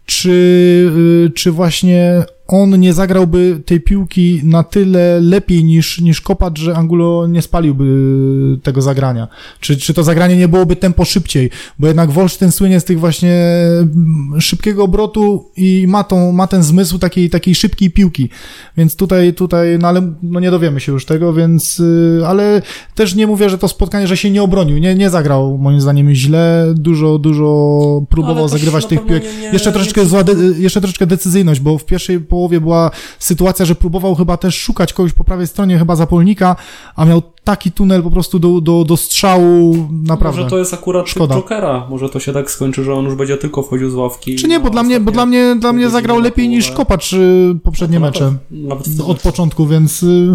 czy, 0.06 1.32
czy 1.36 1.52
właśnie 1.52 2.24
on 2.52 2.80
nie 2.80 2.94
zagrałby 2.94 3.62
tej 3.66 3.82
piłki 3.82 4.42
na 4.44 4.64
tyle 4.64 5.20
lepiej 5.22 5.64
niż, 5.64 6.02
niż 6.02 6.22
Kopacz, 6.22 6.60
że 6.60 6.76
Angulo 6.76 7.28
nie 7.28 7.42
spaliłby 7.42 7.86
tego 8.64 8.82
zagrania? 8.82 9.28
Czy, 9.60 9.78
czy 9.78 9.94
to 9.94 10.04
zagranie 10.04 10.38
nie 10.38 10.48
byłoby 10.48 10.76
tempo 10.76 11.06
szybciej? 11.06 11.50
Bo 11.80 11.88
jednak 11.88 12.12
Wolsztyn 12.12 12.52
słynie 12.52 12.80
z 12.80 12.84
tych 12.84 13.00
właśnie 13.00 13.34
mm, 13.82 14.42
szybkiego 14.42 14.84
obrotu 14.84 15.46
i 15.58 15.86
ma, 15.88 16.04
tą, 16.04 16.32
ma 16.32 16.48
ten 16.48 16.64
zmysł 16.64 17.00
takiej, 17.00 17.30
takiej 17.30 17.56
szybkiej 17.56 17.92
piłki. 17.92 18.30
Więc 18.78 18.96
tutaj, 18.96 19.34
tutaj, 19.34 19.80
no 19.80 19.88
ale 19.88 20.14
no 20.24 20.40
nie 20.40 20.52
dowiemy 20.52 20.80
się 20.80 20.92
już 20.92 21.06
tego, 21.06 21.34
więc, 21.34 21.80
y, 21.80 22.22
ale 22.28 22.62
też 22.96 23.16
nie 23.16 23.28
mówię, 23.28 23.50
że 23.50 23.58
to 23.58 23.68
spotkanie, 23.68 24.08
że 24.08 24.18
się 24.18 24.32
nie 24.32 24.44
obronił, 24.44 24.78
nie, 24.78 24.96
nie 24.96 25.10
zagrał 25.10 25.58
moim 25.58 25.82
zdaniem 25.82 26.14
źle, 26.14 26.74
dużo, 26.76 27.20
dużo 27.20 28.02
próbował 28.10 28.48
zagrywać 28.48 28.86
tych 28.86 29.06
piłek. 29.06 29.24
nie- 29.24 29.42
nie- 29.42 29.54
jeszcze 29.54 29.72
troszeczkę 29.72 30.06
zła, 30.06 30.24
jeszcze 30.58 30.82
troszeczkę 30.82 31.08
decyzyjność, 31.08 31.60
bo 31.60 31.78
w 31.78 31.86
pierwszej 31.86 32.20
połowie 32.20 32.41
była 32.50 32.92
sytuacja, 33.20 33.66
że 33.66 33.76
próbował 33.76 34.16
chyba 34.16 34.38
też 34.38 34.56
szukać 34.56 34.94
kogoś 34.94 35.14
po 35.14 35.24
prawej 35.24 35.48
stronie, 35.48 35.80
chyba 35.80 35.96
zapolnika, 35.96 36.56
a 36.96 37.06
miał 37.06 37.22
taki 37.44 37.72
tunel 37.72 38.04
po 38.04 38.12
prostu 38.12 38.40
do, 38.40 38.62
do, 38.62 38.84
do 38.84 38.98
strzału, 38.98 39.88
naprawdę. 40.04 40.42
Może 40.42 40.50
to 40.50 40.58
jest 40.58 40.74
akurat 40.74 41.10
Szkoda. 41.10 41.36
Jokera. 41.36 41.88
Może 41.90 42.10
to 42.10 42.20
się 42.20 42.34
tak 42.34 42.52
skończy, 42.52 42.84
że 42.84 42.94
on 42.94 43.06
już 43.06 43.16
będzie 43.16 43.38
tylko 43.38 43.64
wchodził 43.64 43.90
z 43.90 43.96
ławki. 43.96 44.36
Czy 44.36 44.48
nie, 44.48 44.60
bo 44.60 44.70
dla 44.70 44.84
mnie, 44.84 45.00
bo 45.00 45.12
dla 45.12 45.26
mnie, 45.26 45.56
dla 45.60 45.74
mnie 45.74 45.90
zagrał 45.90 46.20
lepiej 46.20 46.50
niż. 46.50 46.72
Kopacz 46.72 47.14
y, 47.14 47.58
poprzednie 47.64 48.00
No, 48.00 48.06
mecze. 48.06 48.34
Nawet 48.52 48.98
tym 48.98 49.06
od 49.06 49.22
początku, 49.22 49.68
więc, 49.68 50.04
y, 50.04 50.34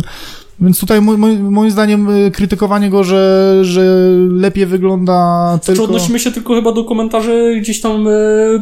więc 0.61 0.81
tutaj 0.81 1.03
mo, 1.03 1.17
mo, 1.17 1.27
moim 1.51 1.71
zdaniem 1.71 2.11
y, 2.11 2.31
krytykowanie 2.31 2.91
go, 2.91 3.05
że, 3.05 3.59
że 3.63 4.11
lepiej 4.31 4.67
wygląda 4.67 5.49
Znaczy, 5.51 5.67
tylko... 5.67 5.85
odnosimy 5.85 6.19
się 6.19 6.33
tylko 6.33 6.55
chyba 6.55 6.73
do 6.73 6.85
komentarzy 6.85 7.59
gdzieś 7.61 7.81
tam 7.81 8.09
e, 8.09 8.13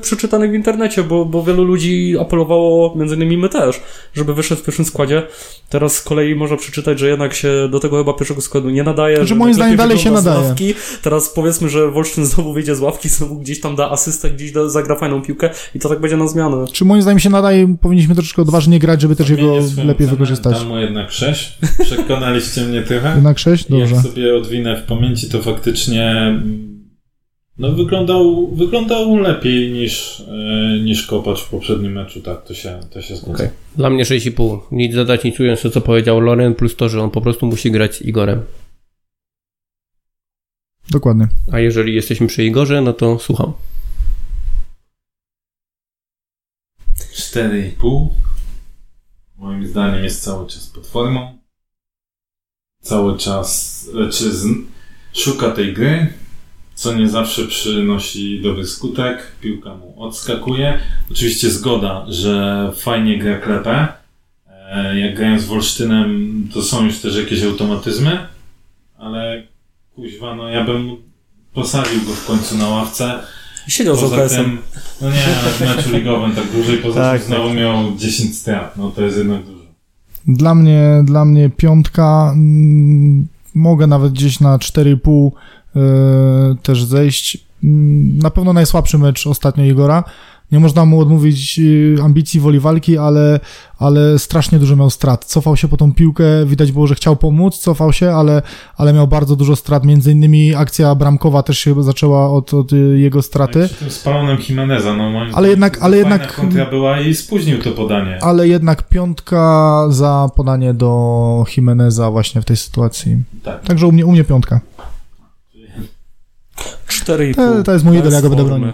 przeczytanych 0.01 0.51
w 0.51 0.55
internecie, 0.55 1.03
bo, 1.03 1.25
bo 1.25 1.43
wielu 1.43 1.65
ludzi 1.65 2.15
apelowało, 2.21 2.95
między 2.97 3.15
innymi 3.15 3.39
my 3.39 3.49
też, 3.49 3.81
żeby 4.15 4.35
wyszedł 4.35 4.63
w 4.63 4.65
pierwszym 4.65 4.85
składzie. 4.85 5.23
Teraz 5.69 5.97
z 5.97 6.03
kolei 6.03 6.35
można 6.35 6.57
przeczytać, 6.57 6.99
że 6.99 7.09
jednak 7.09 7.35
się 7.35 7.69
do 7.71 7.81
tego 7.81 7.99
chyba 7.99 8.13
pierwszego 8.13 8.41
składu 8.41 8.71
nie 8.71 8.83
nadaje. 8.83 9.17
Że 9.17 9.27
że 9.27 9.39
moim 9.39 9.55
zdaniem 9.55 9.77
dalej 9.77 9.99
się 9.99 10.11
nadaje. 10.11 10.41
Ławki. 10.41 10.75
Teraz 11.03 11.29
powiedzmy, 11.29 11.69
że 11.69 11.91
Wolsztyn 11.91 12.27
znowu 12.27 12.53
wyjdzie 12.53 12.77
z 12.77 12.81
ławki, 12.81 13.09
znowu 13.19 13.39
gdzieś 13.39 13.61
tam 13.61 13.77
da 13.77 13.91
asystę, 13.91 14.31
gdzieś 14.31 14.53
da, 14.53 14.69
zagra 14.69 14.97
fajną 14.97 15.23
piłkę 15.23 15.51
i 15.75 15.79
to 15.79 15.89
tak 15.89 16.01
będzie 16.01 16.17
na 16.17 16.29
zmianę. 16.29 16.65
Czy 16.73 16.85
moim 16.85 17.03
zdaniem 17.03 17.19
się 17.19 17.31
nadaje, 17.31 17.77
powinniśmy 17.81 18.15
troszeczkę 18.15 18.43
odważnie 18.43 18.79
grać, 18.79 19.01
żeby 19.01 19.17
też 19.17 19.29
jego 19.31 19.63
Zmienię 19.63 19.89
lepiej 19.89 20.07
wykorzystać. 20.07 20.59
Dam 20.59 20.69
mu 20.69 20.79
jednak 20.79 21.13
6. 21.13 21.59
Przekonaliście 21.85 22.61
mnie 22.61 22.83
trochę. 22.83 23.15
Jednak 23.15 23.39
6? 23.39 23.71
Dobrze. 23.71 23.95
Jak 23.95 24.05
sobie 24.05 24.37
odwinę 24.37 24.77
w 24.77 24.87
pamięci, 24.87 25.29
to 25.29 25.43
faktycznie 25.43 26.11
mm, 26.11 26.75
no, 27.59 27.73
wyglądał, 27.73 28.49
wyglądał 28.55 29.17
lepiej 29.17 29.73
niż, 29.73 30.21
e, 30.21 30.79
niż 30.79 31.07
Kopacz 31.07 31.41
w 31.41 31.49
poprzednim 31.49 31.93
meczu, 31.93 32.21
tak, 32.21 32.45
to 32.45 32.55
się, 32.55 32.81
to 32.91 33.03
się 33.03 33.17
zgadza. 33.17 33.33
Okej. 33.33 33.49
Dla 33.77 33.91
mnie 33.91 34.05
6,5. 34.05 34.61
Nic 34.73 34.95
dodać, 34.95 35.25
nic 35.25 35.41
ująć 35.41 35.61
to, 35.61 35.71
co 35.71 35.81
powiedział 35.81 36.21
Loren, 36.21 36.55
plus 36.55 36.77
to, 36.77 36.89
że 36.89 37.03
on 37.03 37.11
po 37.11 37.21
prostu 37.21 37.47
musi 37.47 37.71
grać 37.71 37.95
z 37.95 38.03
Igorem. 38.03 38.43
Dokładnie. 40.91 41.29
A 41.53 41.59
jeżeli 41.59 41.95
jesteśmy 41.95 42.27
przy 42.27 42.45
Igorze, 42.45 42.81
no 42.81 42.93
to 42.93 43.19
słucham. 43.19 43.53
4,5 47.15 48.09
moim 49.39 49.67
zdaniem 49.67 50.05
jest 50.05 50.23
cały 50.23 50.47
czas 50.47 50.67
pod 50.67 50.87
formą. 50.87 51.44
Cały 52.85 53.19
czas 53.19 53.81
czy 54.13 54.33
z, 54.33 54.47
szuka 55.13 55.51
tej 55.51 55.73
gry, 55.73 56.13
co 56.75 56.95
nie 56.95 57.09
zawsze 57.09 57.47
przynosi 57.47 58.41
dobry 58.43 58.67
skutek. 58.67 59.33
Piłka 59.41 59.75
mu 59.75 60.03
odskakuje. 60.03 60.79
Oczywiście 61.11 61.51
zgoda, 61.51 62.05
że 62.09 62.71
fajnie 62.77 63.19
gra 63.19 63.39
klepę. 63.39 63.89
E, 64.73 65.01
Jak 65.01 65.17
grają 65.17 65.39
z 65.41 65.45
Wolsztynem, 65.45 66.31
to 66.55 66.63
są 66.63 66.85
już 66.85 66.99
też 66.99 67.17
jakieś 67.17 67.43
automatyzmy, 67.43 68.19
ale 68.99 69.43
kuźwa, 69.95 70.35
no 70.35 70.49
ja 70.49 70.65
bym 70.65 70.97
posadził 71.55 72.01
go 72.07 72.13
w 72.13 72.27
końcu 72.27 72.59
na 72.59 72.69
ławce. 72.69 73.21
Siedział 73.69 73.97
z 73.97 74.01
Poza 74.01 74.17
OKS-em. 74.23 74.45
tym, 74.45 74.59
no 75.01 75.11
nie, 75.11 75.25
ale 75.43 75.51
w 75.51 75.61
meczu 75.77 75.91
ligowym 75.97 76.33
tak 76.33 76.51
dłużej, 76.53 76.79
poza 76.79 77.01
Tak, 77.01 77.21
tym 77.21 77.29
znowu 77.29 77.55
miał 77.55 77.97
10 77.97 78.39
strat, 78.39 78.77
no 78.77 78.91
to 78.91 79.03
jest 79.03 79.17
jednak 79.19 79.45
dużo. 79.45 79.54
Dla 80.27 80.55
mnie, 80.55 81.03
dla 81.05 81.25
mnie 81.25 81.51
piątka, 81.51 82.31
mm, 82.35 83.27
mogę 83.55 83.87
nawet 83.87 84.13
gdzieś 84.13 84.41
na 84.41 84.59
4,5 84.59 85.31
e, 85.77 85.81
też 86.63 86.85
zejść. 86.85 87.47
Mm, 87.65 88.19
Na 88.19 88.31
pewno 88.31 88.53
najsłabszy 88.53 88.99
mecz 88.99 89.27
ostatnio 89.27 89.65
Igora. 89.65 90.05
Nie 90.55 90.61
można 90.61 90.85
mu 90.85 91.01
odmówić 91.01 91.61
e, 91.99 92.03
ambicji, 92.03 92.41
woli 92.41 92.61
walki, 92.61 92.99
ale, 92.99 93.41
ale 93.79 94.19
strasznie 94.19 94.59
dużo 94.59 94.77
miał 94.77 94.91
strat. 94.91 95.25
Cofał 95.25 95.57
się 95.57 95.69
po 95.69 95.77
tą 95.77 95.93
piłkę, 95.95 96.25
widać 96.47 96.73
było, 96.73 96.87
że 96.87 96.95
chciał 96.95 97.17
pomóc, 97.17 97.59
cofał 97.59 97.93
się, 97.93 98.13
ale, 98.13 98.43
ale 98.77 98.93
miał 98.93 99.09
bardzo 99.09 99.37
dużo 99.37 99.57
strat. 99.57 99.85
Między 99.85 100.13
innymi 100.13 100.55
akcja 100.55 100.95
bramkowa 100.95 101.43
też 101.43 101.59
się 101.59 101.83
zaczęła 101.83 102.31
od, 102.31 102.55
od 102.55 102.73
e, 102.73 102.77
jego 102.77 103.23
straty. 103.23 103.67
Przy 103.67 103.75
tym 103.75 103.91
spalonym 103.91 104.39
Jimeneza, 104.49 104.97
no 104.97 105.11
moim 105.11 105.35
Ale 105.35 105.49
jednak- 105.49 105.79
ale 105.83 105.97
jednak- 105.97 106.37
kontra 106.37 106.67
była 106.67 107.01
i 107.01 107.15
spóźnił 107.15 107.63
to 107.63 107.71
podanie. 107.73 108.19
Ale 108.23 108.49
jednak 108.49 108.89
piątka 108.89 109.87
za 109.91 110.31
podanie 110.37 110.75
do 110.75 111.45
Jimeneza 111.57 112.11
właśnie 112.11 112.41
w 112.41 112.45
tej 112.45 112.57
sytuacji. 112.57 113.17
Tak. 113.43 113.63
Także 113.63 113.87
u 113.87 113.93
mnie, 113.93 114.07
u 114.07 114.13
mnie 114.13 114.25
piątka. 114.25 114.61
4,5. 116.89 117.35
To, 117.35 117.63
to 117.63 117.73
jest 117.73 117.85
mój 117.85 117.99
idol, 117.99 118.13
ja 118.13 118.23
go 118.23 118.29
będę 118.29 118.45
bronił. 118.45 118.73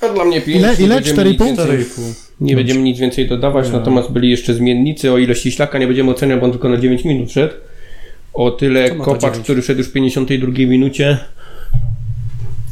A 0.00 0.08
dla 0.08 0.24
mnie 0.24 0.40
5. 0.40 0.58
Ile? 0.58 0.74
Ile? 0.74 1.00
4,5? 1.00 1.56
4,5. 1.56 2.28
Nie 2.40 2.56
będziemy 2.56 2.80
nic 2.80 2.98
więcej 2.98 3.28
dodawać, 3.28 3.66
Nie. 3.66 3.72
natomiast 3.72 4.10
byli 4.10 4.30
jeszcze 4.30 4.54
zmiennicy. 4.54 5.12
O 5.12 5.18
ile 5.18 5.34
Ściślaka 5.34 5.78
nie 5.78 5.86
będziemy 5.86 6.10
oceniać, 6.10 6.40
bo 6.40 6.46
on 6.46 6.52
tylko 6.52 6.68
na 6.68 6.76
9 6.76 7.04
minut 7.04 7.32
szedł. 7.32 7.54
O 8.34 8.50
tyle 8.50 8.90
Kopacz, 8.90 9.20
9. 9.22 9.44
który 9.44 9.62
szedł 9.62 9.78
już 9.78 9.88
w 9.88 9.92
52 9.92 10.52
minucie. 10.66 11.18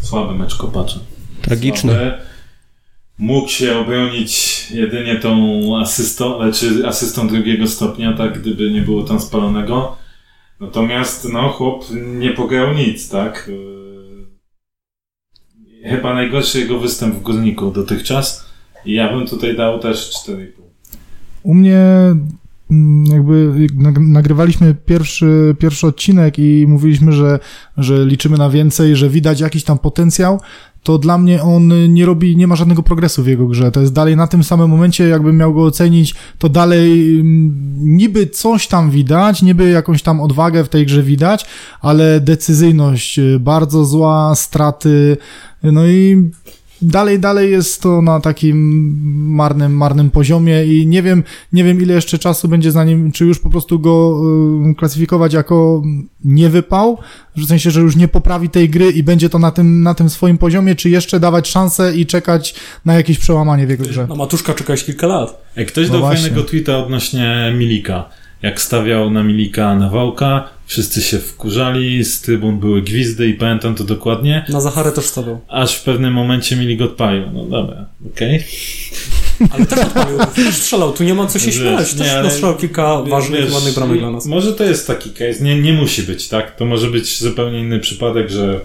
Słaby 0.03 0.35
mecz 0.39 0.55
kopacza. 0.55 0.99
Tragiczny. 1.43 1.93
Słaby. 1.93 2.13
Mógł 3.19 3.49
się 3.49 3.79
obronić 3.79 4.67
jedynie 4.71 5.17
tą 5.17 5.61
asystą, 5.81 6.41
czy 6.53 6.87
asystą 6.87 7.29
drugiego 7.29 7.67
stopnia, 7.67 8.13
tak, 8.13 8.41
gdyby 8.41 8.71
nie 8.71 8.83
było 8.83 9.03
tam 9.03 9.21
spalonego. 9.21 9.97
Natomiast, 10.61 11.29
no, 11.33 11.49
chłop 11.49 11.85
nie 12.19 12.31
pograł 12.31 12.75
nic, 12.75 13.09
tak? 13.09 13.51
Chyba 15.89 16.15
najgorszy 16.15 16.61
jego 16.61 16.81
występ 16.81 17.15
w 17.15 17.23
Górniku 17.23 17.71
dotychczas. 17.71 18.47
I 18.85 18.93
ja 18.93 19.13
bym 19.13 19.27
tutaj 19.27 19.57
dał 19.57 19.79
też 19.79 20.11
4,5. 20.27 20.47
U 21.43 21.55
mnie 21.55 21.79
mm, 22.71 23.07
jakby 23.07 23.53
nag- 23.77 24.09
nagrywaliśmy 24.09 24.75
pierwszy, 24.87 25.57
pierwszy 25.59 25.87
odcinek 25.87 26.39
i 26.39 26.67
mówiliśmy, 26.69 27.13
że, 27.13 27.39
że 27.77 28.05
liczymy 28.05 28.37
na 28.39 28.51
więcej, 28.51 28.97
że 28.97 29.09
widać 29.09 29.41
jakiś 29.41 29.65
tam 29.65 29.79
potencjał, 29.79 30.41
to 30.87 30.99
dla 30.99 31.19
mnie 31.19 31.43
on 31.43 31.93
nie 31.93 32.07
robi, 32.07 32.37
nie 32.37 32.47
ma 32.47 32.57
żadnego 32.57 32.83
progresu 32.83 33.23
w 33.23 33.27
jego 33.27 33.47
grze. 33.47 33.73
To 33.73 33.81
jest 33.81 33.93
dalej 33.93 34.17
na 34.17 34.27
tym 34.27 34.45
samym 34.45 34.71
momencie, 34.71 35.09
jakbym 35.09 35.37
miał 35.37 35.55
go 35.55 35.65
ocenić, 35.65 36.15
to 36.39 36.49
dalej 36.49 37.21
mm, 37.21 37.55
niby 37.77 38.27
coś 38.27 38.69
tam 38.69 38.91
widać, 38.91 39.43
niby 39.43 39.71
jakąś 39.71 40.03
tam 40.03 40.21
odwagę 40.21 40.65
w 40.65 40.69
tej 40.69 40.87
grze 40.87 41.03
widać, 41.03 41.47
ale 41.81 42.21
decyzyjność 42.21 43.19
y, 43.19 43.39
bardzo 43.41 43.85
zła, 43.85 44.35
straty, 44.35 45.17
no 45.63 45.87
i 45.87 46.31
dalej, 46.83 47.21
dalej 47.21 47.51
jest 47.51 47.83
to 47.83 48.03
na 48.03 48.21
takim 48.21 48.57
marnym, 49.35 49.77
marnym 49.77 50.11
poziomie 50.11 50.65
i 50.65 50.87
nie 50.87 51.03
wiem, 51.03 51.23
nie 51.53 51.65
wiem 51.65 51.83
ile 51.83 51.95
jeszcze 51.95 52.19
czasu 52.19 52.49
będzie 52.49 52.73
za 52.73 52.85
nim, 52.85 53.13
czy 53.13 53.25
już 53.25 53.39
po 53.39 53.51
prostu 53.51 53.79
go 53.79 54.21
y, 54.71 54.75
klasyfikować 54.75 55.33
jako 55.33 55.83
niewypał, 56.25 56.99
w 57.37 57.47
sensie, 57.47 57.71
że 57.71 57.81
już 57.81 57.97
nie 57.97 58.09
poprawi 58.09 58.49
tej 58.49 58.71
gry 58.71 58.91
i 58.91 59.03
będzie 59.03 59.29
to 59.29 59.39
na 59.39 59.51
tym, 59.51 59.83
na 59.83 59.95
tym 59.95 60.11
swoim 60.11 60.39
poziomie, 60.39 60.75
czy 60.75 60.91
jeszcze 60.91 61.21
dawać 61.21 61.49
szansę 61.49 61.97
i 61.97 62.07
czekać 62.07 62.55
na 62.85 62.95
jakieś 62.95 63.19
przełamanie 63.19 63.67
w 63.67 63.71
jego 63.71 63.85
grze. 63.85 64.07
Na 64.07 64.15
Matuszka 64.15 64.55
czekałeś 64.55 64.85
kilka 64.85 65.07
lat. 65.07 65.43
Ej, 65.57 65.67
ktoś 65.67 65.87
No 65.87 65.93
dał 65.93 66.01
właśnie. 66.01 66.23
fajnego 66.23 66.49
tweeta 66.49 66.79
odnośnie 66.79 67.55
Milika. 67.59 68.09
Jak 68.43 68.61
stawiał 68.61 69.11
na 69.11 69.23
Milika 69.23 69.75
Nawałka, 69.75 70.49
wszyscy 70.67 71.03
się 71.03 71.19
wkurzali, 71.19 72.05
z 72.05 72.21
trybun 72.21 72.59
były 72.59 72.83
gwizdy 72.83 73.29
i 73.29 73.35
pamiętam 73.35 73.75
to 73.75 73.85
dokładnie. 73.85 74.45
Na 74.49 74.61
Zacharę 74.61 74.93
też 74.93 75.05
stawiał. 75.05 75.41
Aż 75.49 75.77
w 75.77 75.83
pewnym 75.83 76.13
momencie 76.13 76.57
Milik 76.57 76.81
odpalił. 76.83 77.23
No 77.33 77.45
dobra, 77.45 77.87
okej. 78.15 78.45
Ale 79.53 79.67
też 79.67 79.79
odpalił. 79.79 80.19
Też 80.35 80.55
strzelał. 80.55 80.93
Tu 80.93 81.05
nie 81.05 81.15
ma 81.15 81.27
co 81.27 81.39
się 81.39 81.47
Wiesz, 81.47 81.55
śmiać. 81.55 81.95
Też 81.95 82.11
ale- 82.11 82.23
nastrzelał 82.23 82.57
kilka 82.57 83.03
ważnych, 83.03 83.45
Wiesz, 83.45 83.53
ładnych 83.53 83.75
bramek 83.75 83.99
dla 83.99 84.11
nas. 84.11 84.27
Może 84.27 84.53
to 84.53 84.65
jest 84.65 84.87
taki 84.87 85.11
case, 85.11 85.45
nie, 85.45 85.61
nie 85.61 85.73
musi 85.73 86.03
być, 86.03 86.29
tak? 86.29 86.57
To 86.57 86.65
może 86.65 86.91
być 86.91 87.19
zupełnie 87.21 87.61
inny 87.61 87.79
przypadek, 87.81 88.31
że 88.31 88.61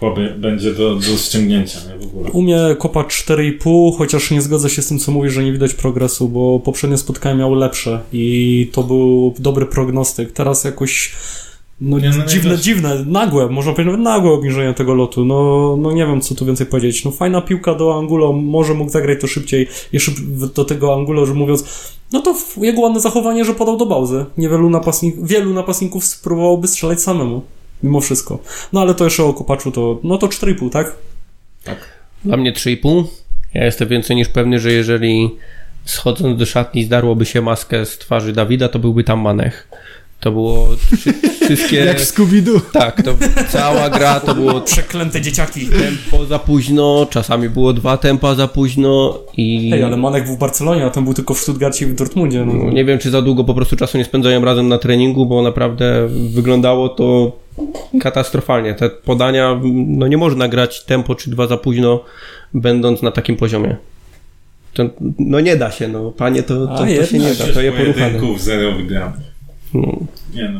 chłopie 0.00 0.34
będzie 0.38 0.74
do, 0.74 0.94
do 0.94 1.16
ściągnięcia, 1.16 1.78
nie 1.88 2.06
w 2.06 2.08
ogóle. 2.08 2.30
U 2.30 2.42
mnie 2.42 2.58
kopa 2.78 3.02
4,5, 3.02 3.98
chociaż 3.98 4.30
nie 4.30 4.42
zgodzę 4.42 4.70
się 4.70 4.82
z 4.82 4.88
tym, 4.88 4.98
co 4.98 5.12
mówisz, 5.12 5.32
że 5.32 5.44
nie 5.44 5.52
widać 5.52 5.74
progresu, 5.74 6.28
bo 6.28 6.60
poprzednie 6.60 6.98
spotkania 6.98 7.34
miały 7.34 7.56
lepsze 7.56 8.00
i 8.12 8.70
to 8.72 8.82
był 8.82 9.34
dobry 9.38 9.66
prognostyk. 9.66 10.32
Teraz 10.32 10.64
jakoś 10.64 11.12
no, 11.80 11.98
Nie, 11.98 12.10
no, 12.10 12.26
dziwne, 12.26 12.50
jakoś- 12.50 12.64
dziwne, 12.64 13.04
nagłe, 13.06 13.48
można 13.48 13.72
powiedzieć 13.72 13.86
nawet 13.86 14.04
nagłe 14.04 14.30
obniżenie 14.32 14.74
tego 14.74 14.94
lotu. 14.94 15.24
No, 15.24 15.76
no 15.80 15.92
nie 15.92 16.06
wiem, 16.06 16.20
co 16.20 16.34
tu 16.34 16.46
więcej 16.46 16.66
powiedzieć. 16.66 17.04
No 17.04 17.10
fajna 17.10 17.40
piłka 17.40 17.74
do 17.74 17.98
Angulo, 17.98 18.32
może 18.32 18.74
mógł 18.74 18.90
zagrać 18.90 19.20
to 19.20 19.26
szybciej, 19.26 19.66
jeszcze 19.92 20.12
do 20.54 20.64
tego 20.64 20.94
Angulo, 20.94 21.26
że 21.26 21.34
mówiąc, 21.34 21.64
no 22.12 22.22
to 22.22 22.34
jego 22.56 22.80
ładne 22.80 23.00
zachowanie, 23.00 23.44
że 23.44 23.54
podał 23.54 23.76
do 23.76 23.86
Bałzy. 23.86 24.24
Niewielu 24.38 24.70
napastnik, 24.70 25.16
wielu 25.22 25.54
napastników 25.54 26.04
spróbowałoby 26.04 26.68
strzelać 26.68 27.02
samemu. 27.02 27.42
Mimo 27.82 28.00
wszystko. 28.00 28.38
No 28.72 28.80
ale 28.80 28.94
to 28.94 29.04
jeszcze 29.04 29.24
o 29.24 29.34
Kopaczu 29.34 29.70
to, 29.72 30.00
no 30.04 30.18
to 30.18 30.26
4,5, 30.26 30.70
tak? 30.70 30.96
Dla 32.24 32.36
mnie 32.36 32.52
3,5. 32.52 33.04
Ja 33.54 33.64
jestem 33.64 33.88
więcej 33.88 34.16
niż 34.16 34.28
pewny, 34.28 34.58
że 34.60 34.72
jeżeli 34.72 35.30
schodząc 35.84 36.38
do 36.38 36.46
szatni 36.46 36.84
zdarłoby 36.84 37.26
się 37.26 37.42
maskę 37.42 37.86
z 37.86 37.98
twarzy 37.98 38.32
Dawida, 38.32 38.68
to 38.68 38.78
byłby 38.78 39.04
tam 39.04 39.20
Manech. 39.20 39.68
To 40.20 40.32
było 40.32 40.68
wszy- 40.92 41.14
wszystkie... 41.44 41.76
Jak 41.76 42.00
w 42.00 42.04
Scooby-Doo. 42.14 42.60
Tak, 42.72 43.02
to 43.02 43.14
cała 43.48 43.90
gra 43.90 44.20
to 44.20 44.34
było 44.34 44.60
Przeklęte 44.72 45.20
dzieciaki. 45.20 45.66
tempo 45.66 46.26
za 46.26 46.38
późno, 46.38 47.06
czasami 47.10 47.48
było 47.48 47.72
dwa 47.72 47.96
tempa 47.96 48.34
za 48.34 48.48
późno 48.48 49.18
i 49.36 49.70
Ej, 49.74 49.82
ale 49.82 49.96
Manek 49.96 50.24
był 50.24 50.34
w 50.36 50.38
Barcelonie, 50.38 50.84
a 50.84 50.90
ten 50.90 51.04
był 51.04 51.14
tylko 51.14 51.34
w 51.34 51.38
Stuttgarcie 51.38 51.84
i 51.84 51.88
w 51.88 51.94
Dortmundzie. 51.94 52.44
No. 52.44 52.70
nie 52.70 52.84
wiem, 52.84 52.98
czy 52.98 53.10
za 53.10 53.22
długo 53.22 53.44
po 53.44 53.54
prostu 53.54 53.76
czasu 53.76 53.98
nie 53.98 54.04
spędzają 54.04 54.44
razem 54.44 54.68
na 54.68 54.78
treningu, 54.78 55.26
bo 55.26 55.42
naprawdę 55.42 56.08
wyglądało 56.30 56.88
to 56.88 57.32
katastrofalnie. 58.00 58.74
Te 58.74 58.90
podania, 58.90 59.60
no 59.86 60.06
nie 60.08 60.16
można 60.16 60.48
grać 60.48 60.84
tempo 60.84 61.14
czy 61.14 61.30
dwa 61.30 61.46
za 61.46 61.56
późno, 61.56 62.04
będąc 62.54 63.02
na 63.02 63.10
takim 63.10 63.36
poziomie. 63.36 63.76
To, 64.74 64.82
no 65.18 65.40
nie 65.40 65.56
da 65.56 65.70
się, 65.70 65.88
no 65.88 66.10
panie, 66.10 66.42
to, 66.42 66.66
to, 66.66 66.78
to 66.78 67.06
się 67.06 67.18
nie 67.18 67.34
da, 67.34 67.44
to 67.54 67.60
je 67.60 67.72
poruchane. 67.72 68.18
zero. 68.38 68.72
No. 69.74 69.98
Nie. 70.34 70.52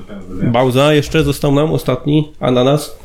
Nie. 0.42 0.51
Bauza 0.51 0.94
jeszcze 0.94 1.24
został 1.24 1.55
nam 1.55 1.72
ostatni, 1.72 2.32
ananas. 2.40 2.96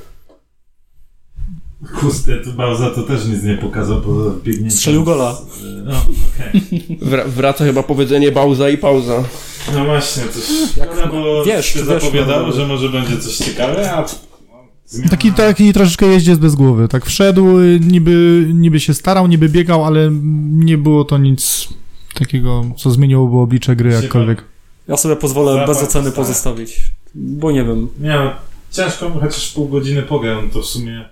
Kurde, 1.99 2.37
to 2.45 2.51
Bauza 2.51 2.89
to 2.89 3.03
też 3.03 3.25
nic 3.25 3.43
nie 3.43 3.57
pokazał 3.57 4.01
poza 4.01 4.29
biegnięciem. 4.43 4.71
Strzelił 4.77 5.03
gola. 5.03 5.33
z- 5.33 5.85
No. 5.85 5.93
Wra- 7.01 7.27
wraca 7.27 7.65
chyba 7.65 7.83
powiedzenie 7.83 8.31
Bauza 8.31 8.69
i 8.69 8.77
pauza. 8.77 9.23
No 9.73 9.85
właśnie, 9.85 10.23
coś 10.23 10.43
szkoda, 10.71 11.07
bo 11.07 11.43
wiesz, 11.45 11.65
się 11.65 11.85
zapowiadało, 11.85 12.47
no, 12.47 12.53
że 12.53 12.67
może 12.67 12.89
będzie 12.89 13.17
coś 13.17 13.37
ciekawe, 13.37 13.91
a... 13.93 14.05
Zmiana... 14.87 15.09
Taki, 15.09 15.31
taki 15.31 15.73
troszeczkę 15.73 16.05
jeździec 16.05 16.39
bez 16.39 16.55
głowy. 16.55 16.87
Tak 16.87 17.05
wszedł, 17.05 17.59
niby, 17.79 18.47
niby 18.53 18.79
się 18.79 18.93
starał, 18.93 19.27
niby 19.27 19.49
biegał, 19.49 19.85
ale 19.85 20.09
nie 20.51 20.77
było 20.77 21.05
to 21.05 21.17
nic 21.17 21.67
takiego, 22.13 22.65
co 22.77 22.91
zmieniłoby 22.91 23.37
oblicze 23.37 23.75
gry 23.75 23.91
jakkolwiek. 23.91 24.43
Ja 24.87 24.97
sobie 24.97 25.15
pozwolę 25.15 25.51
Zapach 25.53 25.67
bez 25.67 25.77
oceny 25.77 26.05
dostaję. 26.05 26.11
pozostawić, 26.25 26.91
bo 27.15 27.51
nie 27.51 27.63
wiem. 27.63 27.87
Nie 27.99 28.09
no, 28.09 28.31
ciężko, 28.71 29.09
chociaż 29.21 29.51
pół 29.51 29.67
godziny 29.67 30.01
pograł, 30.01 30.41
to 30.53 30.61
w 30.61 30.65
sumie 30.65 31.05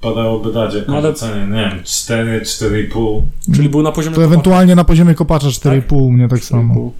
padałoby 0.00 0.52
dać 0.52 0.74
jakąś 0.74 0.88
No 0.88 0.96
ale- 0.96 1.08
ocenę, 1.08 1.46
nie 1.46 1.70
wiem, 1.70 1.84
4, 1.84 2.40
4,5. 2.44 3.22
Czyli 3.54 3.68
był 3.68 3.82
na 3.82 3.92
poziomie 3.92 4.16
To 4.16 4.24
ewentualnie 4.24 4.74
na 4.74 4.84
poziomie 4.84 5.14
kopacza 5.14 5.46
4,5 5.48 6.10
mnie 6.12 6.28
tak 6.28 6.44
samo. 6.44 6.92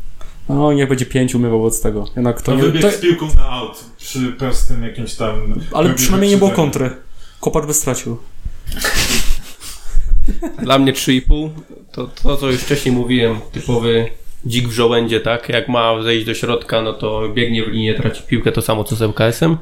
No, 0.48 0.72
niech 0.72 0.88
będzie 0.88 1.06
5 1.06 1.34
umywał 1.34 1.58
wobec 1.60 1.82
tego. 1.82 2.06
Jednak 2.16 2.42
to 2.42 2.52
To 2.52 2.56
nie, 2.56 2.62
wybiegł 2.62 2.86
to, 2.86 2.92
z 2.92 3.00
piłką 3.00 3.28
na 3.36 3.50
out 3.50 3.84
przy 3.98 4.32
prostym 4.32 4.82
jakimś 4.82 5.14
tam... 5.14 5.54
ale 5.72 5.94
przynajmniej 5.94 6.30
nie 6.30 6.36
było 6.36 6.50
kontry. 6.50 6.90
Kopacz 7.40 7.66
by 7.66 7.74
stracił. 7.74 8.16
Dla 10.62 10.78
mnie 10.78 10.92
3,5 10.92 11.50
to 11.92 12.06
to, 12.22 12.36
co 12.36 12.50
już 12.50 12.60
wcześniej 12.60 12.94
mówiłem, 12.94 13.40
typowy 13.52 14.10
dzik 14.46 14.68
w 14.68 14.72
żołędzie, 14.72 15.20
tak? 15.20 15.48
Jak 15.48 15.68
ma 15.68 16.02
zejść 16.02 16.26
do 16.26 16.34
środka, 16.34 16.82
no 16.82 16.92
to 16.92 17.28
biegnie 17.28 17.64
w 17.64 17.68
linię, 17.68 17.94
traci 17.94 18.22
piłkę, 18.22 18.52
to 18.52 18.62
samo 18.62 18.84
co 18.84 18.96
z 18.96 19.02
ŁKS-em. 19.02 19.56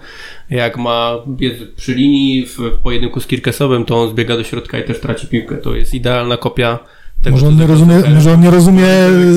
Jak 0.51 0.77
ma 0.77 1.17
biec 1.29 1.55
przy 1.77 1.95
linii 1.95 2.47
w, 2.47 2.59
w 2.59 2.79
pojedynku 2.79 3.21
z 3.21 3.27
Kirkesowym, 3.27 3.85
to 3.85 4.03
on 4.03 4.11
zbiega 4.11 4.37
do 4.37 4.45
środka 4.45 4.79
i 4.79 4.85
też 4.85 5.01
traci 5.01 5.27
piłkę. 5.27 5.57
To 5.57 5.75
jest 5.75 5.95
idealna 5.95 6.37
kopia 6.37 6.79
tego, 7.23 7.37
Może 7.37 7.49
on, 7.49 7.57
nie 7.57 7.67
rozumie, 7.67 7.97
Zucker. 7.97 8.15
może 8.15 8.33
on 8.33 8.41
nie 8.41 8.51
rozumie 8.51 8.87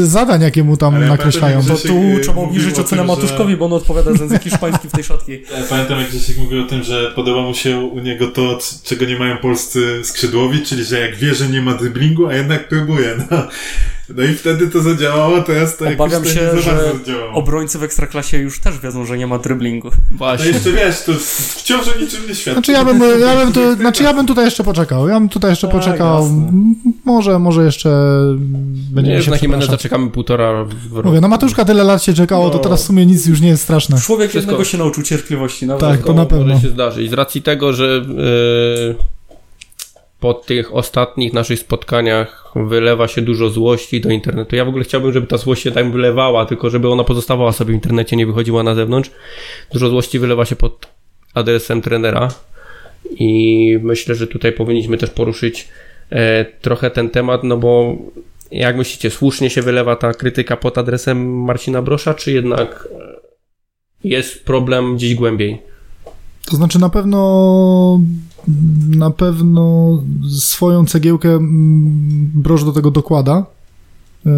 zadań, 0.04 0.42
jakie 0.42 0.64
mu 0.64 0.78
tam 0.78 1.08
nakreślają. 1.08 1.64
To 1.64 1.76
tu 1.76 1.94
trzeba 2.24 2.42
obniżyć 2.42 2.78
o 2.78 2.82
ocenę 2.82 2.88
tym, 2.90 2.98
że- 2.98 3.04
Matuszkowi, 3.16 3.58
bo 3.58 3.66
on 3.66 3.74
odpowiada 3.74 4.14
za 4.14 4.24
język 4.24 4.44
hiszpański 4.44 4.88
w 4.88 4.92
tej 4.92 5.04
szatki. 5.04 5.32
Ja 5.32 5.64
pamiętam, 5.70 6.00
jak 6.00 6.10
Grzesiek 6.10 6.38
mówił 6.38 6.62
o 6.64 6.68
tym, 6.68 6.84
że 6.84 7.12
podoba 7.16 7.42
mu 7.42 7.54
się 7.54 7.80
u 7.80 8.00
niego 8.00 8.28
to, 8.28 8.60
czego 8.84 9.06
nie 9.06 9.20
mają 9.20 9.38
polscy 9.38 10.00
skrzydłowi, 10.04 10.62
czyli 10.62 10.84
że 10.84 11.00
jak 11.00 11.16
wie, 11.16 11.36
że 11.36 11.48
nie 11.50 11.62
ma 11.62 11.74
driblingu, 11.74 12.28
a 12.28 12.34
jednak 12.36 12.68
próbuje. 12.68 13.16
No, 13.32 13.38
no 14.18 14.24
i 14.24 14.34
wtedy 14.34 14.68
to 14.68 14.82
zadziałało, 14.82 15.42
teraz 15.42 15.78
to 15.78 15.86
Obawiam 15.86 16.10
jakoś 16.24 16.34
się, 16.34 16.48
to 16.48 16.56
nie 16.56 16.62
że 16.62 16.92
obrońcy 17.34 17.80
w 17.80 17.84
Ekstraklasie 17.84 18.38
już 18.38 18.60
też 18.60 18.80
wiedzą, 18.80 19.06
że 19.06 19.18
nie 19.18 19.28
ma 19.28 19.40
dryblingu. 19.40 19.88
No 20.12 20.18
Właśnie. 20.18 20.48
jeszcze 20.48 20.72
wiesz, 20.72 21.04
to 21.04 21.12
wciąż 21.56 21.88
o 21.88 22.00
niczym 22.00 22.20
nie 22.30 22.36
świadczy. 22.36 22.52
Znaczy 22.54 22.72
ja 22.72 22.86
bym, 22.86 23.02
ja 23.22 23.36
bym, 23.46 23.54
tu, 23.54 23.76
znaczy 23.82 24.04
ja 24.04 24.14
bym 24.14 24.26
tutaj 24.28 24.46
jeszcze 24.46 24.64
poczekał. 24.64 25.08
Ja 25.08 25.20
bym 25.20 25.30
tutaj 25.30 25.52
jeszcze 25.52 25.68
Tak, 25.68 25.76
poczekał. 25.76 26.24
jasne. 26.24 26.52
Może, 27.06 27.40
może 27.40 27.64
jeszcze 27.66 27.90
będziemy 28.92 29.18
Nie, 29.18 29.24
się 29.24 29.32
na 29.32 29.38
Jimeneza 29.38 29.60
przepraszać. 29.68 29.82
czekamy 29.82 30.10
półtora 30.10 30.64
w 30.64 30.94
roku. 30.96 31.08
Mówię, 31.08 31.22
no 31.22 31.28
Matuszka 31.28 31.66
tyle 31.66 31.84
lat 31.84 32.04
się 32.04 32.14
czekało, 32.14 32.50
to 32.50 32.58
No. 32.58 32.64
teraz 32.64 32.84
w 32.84 32.86
sumie 32.86 33.06
nic 33.06 33.26
już 33.26 33.42
nie 33.42 33.48
jest 33.50 33.64
straszne. 33.64 34.02
Człowiek 34.02 34.30
Wszystko- 34.30 34.52
jednego 34.52 34.66
się 34.66 34.78
nauczył 34.78 35.04
cierpliwości. 35.04 35.68
Nawet 35.68 35.82
Tak, 35.82 36.04
to 36.04 36.14
na 36.14 36.26
pewno. 36.26 36.46
Może 36.54 36.62
się 36.62 36.70
zdarzyć. 36.70 37.10
Z 37.10 37.14
racji 37.14 37.42
tego, 37.42 37.74
że 37.74 38.06
yy, 38.88 38.96
po 40.22 40.34
tych 40.34 40.76
ostatnich 40.76 41.34
naszych 41.34 41.60
spotkaniach 41.60 42.52
wylewa 42.56 43.08
się 43.08 43.22
dużo 43.22 43.50
złości 43.50 44.02
do 44.02 44.10
internetu. 44.10 44.56
Ja 44.56 44.66
w 44.66 44.68
ogóle 44.68 44.84
chciałbym, 44.84 45.14
żeby 45.14 45.28
ta 45.28 45.38
złość 45.38 45.64
się 45.64 45.72
tam 45.72 45.92
wylewała, 45.92 46.46
tylko 46.46 46.70
żeby 46.70 46.90
ona 46.90 47.04
pozostawała 47.04 47.52
sobie 47.52 47.72
w 47.72 47.76
internecie, 47.76 48.16
nie 48.16 48.26
wychodziła 48.26 48.64
na 48.64 48.76
zewnątrz. 48.76 49.12
Dużo 49.74 49.90
złości 49.90 50.20
wylewa 50.20 50.46
się 50.46 50.56
pod 50.56 50.88
adresem 51.34 51.82
trenera 51.82 52.28
i 53.12 53.80
myślę, 53.82 54.16
że 54.16 54.28
tutaj 54.28 54.52
powinniśmy 54.52 54.98
też 54.98 55.10
poruszyć 55.10 55.68
e, 56.10 56.46
trochę 56.46 56.92
ten 56.92 57.10
temat, 57.10 57.44
no 57.44 57.58
bo 57.58 57.96
jak 58.52 58.78
myślicie, 58.78 59.10
słusznie 59.10 59.50
się 59.50 59.62
wylewa 59.62 59.96
ta 59.96 60.14
krytyka 60.14 60.58
pod 60.58 60.78
adresem 60.78 61.44
Marcina 61.44 61.82
Brosza, 61.82 62.14
czy 62.14 62.32
jednak 62.32 62.88
jest 64.04 64.46
problem 64.46 64.96
gdzieś 64.96 65.16
głębiej? 65.16 65.62
To 66.46 66.56
znaczy 66.56 66.80
na 66.80 66.90
pewno 66.90 68.00
na 68.96 69.12
pewno 69.12 69.98
swoją 70.30 70.86
cegiełkę 70.86 71.30
mm, 71.30 72.32
Broż 72.36 72.64
do 72.64 72.72
tego 72.72 72.92
dokłada. 72.92 73.46
Yy, 74.26 74.32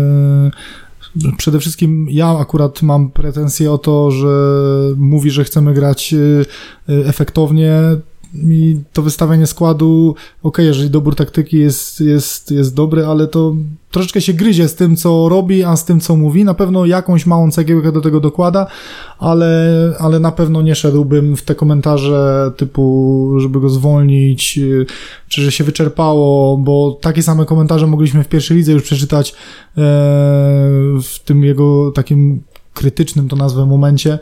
Przede 1.38 1.60
wszystkim 1.60 2.08
ja 2.10 2.38
akurat 2.38 2.82
mam 2.82 3.10
pretensje 3.10 3.72
o 3.72 3.78
to, 3.78 4.12
że 4.12 4.28
mówi, 4.98 5.32
że 5.32 5.44
chcemy 5.44 5.74
grać 5.74 6.12
yy, 6.12 6.46
yy, 6.88 7.06
efektownie 7.06 7.74
i 8.34 8.82
to 8.94 9.02
wystawianie 9.02 9.48
składu, 9.48 10.16
ok, 10.44 10.58
jeżeli 10.58 10.90
dobór 10.90 11.16
taktyki 11.16 11.58
jest, 11.58 12.02
jest, 12.02 12.52
jest 12.52 12.76
dobry, 12.76 13.06
ale 13.06 13.28
to 13.28 13.56
troszeczkę 13.92 14.22
się 14.22 14.34
gryzie 14.34 14.68
z 14.68 14.76
tym, 14.76 14.96
co 14.96 15.30
robi, 15.30 15.64
a 15.64 15.76
z 15.76 15.86
tym, 15.86 16.00
co 16.00 16.16
mówi. 16.16 16.44
Na 16.44 16.54
pewno 16.54 16.86
jakąś 16.86 17.26
małą 17.26 17.52
cegiełkę 17.52 17.92
do 17.92 18.02
tego 18.02 18.20
dokłada, 18.20 18.68
ale, 19.20 19.72
ale 20.00 20.20
na 20.20 20.32
pewno 20.32 20.62
nie 20.62 20.76
szedłbym 20.76 21.36
w 21.36 21.42
te 21.42 21.56
komentarze 21.56 22.52
typu, 22.58 23.36
żeby 23.38 23.60
go 23.60 23.70
zwolnić, 23.70 24.58
yy, 24.58 24.86
czy 25.28 25.42
że 25.42 25.52
się 25.52 25.64
wyczerpało, 25.64 26.58
bo 26.58 26.98
takie 27.02 27.24
same 27.24 27.46
komentarze 27.46 27.88
mogliśmy 27.88 28.24
w 28.24 28.28
pierwszej 28.28 28.58
lidze 28.58 28.72
już 28.72 28.84
przeczytać 28.84 29.30
e, 29.32 29.34
w 31.04 31.20
tym 31.26 31.44
jego 31.44 31.92
takim 31.92 32.44
krytycznym, 32.74 33.28
to 33.30 33.36
nazwę, 33.36 33.66
momencie 33.66 34.20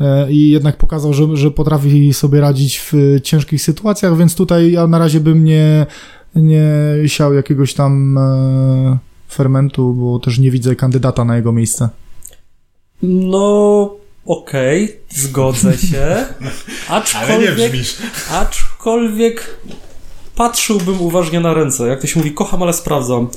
e, 0.00 0.32
i 0.32 0.50
jednak 0.50 0.76
pokazał, 0.76 1.14
że, 1.14 1.36
że 1.36 1.50
potrafi 1.50 2.14
sobie 2.14 2.40
radzić 2.40 2.80
w 2.80 2.92
ciężkich 3.22 3.62
sytuacjach, 3.62 4.16
więc 4.16 4.34
tutaj 4.34 4.72
ja 4.72 4.86
na 4.86 4.98
razie 4.98 5.20
bym 5.20 5.44
nie, 5.44 5.86
nie 6.34 6.68
siał 7.06 7.34
jakiegoś 7.34 7.74
tam 7.74 8.18
e, 8.18 8.98
fermentu, 9.28 9.94
bo 9.94 10.18
też 10.18 10.38
nie 10.38 10.50
widzę 10.50 10.76
kandydata 10.76 11.24
na 11.24 11.36
jego 11.36 11.52
miejsce. 11.52 11.88
No, 13.02 13.96
okej, 14.26 15.00
zgodzę 15.08 15.78
się. 15.78 16.04
Ale 16.88 16.98
nie 17.00 17.48
Aczkolwiek, 17.48 17.70
brzmisz. 17.70 17.96
aczkolwiek 18.30 19.56
patrzyłbym 20.36 21.00
uważnie 21.00 21.40
na 21.40 21.54
ręce. 21.54 21.86
Jak 21.88 22.00
to 22.00 22.06
się 22.06 22.20
mówi, 22.20 22.32
kocham, 22.32 22.62
ale 22.62 22.72
sprawdzam. 22.72 23.28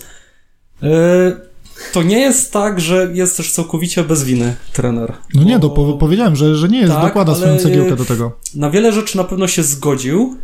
Yy, 0.82 1.47
to 1.94 2.04
nie 2.04 2.20
jest 2.20 2.54
tak, 2.54 2.80
że 2.80 3.10
jest 3.14 3.38
też 3.38 3.52
całkowicie 3.52 4.04
bez 4.04 4.24
winy 4.24 4.56
trener. 4.74 5.14
No 5.34 5.44
nie, 5.44 5.60
to 5.60 5.70
Bo 5.70 5.76
po, 5.76 5.94
powiedziałem, 5.94 6.36
że, 6.36 6.56
że 6.56 6.68
nie 6.68 6.80
jest, 6.80 6.94
Tak, 6.94 7.04
dokłada 7.04 7.36
swoją 7.36 7.58
cegiełkę 7.58 7.96
do 7.96 8.06
tego. 8.06 8.32
Na 8.56 8.70
wiele 8.70 8.92
rzeczy 8.92 9.18
na 9.18 9.24
pewno 9.24 9.48
się 9.48 9.64
zgodził, 9.64 10.38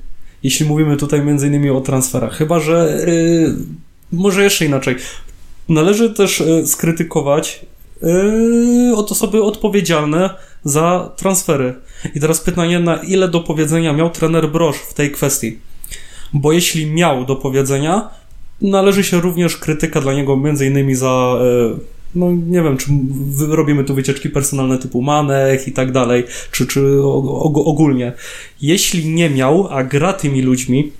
jeśli 0.44 0.66
mówimy 0.66 0.98
tutaj 0.98 1.22
między 1.22 1.48
innymi 1.48 1.70
o 1.70 1.82
transferach. 1.82 2.34
Chyba, 2.34 2.60
że 2.60 3.06
yy, 3.08 3.56
może 4.12 4.44
jeszcze 4.44 4.66
inaczej. 4.66 4.96
Należy 5.70 6.14
też 6.14 6.40
yy, 6.40 6.68
skrytykować 6.68 7.66
yy, 8.02 8.96
od 8.96 9.12
osoby 9.12 9.44
odpowiedzialne 9.44 10.30
za 10.64 11.12
transfery. 11.16 11.74
I 12.16 12.20
teraz 12.20 12.40
pytanie, 12.40 12.80
na 12.80 12.96
ile 12.96 13.28
do 13.28 13.40
powiedzenia 13.40 13.94
miał 13.94 14.10
trener 14.10 14.52
Brosz 14.52 14.78
w 14.78 14.94
tej 14.94 15.12
kwestii? 15.12 15.60
Bo 16.34 16.52
jeśli 16.52 16.92
miał 16.92 17.26
do 17.26 17.36
powiedzenia, 17.36 18.10
należy 18.64 19.04
się 19.04 19.22
również 19.22 19.58
krytyka 19.58 20.02
dla 20.02 20.14
niego 20.14 20.40
innymi 20.66 20.96
za 20.96 21.40
yy, 21.42 21.80
no 22.16 22.32
nie 22.32 22.62
wiem, 22.62 22.78
czy 22.78 22.88
robimy 23.50 23.84
tu 23.84 23.96
wycieczki 23.96 24.30
personalne 24.30 24.78
typu 24.78 25.02
Manek 25.02 25.68
i 25.68 25.72
tak 25.72 25.92
dalej, 25.92 26.24
czy, 26.52 26.68
czy 26.68 26.80
og- 26.80 27.44
og- 27.44 27.66
ogólnie. 27.66 28.14
Jeśli 28.62 29.10
nie 29.10 29.30
miał, 29.30 29.68
a 29.70 29.84
gra 29.84 30.14
tymi 30.14 30.42
ludźmi, 30.42 30.92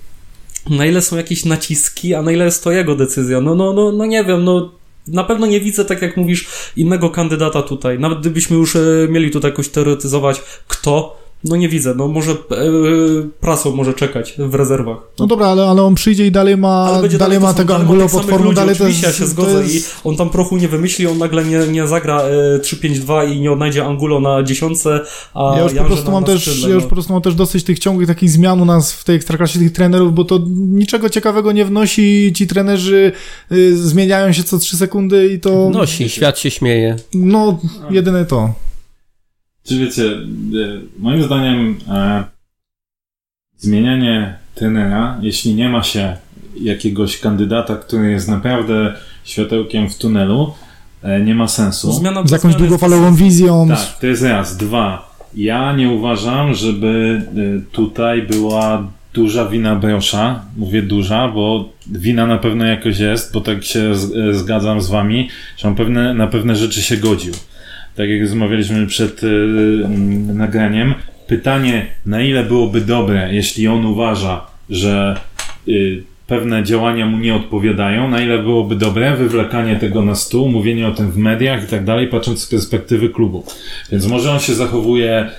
na 0.70 0.86
ile 0.86 1.02
są 1.02 1.16
jakieś 1.16 1.44
naciski, 1.44 2.14
a 2.14 2.22
na 2.22 2.32
ile 2.32 2.44
jest 2.44 2.64
to 2.64 2.72
jego 2.72 2.94
decyzja? 2.96 3.40
No, 3.40 3.54
no, 3.54 3.72
no, 3.72 3.92
no 3.92 4.06
nie 4.06 4.24
wiem, 4.24 4.44
no 4.44 4.70
na 5.08 5.24
pewno 5.24 5.46
nie 5.46 5.60
widzę, 5.60 5.84
tak 5.84 6.02
jak 6.02 6.16
mówisz, 6.16 6.48
innego 6.76 7.10
kandydata 7.10 7.62
tutaj. 7.62 7.98
Nawet 7.98 8.20
gdybyśmy 8.20 8.56
już 8.56 8.76
e, 8.76 8.80
mieli 9.10 9.30
tutaj 9.30 9.50
jakoś 9.50 9.68
teoretyzować, 9.68 10.42
kto, 10.68 11.23
no 11.44 11.56
nie 11.56 11.68
widzę. 11.68 11.94
No 11.94 12.08
może 12.08 12.32
e, 12.32 12.36
prasą 13.40 13.76
może 13.76 13.94
czekać 13.94 14.34
w 14.38 14.54
rezerwach. 14.54 14.98
No 15.18 15.26
dobra, 15.26 15.46
ale, 15.46 15.64
ale 15.64 15.82
on 15.82 15.94
przyjdzie 15.94 16.26
i 16.26 16.30
dalej 16.32 16.56
ma, 16.56 16.84
Ale 16.86 17.02
będzie 17.02 17.18
dalej 17.18 17.40
ma 17.40 17.50
są- 17.50 17.54
tego 17.56 17.72
dalej 17.72 17.86
Angulo 17.88 18.08
ludzi, 18.38 18.56
dalej 18.56 18.76
to 18.76 18.88
jest, 18.88 19.02
ja 19.02 19.12
się 19.12 19.26
zgodzę 19.26 19.62
jest, 19.62 19.74
i 20.04 20.08
on 20.08 20.16
tam 20.16 20.30
prochu 20.30 20.56
nie 20.56 20.68
wymyśli, 20.68 21.06
on 21.06 21.18
nagle 21.18 21.44
nie, 21.44 21.58
nie 21.58 21.86
zagra 21.86 22.22
e, 22.22 22.58
3-5-2 22.58 23.32
i 23.32 23.40
nie 23.40 23.52
odnajdzie 23.52 23.84
Angulo 23.84 24.20
na 24.20 24.42
dziesiątce, 24.42 25.00
a 25.34 25.54
Ja 25.56 25.62
już 25.62 25.74
po 25.74 25.84
prostu 25.84 26.06
na, 26.06 26.12
mam 26.12 26.20
na 26.20 26.26
też, 26.26 26.40
skrzydle, 26.40 26.68
ja 26.68 26.74
już 26.74 26.84
no. 26.84 26.88
po 26.88 26.94
prostu 26.94 27.12
mam 27.12 27.22
też 27.22 27.34
dosyć 27.34 27.64
tych 27.64 27.78
ciągłych 27.78 28.06
takich 28.08 28.30
zmian 28.30 28.60
u 28.60 28.64
nas 28.64 28.92
w 28.92 29.04
tej 29.04 29.16
ekstraklasie 29.16 29.58
tych 29.58 29.72
trenerów, 29.72 30.14
bo 30.14 30.24
to 30.24 30.40
niczego 30.56 31.10
ciekawego 31.10 31.52
nie 31.52 31.64
wnosi. 31.64 32.32
Ci 32.36 32.46
trenerzy 32.46 33.12
y, 33.52 33.76
zmieniają 33.76 34.32
się 34.32 34.44
co 34.44 34.58
trzy 34.58 34.76
sekundy 34.76 35.28
i 35.28 35.40
to 35.40 35.70
Nosi, 35.70 36.08
świat 36.08 36.38
się 36.38 36.50
śmieje. 36.50 36.96
no 37.14 37.58
jedyne 37.90 38.24
to. 38.24 38.54
Czy 39.66 39.78
wiecie, 39.78 40.04
e, 40.04 40.18
moim 40.98 41.22
zdaniem 41.22 41.76
e, 41.88 42.24
zmienianie 43.56 44.38
trenera, 44.54 45.18
jeśli 45.22 45.54
nie 45.54 45.68
ma 45.68 45.82
się 45.82 46.16
jakiegoś 46.60 47.20
kandydata, 47.20 47.76
który 47.76 48.10
jest 48.10 48.28
naprawdę 48.28 48.94
światełkiem 49.24 49.90
w 49.90 49.98
tunelu, 49.98 50.54
e, 51.02 51.20
nie 51.20 51.34
ma 51.34 51.48
sensu. 51.48 51.92
Zmiana 51.92 52.26
Z 52.26 52.30
jakąś 52.30 52.54
długofalową 52.54 53.14
wizją. 53.14 53.68
Tak, 53.68 53.98
to 54.00 54.06
jest 54.06 54.22
raz. 54.22 54.56
Dwa. 54.56 55.14
Ja 55.34 55.76
nie 55.76 55.88
uważam, 55.88 56.54
żeby 56.54 57.22
y, 57.36 57.72
tutaj 57.72 58.22
była 58.22 58.88
duża 59.14 59.48
wina 59.48 59.76
Brosza. 59.76 60.42
Mówię 60.56 60.82
duża, 60.82 61.28
bo 61.28 61.68
wina 61.86 62.26
na 62.26 62.38
pewno 62.38 62.64
jakoś 62.64 62.98
jest, 62.98 63.32
bo 63.32 63.40
tak 63.40 63.64
się 63.64 63.94
z, 63.94 64.10
y, 64.10 64.38
zgadzam 64.38 64.80
z 64.80 64.90
wami, 64.90 65.28
że 65.56 65.68
on 65.68 65.74
pewne, 65.74 66.14
na 66.14 66.26
pewne 66.26 66.56
rzeczy 66.56 66.82
się 66.82 66.96
godził. 66.96 67.32
Tak 67.96 68.08
jak 68.08 68.20
rozmawialiśmy 68.20 68.86
przed 68.86 69.22
y, 69.22 69.26
mm, 69.26 70.36
nagraniem. 70.36 70.94
Pytanie, 71.26 71.86
na 72.06 72.22
ile 72.22 72.44
byłoby 72.44 72.80
dobre, 72.80 73.34
jeśli 73.34 73.68
on 73.68 73.86
uważa, 73.86 74.46
że 74.70 75.20
y, 75.68 76.02
pewne 76.26 76.64
działania 76.64 77.06
mu 77.06 77.18
nie 77.18 77.34
odpowiadają, 77.34 78.08
na 78.08 78.22
ile 78.22 78.38
byłoby 78.38 78.76
dobre 78.76 79.16
wywlekanie 79.16 79.76
tego 79.76 80.02
na 80.02 80.14
stół, 80.14 80.48
mówienie 80.48 80.88
o 80.88 80.92
tym 80.92 81.10
w 81.10 81.16
mediach 81.16 81.64
i 81.64 81.66
tak 81.66 81.84
dalej, 81.84 82.08
patrząc 82.08 82.42
z 82.42 82.46
perspektywy 82.46 83.08
klubu. 83.08 83.44
Więc 83.92 84.06
może 84.06 84.32
on 84.32 84.40
się 84.40 84.54
zachowuje 84.54 85.30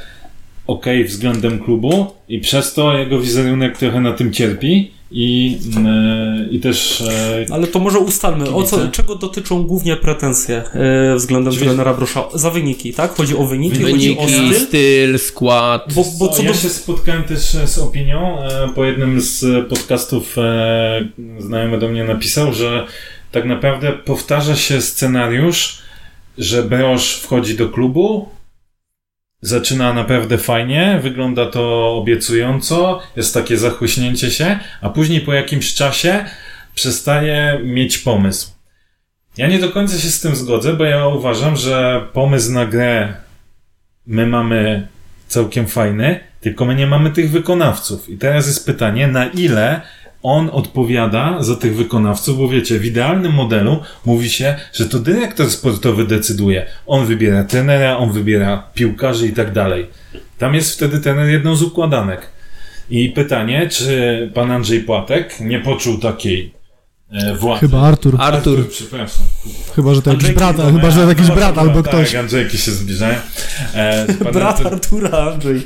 ok 0.67 0.85
względem 1.05 1.59
klubu 1.59 2.07
i 2.29 2.39
przez 2.39 2.73
to 2.73 2.97
jego 2.97 3.19
wizerunek 3.19 3.77
trochę 3.77 4.01
na 4.01 4.13
tym 4.13 4.33
cierpi 4.33 4.91
i, 5.11 5.57
e, 5.85 6.47
i 6.51 6.59
też 6.59 7.01
e, 7.01 7.45
Ale 7.51 7.67
to 7.67 7.79
może 7.79 7.99
ustalmy, 7.99 8.49
o 8.49 8.63
co, 8.63 8.87
czego 8.87 9.15
dotyczą 9.15 9.63
głównie 9.63 9.95
pretensje 9.95 10.63
e, 10.73 11.15
względem 11.15 11.53
Czyli- 11.53 11.65
trenera 11.65 11.93
Brosza? 11.93 12.23
Za 12.33 12.49
wyniki, 12.49 12.93
tak? 12.93 13.15
Chodzi 13.15 13.37
o 13.37 13.45
wyniki, 13.45 13.83
chodzi 13.83 14.17
o 14.17 14.25
Wyniki, 14.25 14.55
styl. 14.55 14.67
styl, 14.67 15.19
skład. 15.19 15.93
Bo, 15.93 16.05
bo 16.19 16.27
co 16.27 16.43
ja 16.43 16.51
do... 16.51 16.57
się 16.57 16.69
spotkałem 16.69 17.23
też 17.23 17.41
z 17.65 17.77
opinią, 17.77 18.37
po 18.75 18.85
jednym 18.85 19.21
z 19.21 19.69
podcastów 19.69 20.35
znajomy 21.39 21.79
do 21.79 21.89
mnie 21.89 22.03
napisał, 22.03 22.53
że 22.53 22.87
tak 23.31 23.45
naprawdę 23.45 23.91
powtarza 23.91 24.55
się 24.55 24.81
scenariusz, 24.81 25.77
że 26.37 26.63
Brosz 26.63 27.15
wchodzi 27.15 27.57
do 27.57 27.69
klubu, 27.69 28.29
zaczyna 29.47 29.93
naprawdę 29.93 30.37
fajnie, 30.37 30.99
wygląda 31.03 31.45
to 31.45 31.93
obiecująco, 31.97 33.01
jest 33.15 33.33
takie 33.33 33.57
zachłyśnięcie 33.57 34.31
się, 34.31 34.59
a 34.81 34.89
później 34.89 35.21
po 35.21 35.33
jakimś 35.33 35.73
czasie 35.73 36.25
przestaje 36.75 37.59
mieć 37.63 37.97
pomysł. 37.97 38.51
Ja 39.37 39.47
nie 39.47 39.59
do 39.59 39.69
końca 39.69 39.97
się 39.97 40.09
z 40.09 40.21
tym 40.21 40.35
zgodzę, 40.35 40.73
bo 40.73 40.83
ja 40.83 41.07
uważam, 41.07 41.55
że 41.55 42.07
pomysł 42.13 42.51
na 42.51 42.65
grę 42.65 43.13
my 44.07 44.27
mamy 44.27 44.87
całkiem 45.27 45.67
fajny, 45.67 46.19
tylko 46.41 46.65
my 46.65 46.75
nie 46.75 46.87
mamy 46.87 47.11
tych 47.11 47.31
wykonawców. 47.31 48.09
I 48.09 48.17
teraz 48.17 48.47
jest 48.47 48.65
pytanie, 48.65 49.07
na 49.07 49.25
ile 49.25 49.81
on 50.25 50.49
odpowiada 50.53 51.43
za 51.43 51.55
tych 51.55 51.75
wykonawców, 51.75 52.37
bo 52.37 52.49
wiecie, 52.49 52.79
w 52.79 52.85
idealnym 52.85 53.33
modelu 53.33 53.79
mówi 54.05 54.29
się, 54.29 54.55
że 54.73 54.85
to 54.85 54.99
dyrektor 54.99 55.49
sportowy 55.49 56.05
decyduje. 56.05 56.65
On 56.87 57.05
wybiera 57.05 57.43
trenera, 57.43 57.97
on 57.97 58.11
wybiera 58.11 58.63
piłkarzy 58.73 59.27
i 59.27 59.33
tak 59.33 59.53
dalej. 59.53 59.87
Tam 60.37 60.55
jest 60.55 60.75
wtedy 60.75 60.99
trener 60.99 61.29
jedną 61.29 61.55
z 61.55 61.63
układanek. 61.63 62.27
I 62.89 63.09
pytanie, 63.09 63.67
czy 63.69 64.31
pan 64.33 64.51
Andrzej 64.51 64.79
Płatek 64.79 65.39
nie 65.39 65.59
poczuł 65.59 65.97
takiej 65.97 66.54
władzy? 67.39 67.59
Chyba 67.59 67.81
Artur. 67.81 68.15
Artur. 68.19 68.69
przepraszam. 68.69 69.25
Chyba, 69.75 69.95
że 69.95 70.01
to 70.01 70.11
jakiś 70.11 70.31
brat, 70.31 70.57
no, 70.57 70.71
chyba, 70.71 70.91
że 70.91 71.01
jakiś 71.01 71.23
Chyba, 71.23 71.35
brat 71.35 71.55
że 71.55 71.61
albo 71.61 71.83
tak, 71.83 71.91
ktoś. 71.91 72.15
Andrzejki 72.15 72.57
się 72.57 72.71
zbliżają. 72.71 73.15
E, 73.73 74.13
Brat 74.33 74.59
Artur- 74.59 74.73
Artura, 74.73 75.09
Andrzej. 75.09 75.61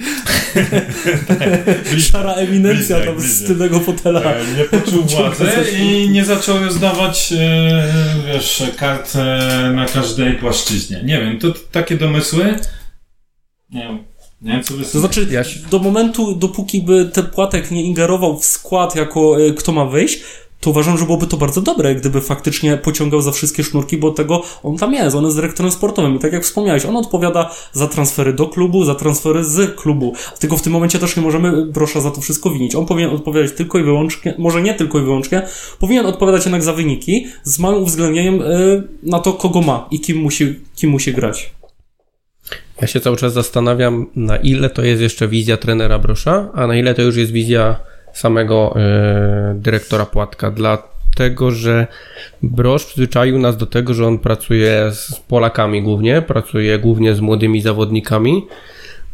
Szara 2.11 2.33
eminencja 2.33 2.95
Bliźniak, 2.95 3.15
tam 3.15 3.21
z 3.21 3.43
tylnego 3.43 3.79
fotela. 3.79 4.21
E, 4.21 4.45
nie 4.57 4.63
poczuł 4.63 5.03
władzy 5.03 5.45
i 5.79 6.09
nie 6.09 6.25
zaczął 6.25 6.59
rozdawać 6.59 7.33
e, 7.37 7.93
wiesz, 8.27 8.63
kart 8.77 9.15
e, 9.15 9.71
na 9.75 9.85
każdej 9.85 10.33
płaszczyźnie. 10.33 11.01
Nie 11.03 11.19
wiem, 11.21 11.39
to 11.39 11.53
takie 11.71 11.97
domysły. 11.97 12.59
Nie 13.71 13.81
wiem, 13.81 14.03
nie 14.41 14.51
wiem 14.51 14.63
co 14.63 14.73
wy 14.73 14.85
To 14.85 14.99
znaczy, 14.99 15.27
do 15.71 15.79
momentu, 15.79 16.35
dopóki 16.35 16.81
by 16.81 17.09
ten 17.13 17.25
płatek 17.25 17.71
nie 17.71 17.83
ingerował 17.83 18.39
w 18.39 18.45
skład 18.45 18.95
jako 18.95 19.41
e, 19.41 19.53
kto 19.53 19.71
ma 19.71 19.85
wyjść, 19.85 20.19
to 20.59 20.69
uważam, 20.69 20.97
że 20.97 21.05
byłoby 21.05 21.27
to 21.27 21.37
bardzo 21.37 21.61
dobre, 21.61 21.95
gdyby 21.95 22.21
faktycznie 22.21 22.77
pociągał 22.77 23.21
za 23.21 23.31
wszystkie 23.31 23.63
sznurki, 23.63 23.97
bo 23.97 24.11
tego 24.11 24.43
on 24.63 24.77
tam 24.77 24.93
jest, 24.93 25.15
on 25.15 25.23
jest 25.25 25.37
dyrektorem 25.37 25.71
sportowym 25.71 26.15
i 26.15 26.19
tak 26.19 26.33
jak 26.33 26.43
wspomniałeś, 26.43 26.85
on 26.85 26.97
odpowiada 26.97 27.51
za 27.73 27.87
transfery 27.87 28.33
do 28.33 28.47
klubu, 28.47 28.85
za 28.85 28.95
transfery 28.95 29.43
z 29.43 29.75
klubu. 29.75 30.13
Tylko 30.39 30.57
w 30.57 30.61
tym 30.61 30.73
momencie 30.73 30.99
też 30.99 31.15
nie 31.15 31.23
możemy 31.23 31.65
Brosza 31.65 32.01
za 32.01 32.11
to 32.11 32.21
wszystko 32.21 32.49
winić. 32.49 32.75
On 32.75 32.85
powinien 32.85 33.09
odpowiadać 33.09 33.51
tylko 33.51 33.79
i 33.79 33.83
wyłącznie, 33.83 34.35
może 34.37 34.61
nie 34.61 34.73
tylko 34.73 34.99
i 34.99 35.01
wyłącznie, 35.01 35.47
powinien 35.79 36.05
odpowiadać 36.05 36.45
jednak 36.45 36.63
za 36.63 36.73
wyniki 36.73 37.27
z 37.43 37.59
małym 37.59 37.83
uwzględnieniem 37.83 38.41
e, 38.41 38.45
na 39.03 39.19
to, 39.19 39.33
kogo 39.33 39.61
ma 39.61 39.87
i 39.91 39.99
kim 39.99 40.17
musi, 40.17 40.59
kim 40.75 40.89
musi 40.89 41.13
grać. 41.13 41.51
Ja 42.81 42.87
się 42.87 42.99
cały 42.99 43.17
czas 43.17 43.33
zastanawiam, 43.33 44.05
na 44.15 44.37
ile 44.37 44.69
to 44.69 44.83
jest 44.83 45.01
jeszcze 45.01 45.27
wizja 45.27 45.57
trenera 45.57 45.99
Brosza, 45.99 46.49
a 46.53 46.67
na 46.67 46.75
ile 46.75 46.93
to 46.93 47.01
już 47.01 47.15
jest 47.15 47.31
wizja 47.31 47.79
samego 48.19 48.75
e, 48.75 49.55
dyrektora 49.55 50.05
Płatka. 50.05 50.51
Dlatego, 50.51 51.51
że 51.51 51.87
Brosz 52.43 52.85
przyzwyczaił 52.85 53.39
nas 53.39 53.57
do 53.57 53.65
tego, 53.65 53.93
że 53.93 54.07
on 54.07 54.19
pracuje 54.19 54.91
z 54.93 55.15
Polakami 55.27 55.81
głównie, 55.81 56.21
pracuje 56.21 56.79
głównie 56.79 57.15
z 57.15 57.19
młodymi 57.19 57.61
zawodnikami. 57.61 58.45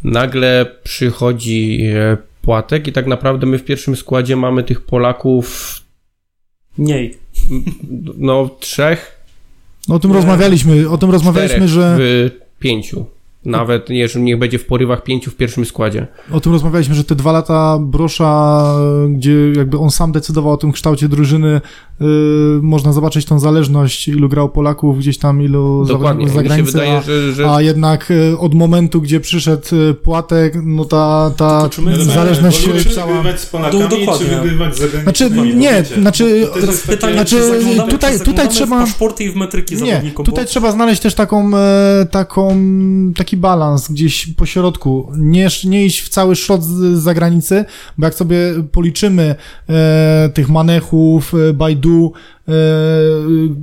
Nagle 0.04 0.66
przychodzi 0.84 1.82
e, 1.96 2.18
Płatek 2.42 2.88
i 2.88 2.92
tak 2.92 3.08
naprawdę 3.08 3.46
my 3.46 3.58
w 3.60 3.64
pierwszym 3.64 3.96
składzie 3.96 4.36
mamy 4.36 4.64
tych 4.64 4.82
Polaków 4.82 5.76
Mniej. 6.78 7.18
no 8.18 8.50
trzech, 8.60 9.16
No, 9.88 9.96
o 9.96 10.00
tym 10.00 10.12
rozmawialiśmy, 10.12 10.90
o 10.90 10.98
tym 10.98 11.12
rozmawialiśmy, 11.12 11.56
czterech 11.56 11.70
że 11.70 11.98
w 12.00 12.32
pięciu. 12.60 13.06
Nawet 13.46 13.90
jeżeli 13.90 14.26
niech 14.26 14.40
będzie 14.40 14.60
w 14.60 14.66
porywach 14.66 15.04
pięciu 15.04 15.32
w 15.32 15.36
pierwszym 15.36 15.66
składzie. 15.66 16.08
o 16.32 16.40
tym 16.40 16.52
rozmawialiśmy, 16.52 16.96
że 16.96 17.04
te 17.04 17.16
dwa 17.16 17.32
lata 17.32 17.80
Brosza, 17.82 18.66
gdzie 19.10 19.52
jakby 19.52 19.78
on 19.78 19.92
sam 19.92 20.12
decydował 20.12 20.54
o 20.54 20.58
tym 20.58 20.72
kształcie 20.72 21.08
drużyny, 21.10 21.62
y, 22.02 22.06
można 22.62 22.94
zobaczyć 22.94 23.26
tą 23.26 23.40
zależność, 23.40 24.08
ilu 24.08 24.30
grał 24.30 24.50
Polaków, 24.50 24.98
gdzieś 25.00 25.18
tam 25.18 25.42
ilu 25.42 25.86
Dokładnie. 25.86 26.28
zawodników 26.28 26.34
z 26.34 26.36
Mi 26.36 26.38
się 26.44 26.50
zagranicy, 26.50 26.72
wydaje, 26.72 26.98
a, 26.98 27.02
że, 27.02 27.34
że 27.34 27.52
a 27.52 27.62
jednak 27.62 28.12
y, 28.12 28.38
od 28.40 28.54
momentu, 28.54 29.02
gdzie 29.02 29.20
przyszedł 29.20 29.76
y, 29.76 29.94
Płatek, 29.94 30.54
no 30.64 30.86
ta, 30.86 31.32
ta 31.38 31.70
czy 31.70 31.82
zależność 32.06 32.68
cała... 32.96 33.08
wygrywać 33.08 33.40
z 33.42 33.46
Polakami, 33.46 33.84
Do- 33.84 33.88
dokładnie. 33.98 34.28
czy 34.28 34.36
wygrywać 34.36 34.78
z? 34.78 35.04
Znaczy, 35.04 35.30
nie, 35.56 35.84
znaczy- 36.02 36.48
to 36.54 36.60
Teraz 36.62 36.82
pytanie, 36.82 37.14
Znaczy, 37.14 37.36
czy 37.36 37.48
zaglądamy, 37.48 37.92
tutaj- 37.92 38.20
czy 38.20 38.26
tutaj 38.26 38.50
trzeba- 38.50 38.78
w 38.86 38.86
paszporty 38.86 39.24
i 39.24 39.30
w 39.30 39.36
metryki 39.36 39.76
Nie, 39.76 40.12
tutaj 40.26 40.46
bo... 40.46 40.50
trzeba 40.50 40.72
znaleźć 40.72 41.02
też 41.02 41.14
taką, 41.16 41.58
e, 41.58 42.08
taką, 42.12 42.58
taki 43.16 43.38
balans 43.38 43.92
gdzieś 43.92 44.28
po 44.28 44.46
środku. 44.46 45.12
Nie, 45.18 45.48
nie 45.66 45.86
iść 45.86 46.02
w 46.02 46.10
cały 46.10 46.36
szrot 46.36 46.64
z, 46.64 46.98
zagranicy, 47.00 47.66
bo 47.98 48.06
jak 48.06 48.14
sobie 48.16 48.38
policzymy 48.72 49.36
e, 49.70 50.30
tych 50.34 50.50
manechów, 50.50 51.34
e, 51.50 51.54
E, 51.86 52.52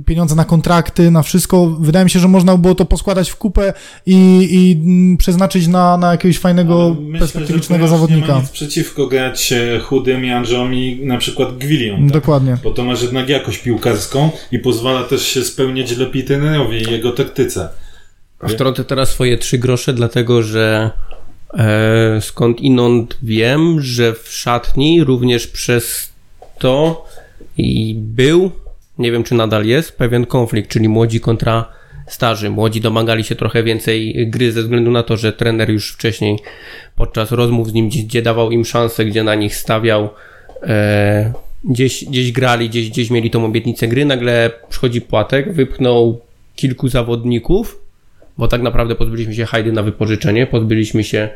pieniądze 0.05 0.35
na 0.35 0.45
kontrakty, 0.45 1.11
na 1.11 1.23
wszystko, 1.23 1.67
wydaje 1.67 2.03
mi 2.03 2.09
się, 2.09 2.19
że 2.19 2.27
można 2.27 2.55
by 2.55 2.61
było 2.61 2.75
to 2.75 2.85
poskładać 2.85 3.29
w 3.29 3.35
kupę 3.35 3.73
i, 4.05 4.47
i 4.51 5.17
przeznaczyć 5.17 5.67
na, 5.67 5.97
na 5.97 6.11
jakiegoś 6.11 6.39
fajnego, 6.39 6.95
myślę, 6.99 7.19
perspektywicznego 7.19 7.79
Broż 7.79 7.91
Nie 7.91 7.97
zawodnika. 7.97 8.33
ma 8.33 8.39
nic 8.39 8.49
przeciwko 8.49 9.07
grać 9.07 9.53
chudym 9.83 10.25
Janżom 10.25 10.73
i 10.73 11.05
na 11.05 11.17
przykład 11.17 11.57
Gwilią. 11.57 11.95
Tak? 11.95 12.11
Dokładnie. 12.11 12.57
Bo 12.63 12.71
to 12.71 12.83
masz 12.83 13.01
jednak 13.01 13.29
jakość 13.29 13.57
piłkarską 13.57 14.29
i 14.51 14.59
pozwala 14.59 15.03
też 15.03 15.27
się 15.27 15.43
spełniać 15.43 15.97
lepiej 15.97 16.23
trenerowi 16.23 16.77
i 16.77 16.91
jego 16.91 17.11
taktyce. 17.11 17.69
Wtrącę 18.49 18.83
teraz 18.83 19.09
swoje 19.09 19.37
trzy 19.37 19.57
grosze, 19.57 19.93
dlatego 19.93 20.43
że 20.43 20.91
e, 21.53 22.21
skąd 22.21 22.61
inąd 22.61 23.17
wiem, 23.23 23.81
że 23.81 24.13
w 24.13 24.29
szatni 24.29 25.03
również 25.03 25.47
przez 25.47 26.13
to 26.59 27.05
i 27.57 27.95
był, 27.97 28.51
nie 28.97 29.11
wiem 29.11 29.23
czy 29.23 29.35
nadal 29.35 29.65
jest, 29.65 29.97
pewien 29.97 30.25
konflikt, 30.25 30.69
czyli 30.69 30.89
młodzi 30.89 31.19
kontra 31.19 31.65
starzy. 32.07 32.49
Młodzi 32.49 32.81
domagali 32.81 33.23
się 33.23 33.35
trochę 33.35 33.63
więcej 33.63 34.27
gry 34.29 34.51
ze 34.51 34.61
względu 34.61 34.91
na 34.91 35.03
to, 35.03 35.17
że 35.17 35.33
trener 35.33 35.69
już 35.69 35.93
wcześniej 35.93 36.39
podczas 36.95 37.31
rozmów 37.31 37.69
z 37.69 37.73
nim, 37.73 37.89
gdzie, 37.89 38.21
dawał 38.21 38.51
im 38.51 38.65
szansę, 38.65 39.05
gdzie 39.05 39.23
na 39.23 39.35
nich 39.35 39.55
stawiał, 39.55 40.09
e, 40.63 41.33
gdzieś, 41.63 42.05
gdzieś 42.05 42.31
grali, 42.31 42.69
gdzieś, 42.69 42.89
gdzieś 42.89 43.09
mieli 43.09 43.29
tą 43.29 43.45
obietnicę 43.45 43.87
gry, 43.87 44.05
nagle 44.05 44.51
przychodzi 44.69 45.01
Płatek, 45.01 45.53
wypchnął 45.53 46.21
kilku 46.55 46.87
zawodników, 46.87 47.81
bo 48.37 48.47
tak 48.47 48.61
naprawdę 48.61 48.95
pozbyliśmy 48.95 49.35
się 49.35 49.45
Hajdy 49.45 49.71
na 49.71 49.83
wypożyczenie, 49.83 50.47
pozbyliśmy 50.47 51.03
się 51.03 51.29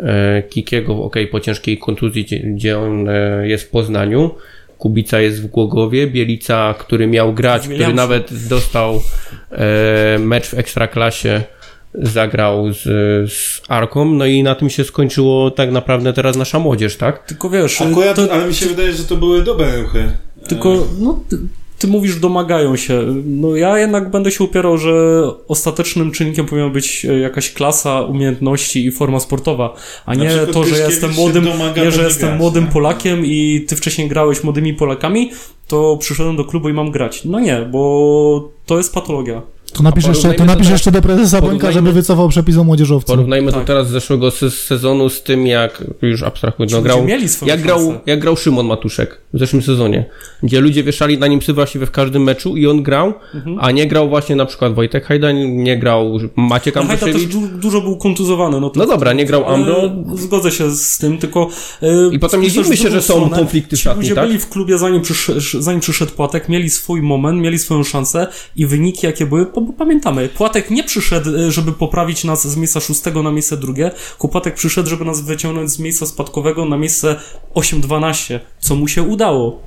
e, 0.00 0.42
Kikiego, 0.42 1.04
ok, 1.04 1.16
po 1.30 1.40
ciężkiej 1.40 1.78
kontuzji, 1.78 2.24
gdzie, 2.24 2.38
gdzie 2.40 2.78
on 2.78 3.08
e, 3.08 3.48
jest 3.48 3.64
w 3.64 3.70
Poznaniu. 3.70 4.34
Kubica 4.78 5.20
jest 5.20 5.42
w 5.42 5.46
Głogowie, 5.46 6.06
Bielica, 6.06 6.74
który 6.78 7.06
miał 7.06 7.34
grać, 7.34 7.62
który 7.62 7.76
Zmieniam 7.76 7.90
się. 7.92 7.96
nawet 7.96 8.48
dostał 8.48 9.02
e, 9.50 10.18
mecz 10.18 10.46
w 10.48 10.54
Ekstraklasie, 10.54 11.42
zagrał 11.94 12.72
z, 12.72 12.82
z 13.32 13.60
Arką, 13.68 14.04
no 14.04 14.26
i 14.26 14.42
na 14.42 14.54
tym 14.54 14.70
się 14.70 14.84
skończyło 14.84 15.50
tak 15.50 15.70
naprawdę 15.70 16.12
teraz 16.12 16.36
nasza 16.36 16.58
młodzież, 16.58 16.96
tak? 16.96 17.26
Tylko 17.26 17.50
wiesz, 17.50 17.80
Akurat, 17.82 18.16
to, 18.16 18.32
ale 18.32 18.46
mi 18.46 18.54
się 18.54 18.66
wydaje, 18.66 18.92
że 18.92 19.04
to 19.04 19.16
były 19.16 19.42
dobre 19.42 19.82
ruchy. 19.82 20.10
tylko 20.48 20.86
no, 21.00 21.20
ty, 21.78 21.86
mówisz 21.86 22.16
domagają 22.16 22.76
się. 22.76 23.04
No 23.26 23.56
ja 23.56 23.78
jednak 23.78 24.10
będę 24.10 24.30
się 24.30 24.44
upierał, 24.44 24.78
że 24.78 25.22
ostatecznym 25.48 26.10
czynnikiem 26.10 26.46
powinna 26.46 26.68
być 26.68 27.04
e, 27.04 27.18
jakaś 27.18 27.52
klasa, 27.52 28.02
umiejętności 28.02 28.86
i 28.86 28.92
forma 28.92 29.20
sportowa, 29.20 29.74
a 30.06 30.14
nie 30.14 30.30
to, 30.52 30.64
że 30.64 30.78
jestem 30.78 31.12
młodym, 31.12 31.48
nie, 31.76 31.90
że 31.90 32.02
jestem 32.02 32.36
młodym? 32.36 32.66
Polakiem 32.66 33.26
i 33.26 33.64
ty 33.68 33.76
wcześniej 33.76 34.08
grałeś 34.08 34.44
młodymi 34.44 34.74
Polakami, 34.74 35.30
to 35.68 35.96
przyszedłem 36.00 36.36
do 36.36 36.44
klubu 36.44 36.68
i 36.68 36.72
mam 36.72 36.90
grać. 36.90 37.24
No 37.24 37.40
nie, 37.40 37.68
bo 37.70 38.50
to 38.66 38.76
jest 38.76 38.94
patologia. 38.94 39.42
To 39.72 39.82
napisz, 39.82 40.04
A 40.04 40.08
jeszcze, 40.08 40.34
to 40.34 40.44
napisz 40.44 40.66
to 40.66 40.72
jeszcze 40.72 40.90
do 40.92 41.02
prezesa 41.02 41.40
Bońka, 41.40 41.72
żeby 41.72 41.92
wycofał 41.92 42.28
przepis 42.28 42.56
o 42.56 42.64
młodzieżowcu. 42.64 43.12
Porównajmy 43.12 43.52
to 43.52 43.58
Tak. 43.58 43.66
teraz 43.66 43.88
z 43.88 43.90
zeszłego 43.90 44.30
se- 44.30 44.50
sezonu 44.50 45.08
z 45.08 45.22
tym, 45.22 45.46
jak 45.46 45.84
już 46.02 46.22
abstrahując, 46.22 46.72
no 46.72 46.82
grał, 46.82 46.96
ludzie 47.00 47.12
mieli 47.12 47.28
swoją 47.28 47.48
jak 47.52 47.60
grał, 47.62 47.78
szansę. 47.78 48.00
jak 48.06 48.20
grał 48.20 48.36
Szymon 48.36 48.66
Matuszek 48.66 49.20
w 49.34 49.38
zeszłym 49.38 49.62
sezonie, 49.62 50.04
gdzie 50.42 50.60
ludzie 50.60 50.82
wieszali 50.82 51.18
na 51.18 51.26
nim 51.26 51.40
psy 51.40 51.52
właściwie 51.52 51.86
w 51.86 51.90
każdym 51.90 52.22
meczu 52.22 52.56
i 52.56 52.66
on 52.66 52.82
grał, 52.82 53.12
Mhm. 53.34 53.56
a 53.60 53.70
nie 53.70 53.86
grał 53.86 54.08
właśnie 54.08 54.36
na 54.36 54.46
przykład 54.46 54.74
Wojtek 54.74 55.04
Hajda, 55.04 55.32
nie 55.32 55.78
grał 55.78 56.18
Maciek 56.36 56.76
Ale 56.76 56.86
Hajda 56.86 57.06
też 57.06 57.14
Ambrosiewicz. 57.14 57.50
du- 57.52 57.58
dużo 57.58 57.80
był 57.80 57.96
kontuzowany. 57.96 58.60
No, 58.60 58.70
to, 58.70 58.80
No 58.80 58.86
dobra, 58.86 59.12
nie 59.12 59.24
grał 59.24 59.48
Ambro. 59.48 59.90
Zgodzę 60.14 60.50
się 60.50 60.70
z 60.70 60.98
tym, 60.98 61.18
tylko... 61.18 61.48
e, 61.82 61.86
I 62.12 62.18
potem 62.18 62.40
nie 62.40 62.50
dziwmy 62.50 62.76
się, 62.76 62.90
że 62.90 63.02
są 63.02 63.14
stronę. 63.14 63.36
konflikty 63.36 63.76
w 63.76 63.78
Ci 63.78 63.84
szatni, 63.84 64.02
ludzie 64.02 64.14
tak? 64.14 64.26
byli 64.26 64.38
w 64.38 64.48
klubie 64.48 64.78
zanim 64.78 65.02
przyszedł, 65.02 65.40
zanim 65.58 65.80
przyszedł 65.80 66.12
Płatek, 66.12 66.48
mieli 66.48 66.70
swój 66.70 67.02
moment, 67.02 67.40
mieli 67.40 67.58
swoją 67.58 67.84
szansę 67.84 68.26
i 68.56 68.66
wyniki 68.66 69.06
jakie 69.06 69.26
były, 69.26 69.46
bo, 69.60 69.66
bo 69.66 69.72
pamiętamy, 69.72 70.28
Płatek 70.28 70.70
nie 70.70 70.84
przyszedł, 70.84 71.36
e, 71.36 71.52
żeby 71.52 71.72
poprawić 71.72 72.24
nas 72.24 72.46
z 72.48 72.56
miejsca 72.56 72.80
szóstego 72.80 73.22
na 73.22 73.30
miejsce 73.30 73.56
drugie, 73.56 73.90
tylko 74.10 74.28
Płatek 74.28 74.54
przyszedł, 74.54 74.88
żeby 74.88 75.04
nas 75.04 75.20
wyciągnąć 75.20 75.70
z 75.70 75.78
miejsca 75.78 76.06
spadkowego 76.06 76.64
na 76.64 76.76
miejsce 76.76 77.16
8-12, 77.54 78.40
co 78.58 78.74
mu 78.74 78.88
się 78.88 79.02
udało, 79.02 79.62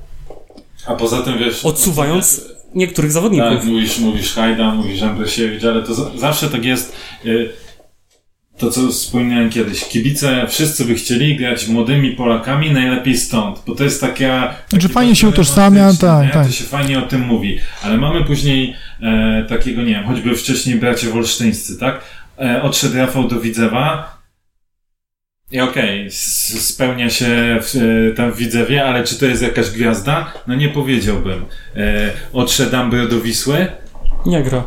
A 0.86 0.94
poza 0.94 1.22
tym 1.22 1.38
wiesz... 1.38 1.64
odsuwając 1.64 2.40
niektórych 2.74 3.12
zawodników. 3.12 3.48
Tak, 3.50 3.64
mówisz, 3.64 3.98
mówisz 3.98 4.34
Hajda, 4.34 4.74
mówisz 4.74 5.02
Ambrosiewicz, 5.02 5.64
ale 5.64 5.82
to 5.82 5.94
za, 5.94 6.10
zawsze 6.16 6.48
tak 6.50 6.64
jest. 6.64 6.92
y, 7.26 7.50
To, 8.58 8.70
co 8.70 8.88
wspomniałem 8.88 9.50
kiedyś. 9.50 9.84
Kibice 9.84 10.46
wszyscy 10.48 10.84
by 10.84 10.94
chcieli 10.94 11.36
grać 11.36 11.68
młodymi 11.68 12.10
Polakami, 12.12 12.70
najlepiej 12.70 13.16
stąd, 13.18 13.62
bo 13.66 13.74
to 13.74 13.84
jest 13.84 14.00
taka... 14.00 14.54
Znaczy, 14.68 14.88
fajnie 14.88 15.16
się 15.16 15.28
utożsamia, 15.28 15.92
tak, 16.00 16.32
tak. 16.32 16.46
To 16.46 16.52
się 16.52 16.64
fajnie 16.64 16.98
o 16.98 17.02
tym 17.02 17.20
mówi. 17.20 17.58
Ale 17.82 17.96
mamy 17.96 18.24
później 18.24 18.74
e, 19.02 19.44
takiego, 19.48 19.82
nie 19.82 19.90
wiem, 19.94 20.04
choćby 20.04 20.36
wcześniej 20.36 20.76
bracia 20.76 21.10
wolsztyńscy, 21.10 21.78
tak? 21.78 22.00
E, 22.40 22.62
odszedł 22.62 22.96
Rafał 22.96 23.28
do 23.28 23.40
Widzewa, 23.40 24.18
i 25.50 25.60
okej, 25.60 26.06
s- 26.06 26.68
spełnia 26.68 27.10
się 27.10 27.26
w, 27.62 27.76
e, 27.76 28.14
tam 28.14 28.32
w 28.32 28.36
Widzewie, 28.36 28.84
ale 28.84 29.04
czy 29.04 29.18
to 29.18 29.26
jest 29.26 29.42
jakaś 29.42 29.70
gwiazda? 29.70 30.32
No 30.46 30.54
nie 30.54 30.68
powiedziałbym. 30.68 31.44
E, 31.76 32.10
odszedł 32.32 32.76
Ambro 32.76 33.06
do 33.08 33.20
Wisły 33.20 33.66
Nie 34.26 34.42
gra. 34.42 34.64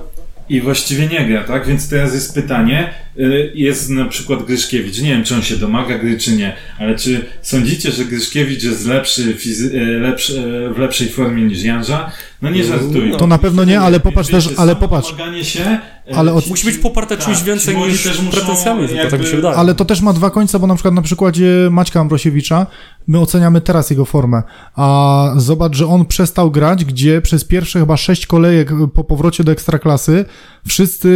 I 0.49 0.61
właściwie 0.61 1.07
nie 1.07 1.25
gra, 1.27 1.43
tak? 1.43 1.67
Więc 1.67 1.89
teraz 1.89 2.13
jest 2.13 2.33
pytanie, 2.35 2.93
e, 3.19 3.21
jest 3.53 3.89
na 3.89 4.05
przykład 4.05 4.43
Gryszkiewicz, 4.43 4.99
nie 5.01 5.09
wiem 5.09 5.23
czy 5.23 5.35
on 5.35 5.41
się 5.41 5.57
domaga 5.57 5.97
gry 5.97 6.17
czy 6.19 6.35
nie, 6.35 6.53
ale 6.79 6.95
czy 6.95 7.25
sądzicie, 7.41 7.91
że 7.91 8.05
Gryszkiewicz 8.05 8.63
jest 8.63 8.85
lepszy, 8.87 9.33
fizy- 9.35 9.77
e, 9.77 9.99
lepszy 9.99 10.39
e, 10.69 10.73
w 10.73 10.77
lepszej 10.77 11.09
formie 11.09 11.43
niż 11.43 11.63
Janża? 11.63 12.11
No 12.41 12.49
nie 12.49 12.63
żartuj. 12.63 13.11
To 13.17 13.27
na 13.27 13.37
pewno 13.37 13.63
nie, 13.63 13.79
ale 13.79 13.99
popatrz 13.99 14.29
też, 14.29 14.49
ale 14.57 14.75
popatrz. 14.75 15.13
się, 15.41 15.79
Ale 16.15 16.33
od- 16.33 16.47
Musi 16.47 16.65
być 16.65 16.77
poparte 16.77 17.17
czymś 17.17 17.37
tak, 17.37 17.45
więcej 17.45 17.77
niż 17.77 18.07
pretensjami, 18.31 18.87
tylko 18.87 19.09
tak 19.09 19.19
mi 19.19 19.25
się 19.25 19.31
jakby- 19.31 19.35
wydaje. 19.35 19.55
Ale 19.55 19.75
to 19.75 19.85
też 19.85 20.01
ma 20.01 20.13
dwa 20.13 20.29
końce, 20.29 20.59
bo 20.59 20.67
na 20.67 20.75
przykład 20.75 20.93
na 20.93 21.01
przykładzie 21.01 21.67
Maćka 21.71 21.99
Ambrosiewicza 21.99 22.67
my 23.07 23.19
oceniamy 23.19 23.61
teraz 23.61 23.89
jego 23.89 24.05
formę, 24.05 24.43
a 24.75 25.33
zobacz, 25.37 25.75
że 25.75 25.87
on 25.87 26.05
przestał 26.05 26.51
grać, 26.51 26.85
gdzie 26.85 27.21
przez 27.21 27.45
pierwsze 27.45 27.79
chyba 27.79 27.97
sześć 27.97 28.27
kolejek 28.27 28.71
po 28.93 29.03
powrocie 29.03 29.43
do 29.43 29.51
Ekstraklasy 29.51 30.25
wszyscy 30.67 31.07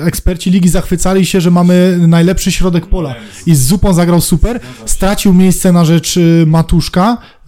y, 0.00 0.04
eksperci 0.04 0.50
ligi 0.50 0.68
zachwycali 0.68 1.26
się, 1.26 1.40
że 1.40 1.50
mamy 1.50 1.98
najlepszy 2.08 2.52
środek 2.52 2.86
pola. 2.86 3.14
I 3.46 3.54
z 3.54 3.66
Zupą 3.66 3.92
zagrał 3.92 4.20
super, 4.20 4.60
stracił 4.86 5.34
miejsce 5.34 5.72
na 5.72 5.84
rzecz 5.84 6.16
y, 6.16 6.44
Matuszka, 6.46 7.18
y, 7.36 7.39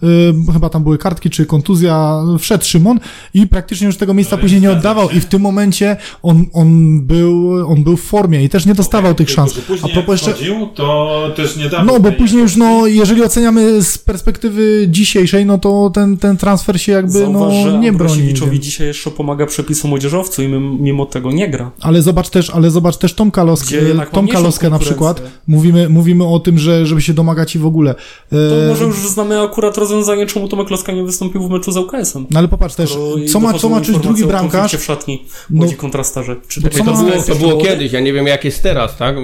chyba 0.53 0.69
tam 0.69 0.83
były 0.83 0.97
kartki 0.97 1.29
czy 1.29 1.45
kontuzja, 1.45 2.21
wszedł 2.39 2.65
Szymon 2.65 2.99
i 3.33 3.47
praktycznie 3.47 3.87
już 3.87 3.97
tego 3.97 4.13
miejsca 4.13 4.35
Ale 4.35 4.41
później 4.41 4.61
nie 4.61 4.71
oddawał 4.71 5.09
i 5.09 5.19
w 5.19 5.25
tym 5.25 5.41
momencie 5.41 5.97
on, 6.23 6.45
on, 6.53 7.01
był, 7.01 7.53
on 7.67 7.83
był 7.83 7.97
w 7.97 8.01
formie 8.01 8.43
i 8.43 8.49
też 8.49 8.65
nie 8.65 8.73
dostawał 8.73 9.13
tych 9.13 9.27
Tylko, 9.27 9.41
szans. 9.41 9.53
że 9.53 9.61
A 9.83 9.87
propos 9.87 9.95
jak 9.95 10.07
jeszcze, 10.09 10.33
wchodził, 10.33 10.67
to 10.67 11.19
też 11.35 11.55
nie 11.57 11.69
dawał 11.69 11.85
no, 11.85 11.99
bo 11.99 12.11
później 12.11 12.41
już, 12.41 12.55
no, 12.55 12.87
jeżeli 12.87 13.23
oceniamy 13.23 13.81
z 13.81 13.97
perspektywy 13.97 14.85
dzisiejszej, 14.89 15.45
no 15.45 15.57
to 15.57 15.91
ten, 15.93 16.17
ten 16.17 16.37
transfer 16.37 16.81
się 16.81 16.91
jakby, 16.91 17.19
Zauważ, 17.19 17.53
no, 17.65 17.77
nie 17.77 17.93
broni. 17.93 18.21
Więc. 18.21 18.39
dzisiaj 18.59 18.87
jeszcze 18.87 19.11
pomaga 19.11 19.45
przepisu 19.45 19.87
młodzieżowcu 19.87 20.43
i 20.43 20.47
mimo, 20.79 21.05
tego 21.05 21.31
nie 21.31 21.49
gra. 21.49 21.71
Ale 21.81 22.01
zobacz 22.01 22.29
też, 22.29 22.49
ale 22.49 22.71
zobacz 22.71 22.97
też 22.97 23.13
Tomka 23.13 23.43
Loskę, 23.43 23.77
Tomka 24.11 24.39
Loskę 24.39 24.69
na 24.69 24.79
przykład. 24.79 25.21
Mówimy, 25.47 25.89
mówimy 25.89 26.27
o 26.27 26.39
tym, 26.39 26.59
że, 26.59 26.85
żeby 26.85 27.01
się 27.01 27.13
domagać 27.13 27.55
i 27.55 27.59
w 27.59 27.65
ogóle. 27.65 27.95
To 28.29 28.63
E, 28.65 28.67
może 28.67 28.85
już 28.85 29.09
znamy 29.09 29.41
akurat 29.41 29.77
rozwiązanie, 29.93 30.25
czemu 30.25 30.47
Tomek 30.47 30.69
Loska 30.69 30.91
nie 30.91 31.03
wystąpił 31.03 31.43
w 31.43 31.49
meczu 31.49 31.71
z 31.71 31.77
UKS-em. 31.77 32.25
No 32.31 32.39
ale 32.39 32.47
popatrz 32.47 32.75
też, 32.75 32.89
Skoro 32.89 33.15
co 33.27 33.39
ma, 33.39 33.53
co 33.53 33.69
ma 33.69 33.81
czuć 33.81 33.97
drugi 33.97 34.25
bramkarz? 34.25 34.75
w 34.75 34.83
szatni 34.83 35.25
No- 35.49 35.57
młodzi 35.57 35.75
kontrastarze. 35.75 36.35
Czy 36.47 36.61
takie 36.61 36.77
co 36.77 36.83
To 36.83 36.91
ma- 36.91 36.97
było, 37.03 37.23
to 37.23 37.35
było 37.35 37.57
kiedyś, 37.63 37.91
ja 37.91 37.99
nie 37.99 38.13
wiem 38.13 38.27
jak 38.27 38.45
jest 38.45 38.63
teraz, 38.63 38.97
tak? 38.97 39.15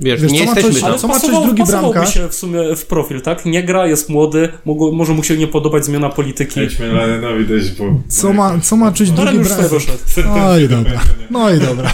Wiesz, 0.00 0.22
Wiesz, 0.22 0.32
nie 0.32 0.38
jesteśmy 0.40 0.72
coś- 0.72 0.80
tam. 0.80 0.90
Ale 0.90 0.98
Co 0.98 1.08
ma 1.08 1.14
czuć 1.14 1.22
pasował, 1.22 1.44
drugi 1.44 1.64
bramkarz? 1.64 2.14
się 2.14 2.28
w 2.28 2.34
sumie 2.34 2.76
w 2.76 2.86
profil, 2.86 3.20
tak? 3.20 3.46
Nie 3.46 3.62
gra, 3.64 3.86
jest 3.86 4.08
młody, 4.08 4.48
mogło, 4.64 4.92
może 4.92 5.12
mu 5.12 5.22
się 5.22 5.36
nie 5.36 5.46
podobać 5.46 5.84
zmiana 5.84 6.08
polityki. 6.10 6.60
Jedźmy 6.60 6.86
dość, 7.48 7.72
bo... 7.78 7.84
Co 8.08 8.32
ma, 8.32 8.60
co 8.60 8.76
ma 8.76 8.92
czuć 8.92 9.08
Ale 9.16 9.16
drugi 9.32 9.48
bramkarz? 9.48 9.86
No 10.26 10.58
i 10.58 10.68
dobra. 10.68 11.00
No 11.30 11.54
i 11.54 11.58
dobra. 11.58 11.92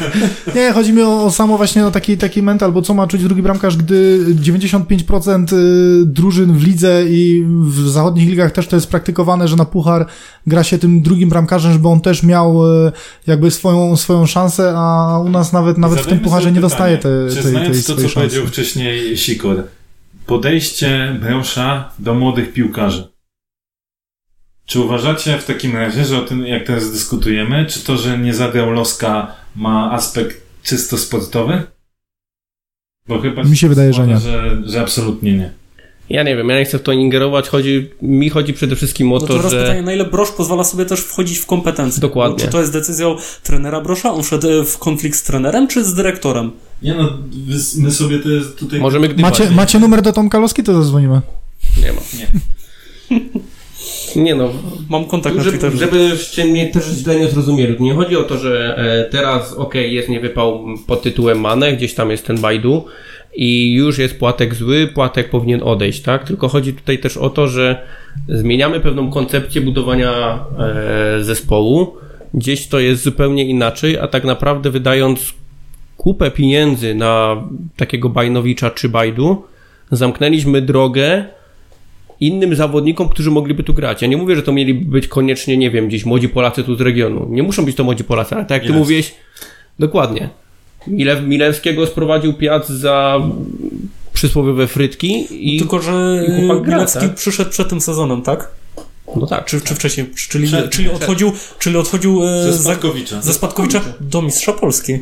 Nie, 0.54 0.72
chodzi 0.72 0.92
mi 0.92 1.02
o, 1.02 1.24
o 1.24 1.30
samo 1.30 1.56
właśnie 1.56 1.86
o 1.86 1.90
taki, 1.90 2.18
taki 2.18 2.42
mental, 2.42 2.72
bo 2.72 2.82
co 2.82 2.94
ma 2.94 3.06
czuć 3.06 3.22
drugi 3.22 3.42
bramkarz, 3.42 3.76
gdy 3.76 4.18
95% 4.42 5.52
y, 5.52 6.06
drużyn 6.06 6.52
w 6.52 6.66
lidze 6.66 7.04
i 7.08 7.44
w 7.46 7.88
zachodnich 7.92 8.28
ligach 8.28 8.52
też 8.52 8.66
to 8.66 8.76
jest 8.76 8.90
praktykowane, 8.90 9.48
że 9.48 9.56
na 9.56 9.64
puchar 9.64 10.06
gra 10.46 10.64
się 10.64 10.78
tym 10.78 11.02
drugim 11.02 11.28
bramkarzem, 11.28 11.72
żeby 11.72 11.88
on 11.88 12.00
też 12.00 12.22
miał 12.22 12.66
y, 12.86 12.92
jakby 13.26 13.50
swoją, 13.50 13.96
swoją 13.96 14.26
szansę, 14.26 14.74
a 14.76 15.18
u 15.18 15.28
nas 15.28 15.52
nawet, 15.52 15.78
nawet 15.78 15.98
w 15.98 16.02
tym 16.02 16.08
Zadajmy 16.08 16.24
pucharze 16.24 16.52
nie 16.52 16.60
pytanie, 16.60 16.70
dostaje 16.70 16.98
te, 16.98 17.08
Czy 17.28 17.34
tej, 17.34 17.42
tej 17.42 17.52
znając 17.52 17.86
to, 17.86 17.96
co 17.96 18.08
powiedział 18.08 18.42
szansy. 18.42 18.46
wcześniej 18.46 19.16
Sikor, 19.16 19.64
podejście 20.26 21.16
Bręsza 21.20 21.92
do 21.98 22.14
młodych 22.14 22.52
piłkarzy. 22.52 23.08
Czy 24.66 24.80
uważacie 24.80 25.38
w 25.38 25.44
takim 25.44 25.76
razie, 25.76 26.04
że 26.04 26.18
o 26.18 26.22
tym, 26.22 26.46
jak 26.46 26.66
teraz 26.66 26.92
dyskutujemy, 26.92 27.66
czy 27.66 27.84
to, 27.84 27.96
że 27.96 28.18
nie 28.18 28.34
zagrał 28.34 28.70
Loska 28.70 29.34
ma 29.56 29.92
aspekt 29.92 30.42
czysto 30.62 30.98
sportowy? 30.98 31.62
Bo 33.08 33.20
chyba 33.20 33.42
Mi 33.42 33.56
się 33.56 33.68
wydaje, 33.68 33.92
że 33.92 34.06
nie. 34.06 34.18
Że, 34.18 34.62
że 34.64 34.80
absolutnie 34.80 35.32
nie. 35.32 35.61
Ja 36.12 36.22
nie 36.22 36.36
wiem, 36.36 36.48
ja 36.48 36.58
nie 36.58 36.64
chcę 36.64 36.78
w 36.78 36.82
to 36.82 36.92
ingerować, 36.92 37.48
chodzi, 37.48 37.90
mi 38.02 38.30
chodzi 38.30 38.52
przede 38.52 38.76
wszystkim 38.76 39.12
o 39.12 39.14
No 39.14 39.20
to 39.20 39.26
to, 39.26 39.34
teraz 39.34 39.50
że... 39.52 39.60
pytanie, 39.60 39.82
na 39.82 39.92
ile 39.92 40.04
Brosz 40.04 40.30
pozwala 40.30 40.64
sobie 40.64 40.84
też 40.84 41.00
wchodzić 41.00 41.38
w 41.38 41.46
kompetencje? 41.46 42.00
Dokładnie. 42.00 42.36
Bo 42.36 42.44
Czy 42.44 42.48
to 42.48 42.60
jest 42.60 42.72
decyzją 42.72 43.16
trenera 43.42 43.80
Brosza? 43.80 44.12
On 44.12 44.22
wszedł 44.22 44.48
e, 44.48 44.64
w 44.64 44.78
konflikt 44.78 45.18
z 45.18 45.22
trenerem, 45.22 45.68
czy 45.68 45.84
z 45.84 45.94
dyrektorem? 45.94 46.50
Nie 46.82 46.94
no, 46.94 47.18
my 47.78 47.90
sobie 47.90 48.18
to 48.18 48.28
jest 48.28 48.56
tutaj... 48.58 48.80
Możemy 48.80 49.08
gdybać. 49.08 49.38
Macie, 49.38 49.50
macie 49.50 49.78
numer 49.78 50.02
do 50.02 50.12
Tomka 50.12 50.38
Loski, 50.38 50.62
to 50.62 50.74
zadzwonimy. 50.82 51.20
Nie 51.82 51.92
ma. 51.92 52.00
Nie. 52.18 52.26
Nie 54.16 54.34
no, 54.34 54.50
Mam 54.88 55.04
kontakt 55.04 55.36
na 55.36 55.42
żeby, 55.42 55.58
Twitterze. 55.58 55.78
żebyście 55.78 56.44
mnie 56.44 56.66
też 56.66 56.84
źle 56.84 57.20
nie 57.20 57.28
zrozumieli. 57.28 57.76
Nie 57.80 57.94
chodzi 57.94 58.16
o 58.16 58.22
to, 58.22 58.38
że 58.38 58.76
e, 58.76 59.10
teraz 59.10 59.52
okej, 59.52 59.94
jest 59.94 60.08
niewypał 60.08 60.64
pod 60.86 61.02
tytułem 61.02 61.40
Mane, 61.40 61.72
gdzieś 61.72 61.94
tam 61.94 62.10
jest 62.10 62.26
ten 62.26 62.40
Bajdu 62.40 62.84
i 63.34 63.72
już 63.72 63.98
jest 63.98 64.18
płatek 64.18 64.54
zły, 64.54 64.86
płatek 64.94 65.30
powinien 65.30 65.60
odejść, 65.62 66.02
tak? 66.02 66.24
Tylko 66.24 66.48
chodzi 66.48 66.72
tutaj 66.72 66.98
też 66.98 67.16
o 67.16 67.30
to, 67.30 67.48
że 67.48 67.86
zmieniamy 68.28 68.80
pewną 68.80 69.10
koncepcję 69.10 69.60
budowania 69.60 70.38
e, 71.18 71.24
zespołu. 71.24 71.96
Gdzieś 72.34 72.68
to 72.68 72.80
jest 72.80 73.02
zupełnie 73.02 73.44
inaczej, 73.44 73.98
a 73.98 74.08
tak 74.08 74.24
naprawdę 74.24 74.70
wydając 74.70 75.34
kupę 75.96 76.30
pieniędzy 76.30 76.94
na 76.94 77.42
takiego 77.76 78.08
Bajnowicza 78.08 78.70
czy 78.70 78.88
Bajdu, 78.88 79.44
zamknęliśmy 79.90 80.62
drogę 80.62 81.24
innym 82.20 82.54
zawodnikom, 82.54 83.08
którzy 83.08 83.30
mogliby 83.30 83.62
tu 83.62 83.74
grać. 83.74 84.02
Ja 84.02 84.08
nie 84.08 84.16
mówię, 84.16 84.36
że 84.36 84.42
to 84.42 84.52
mieli 84.52 84.74
być 84.74 85.08
koniecznie, 85.08 85.56
nie 85.56 85.70
wiem, 85.70 85.88
gdzieś 85.88 86.04
młodzi 86.04 86.28
Polacy 86.28 86.64
tu 86.64 86.76
z 86.76 86.80
regionu. 86.80 87.26
Nie 87.30 87.42
muszą 87.42 87.64
być 87.64 87.76
to 87.76 87.84
młodzi 87.84 88.04
Polacy, 88.04 88.34
ale 88.34 88.44
tak 88.44 88.50
jak 88.50 88.62
ty 88.62 88.68
Milewski. 88.68 88.80
mówiłeś, 88.80 89.14
dokładnie. 89.78 90.28
Milew, 90.86 91.22
Milewskiego 91.22 91.86
sprowadził 91.86 92.34
Piat 92.34 92.68
za 92.68 93.20
przysłowiowe 94.12 94.66
frytki 94.66 95.26
i... 95.54 95.58
Tylko, 95.58 95.82
że 95.82 96.24
i 96.28 96.42
Milewski 96.66 97.00
tak? 97.00 97.14
przyszedł 97.14 97.50
przed 97.50 97.68
tym 97.68 97.80
sezonem, 97.80 98.22
tak? 98.22 98.48
No 99.16 99.26
tak. 99.26 99.44
Czy, 99.44 99.60
czy 99.60 99.74
wcześniej? 99.74 100.06
Czyli, 100.28 100.46
Przed- 100.48 100.68
czyli 100.70 100.90
odchodził, 100.90 101.32
czyli 101.58 101.76
odchodził 101.76 102.24
e, 102.24 102.42
Ze 102.42 102.52
za, 102.52 102.62
Spadkowicza. 102.62 103.22
ze 103.22 103.32
Spadkowicza 103.32 103.80
do 104.00 104.22
Mistrza 104.22 104.52
Polski, 104.52 104.98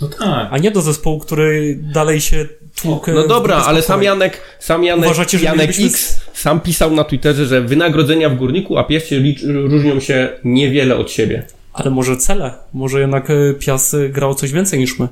No 0.00 0.08
tak. 0.08 0.48
a 0.50 0.58
nie 0.58 0.70
do 0.70 0.80
zespołu, 0.82 1.18
który 1.18 1.78
dalej 1.94 2.20
się 2.20 2.46
tłukł. 2.74 3.10
No 3.12 3.22
w 3.22 3.28
dobra, 3.28 3.56
ale 3.56 3.82
sam. 3.82 4.02
Janek, 4.02 4.40
sam 4.60 4.84
Janek, 4.84 5.04
Uważacie, 5.04 5.38
Janek 5.38 5.70
X 5.80 6.20
sam 6.34 6.60
pisał 6.60 6.90
na 6.94 7.04
Twitterze, 7.04 7.46
że 7.46 7.60
wynagrodzenia 7.62 8.30
w 8.30 8.36
Górniku, 8.36 8.78
a 8.78 8.84
Pieście 8.84 9.22
różnią 9.44 10.00
się 10.00 10.28
niewiele 10.44 10.96
od 10.96 11.10
siebie. 11.10 11.46
Ale 11.76 11.90
może 11.90 12.16
cele? 12.16 12.54
Może 12.72 13.00
jednak 13.00 13.30
e, 13.30 13.54
Pias 13.54 13.94
e, 13.94 14.08
grał 14.08 14.34
coś 14.34 14.52
więcej 14.52 14.78
niż 14.78 14.98
my? 14.98 15.08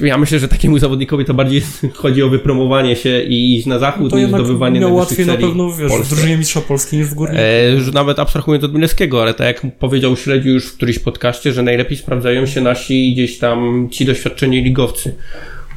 Ja 0.00 0.18
myślę, 0.18 0.38
że 0.38 0.48
takiemu 0.48 0.78
zawodnikowi 0.78 1.24
to 1.24 1.34
bardziej 1.34 1.62
chodzi 1.94 2.22
o 2.22 2.28
wypromowanie 2.28 2.96
się 2.96 3.22
i 3.22 3.56
iść 3.56 3.66
na 3.66 3.78
zachód 3.78 4.10
To 4.10 4.18
niż 4.18 4.28
zdobywanie 4.28 4.80
miał 4.80 4.94
łatwiej 4.94 5.26
na 5.26 5.36
pewno, 5.36 5.72
wiesz, 5.72 5.92
w 5.92 6.08
drużynie 6.08 6.36
mistrza 6.36 6.60
Polski 6.60 6.96
niż 6.96 7.06
w 7.06 7.14
Górniku. 7.14 7.42
E, 7.42 7.92
nawet 7.92 8.18
abstrahując 8.18 8.64
od 8.64 8.74
Milewskiego, 8.74 9.22
ale 9.22 9.34
tak 9.34 9.46
jak 9.46 9.78
powiedział 9.78 10.16
Śledziu 10.16 10.48
już 10.48 10.66
w 10.66 10.76
którymś 10.76 10.98
podcaście, 10.98 11.52
że 11.52 11.62
najlepiej 11.62 11.96
sprawdzają 11.96 12.46
się 12.46 12.60
nasi 12.60 13.12
gdzieś 13.12 13.38
tam 13.38 13.88
ci 13.90 14.04
doświadczeni 14.04 14.62
ligowcy. 14.62 15.14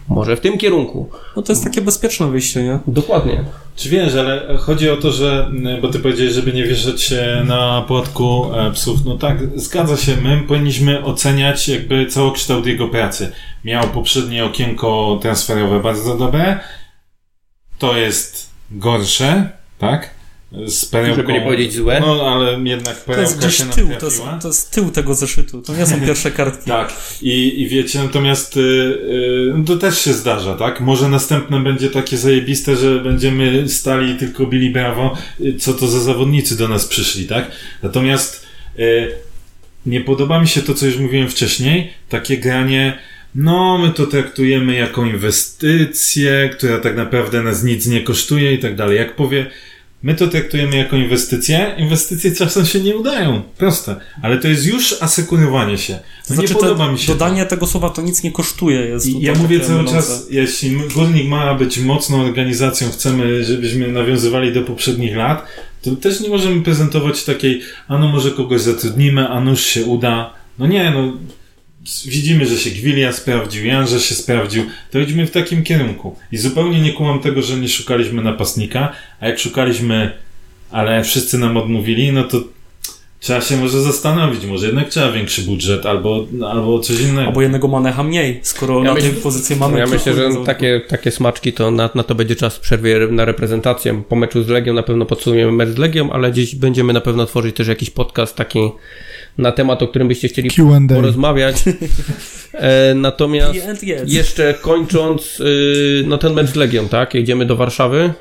Może 0.07 0.35
w 0.35 0.39
tym 0.41 0.57
kierunku. 0.57 1.09
No 1.35 1.41
to 1.41 1.51
jest 1.51 1.63
takie 1.63 1.81
bezpieczne 1.81 2.27
wyjście, 2.27 2.63
nie? 2.63 2.79
Dokładnie. 2.87 3.43
Czy 3.75 3.89
wiesz, 3.89 4.15
ale 4.15 4.57
chodzi 4.57 4.89
o 4.89 4.97
to, 4.97 5.11
że, 5.11 5.47
m, 5.49 5.81
bo 5.81 5.87
ty 5.87 5.99
powiedziałeś, 5.99 6.33
żeby 6.33 6.53
nie 6.53 6.63
wieszać 6.63 7.01
się 7.01 7.43
na 7.45 7.81
płatku 7.87 8.45
e, 8.53 8.71
psów. 8.71 9.05
No 9.05 9.17
tak, 9.17 9.37
zgadza 9.55 9.97
się, 9.97 10.17
my 10.23 10.41
powinniśmy 10.47 11.03
oceniać 11.03 11.67
jakby 11.69 12.05
całokształt 12.05 12.65
jego 12.65 12.87
pracy. 12.87 13.31
Miał 13.65 13.83
poprzednie 13.83 14.45
okienko 14.45 15.19
transferowe 15.21 15.79
bardzo 15.79 16.17
dobre, 16.17 16.59
to 17.79 17.97
jest 17.97 18.49
gorsze, 18.71 19.49
tak? 19.79 20.09
Z 20.67 20.85
perełką, 20.85 21.15
Żeby 21.15 21.33
nie 21.33 21.41
powiedzieć 21.41 21.73
złe. 21.73 21.99
No, 21.99 22.33
ale 22.33 22.51
jednak 22.63 22.83
To 22.83 22.89
jest 22.89 23.05
perełka 23.05 23.35
gdzieś 23.35 23.57
się 23.57 23.65
tył, 23.65 23.89
to 23.99 24.05
jest, 24.05 24.21
to 24.41 24.47
jest 24.47 24.71
tył 24.71 24.91
tego 24.91 25.15
zeszytu. 25.15 25.61
To 25.61 25.75
nie 25.75 25.85
są 25.85 26.01
pierwsze 26.07 26.31
kartki. 26.31 26.69
Tak, 26.69 26.93
i, 27.21 27.61
i 27.61 27.67
wiecie, 27.67 27.99
natomiast 27.99 28.57
y, 28.57 28.59
y, 28.59 29.53
no 29.57 29.63
to 29.65 29.75
też 29.75 30.01
się 30.01 30.13
zdarza, 30.13 30.55
tak? 30.55 30.81
Może 30.81 31.09
następne 31.09 31.59
będzie 31.59 31.89
takie 31.89 32.17
zajebiste, 32.17 32.75
że 32.75 32.99
będziemy 32.99 33.69
stali 33.69 34.11
i 34.11 34.15
tylko 34.15 34.45
bili 34.45 34.69
brawo, 34.69 35.17
y, 35.41 35.55
co 35.59 35.73
to 35.73 35.87
za 35.87 35.99
zawodnicy 35.99 36.57
do 36.57 36.67
nas 36.67 36.85
przyszli, 36.85 37.25
tak? 37.27 37.51
Natomiast 37.83 38.45
y, 38.79 39.11
nie 39.85 40.01
podoba 40.01 40.41
mi 40.41 40.47
się 40.47 40.61
to, 40.61 40.73
co 40.73 40.85
już 40.85 40.97
mówiłem 40.97 41.29
wcześniej, 41.29 41.93
takie 42.09 42.37
granie, 42.37 42.97
no 43.35 43.77
my 43.77 43.91
to 43.91 44.07
traktujemy 44.07 44.75
jako 44.75 45.05
inwestycję, 45.05 46.49
która 46.57 46.79
tak 46.79 46.95
naprawdę 46.95 47.43
nas 47.43 47.63
nic 47.63 47.87
nie 47.87 48.01
kosztuje 48.01 48.53
i 48.53 48.59
tak 48.59 48.75
dalej. 48.75 48.97
Jak 48.97 49.15
powie, 49.15 49.45
My 50.03 50.15
to 50.15 50.27
traktujemy 50.27 50.75
jako 50.77 50.95
inwestycje. 50.95 51.75
Inwestycje 51.77 52.31
czasem 52.31 52.65
się 52.65 52.79
nie 52.79 52.95
udają. 52.95 53.41
Proste. 53.57 53.95
Ale 54.21 54.37
to 54.37 54.47
jest 54.47 54.65
już 54.65 54.95
asekurowanie 55.01 55.77
się. 55.77 55.93
To 55.93 55.99
No 56.29 56.35
znaczy, 56.35 56.53
nie 56.53 56.59
podoba 56.59 56.85
to 56.85 56.91
mi 56.91 56.99
się. 56.99 57.07
to. 57.07 57.13
dodanie 57.13 57.45
tego 57.45 57.67
słowa 57.67 57.89
to 57.89 58.01
nic 58.01 58.23
nie 58.23 58.31
kosztuje. 58.31 58.79
Jest 58.79 59.05
to 59.13 59.17
ja 59.21 59.33
mówię 59.35 59.59
cały 59.59 59.71
mylące. 59.83 59.93
czas, 59.93 60.27
jeśli 60.29 60.77
Górnik 60.95 61.27
ma 61.27 61.55
być 61.55 61.79
mocną 61.79 62.21
organizacją, 62.21 62.89
chcemy, 62.91 63.43
żebyśmy 63.43 63.87
nawiązywali 63.87 64.53
do 64.53 64.61
poprzednich 64.61 65.15
lat, 65.15 65.45
to 65.81 65.95
też 65.95 66.19
nie 66.19 66.29
możemy 66.29 66.61
prezentować 66.61 67.23
takiej, 67.23 67.61
a 67.87 67.97
no 67.97 68.07
może 68.07 68.31
kogoś 68.31 68.61
zatrudnimy, 68.61 69.29
a 69.29 69.41
nuż 69.41 69.61
się 69.61 69.85
uda. 69.85 70.33
No 70.59 70.67
nie, 70.67 70.91
no 70.91 71.13
widzimy, 72.05 72.45
że 72.45 72.57
się 72.57 72.69
Gwilia 72.69 73.13
sprawdził, 73.13 73.65
Jan, 73.65 73.87
że 73.87 73.99
się 73.99 74.15
sprawdził, 74.15 74.63
to 74.91 74.99
idźmy 74.99 75.27
w 75.27 75.31
takim 75.31 75.63
kierunku. 75.63 76.15
I 76.31 76.37
zupełnie 76.37 76.81
nie 76.81 76.93
kumam 76.93 77.19
tego, 77.19 77.41
że 77.41 77.57
nie 77.57 77.69
szukaliśmy 77.69 78.21
napastnika, 78.21 78.93
a 79.19 79.27
jak 79.27 79.39
szukaliśmy, 79.39 80.11
ale 80.71 81.03
wszyscy 81.03 81.37
nam 81.37 81.57
odmówili, 81.57 82.11
no 82.11 82.23
to 82.23 82.43
trzeba 83.23 83.41
się 83.41 83.57
może 83.57 83.81
zastanowić, 83.81 84.45
może 84.45 84.65
jednak 84.65 84.89
trzeba 84.89 85.11
większy 85.11 85.41
budżet 85.41 85.85
albo, 85.85 86.25
albo 86.47 86.79
coś 86.79 87.01
innego. 87.01 87.27
Albo 87.27 87.41
jednego 87.41 87.67
manecha 87.67 88.03
mniej, 88.03 88.39
skoro 88.41 88.77
Ja 88.77 88.83
na 88.83 88.93
myślę- 88.93 89.09
tej 89.09 89.21
pozycji 89.21 89.55
mamy... 89.55 89.79
ja 89.79 89.87
myślę, 89.87 90.13
że 90.13 90.29
takie, 90.45 90.81
takie 90.87 91.11
smaczki 91.11 91.53
to 91.53 91.71
na, 91.71 91.89
na 91.95 92.03
to 92.03 92.15
będzie 92.15 92.35
czas 92.35 92.59
przerwie 92.59 92.99
na 93.11 93.25
reprezentację. 93.25 94.03
Po 94.09 94.15
meczu 94.15 94.43
z 94.43 94.47
Legią 94.47 94.73
na 94.73 94.83
pewno 94.83 95.05
podsumujemy 95.05 95.51
mecz 95.51 95.69
z 95.69 95.77
Legią, 95.77 96.11
ale 96.11 96.31
gdzieś 96.31 96.55
będziemy 96.55 96.93
na 96.93 97.01
pewno 97.01 97.25
tworzyć 97.25 97.55
też 97.55 97.67
jakiś 97.67 97.89
podcast 97.89 98.35
taki 98.35 98.59
na 99.37 99.51
temat, 99.51 99.83
o 99.83 99.87
którym 99.87 100.07
byście 100.07 100.27
chcieli 100.27 100.49
Q&A. 100.49 100.95
porozmawiać. 100.95 101.55
E, 102.53 102.93
natomiast 102.95 103.83
yes. 103.83 104.13
jeszcze 104.13 104.53
kończąc, 104.61 105.39
y, 105.39 106.03
no 106.07 106.17
ten 106.17 106.33
mecz 106.33 106.47
z 106.49 106.55
Legią, 106.55 106.87
tak? 106.87 107.13
Jedziemy 107.13 107.45
do 107.45 107.55
Warszawy. 107.55 108.13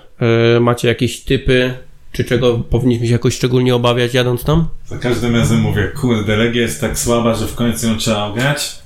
E, 0.56 0.60
macie 0.60 0.88
jakieś 0.88 1.20
typy, 1.20 1.74
czy 2.12 2.24
czego 2.24 2.58
powinniśmy 2.58 3.06
się 3.06 3.12
jakoś 3.12 3.34
szczególnie 3.34 3.74
obawiać 3.74 4.14
jadąc 4.14 4.44
tam? 4.44 4.68
Za 4.86 4.98
każdym 4.98 5.36
razem 5.36 5.60
mówię, 5.60 5.88
kurde, 6.00 6.36
Legia 6.36 6.62
jest 6.62 6.80
tak 6.80 6.98
słaba, 6.98 7.34
że 7.34 7.46
w 7.46 7.54
końcu 7.54 7.86
ją 7.86 7.96
trzeba 7.96 8.24
ograć, 8.24 8.78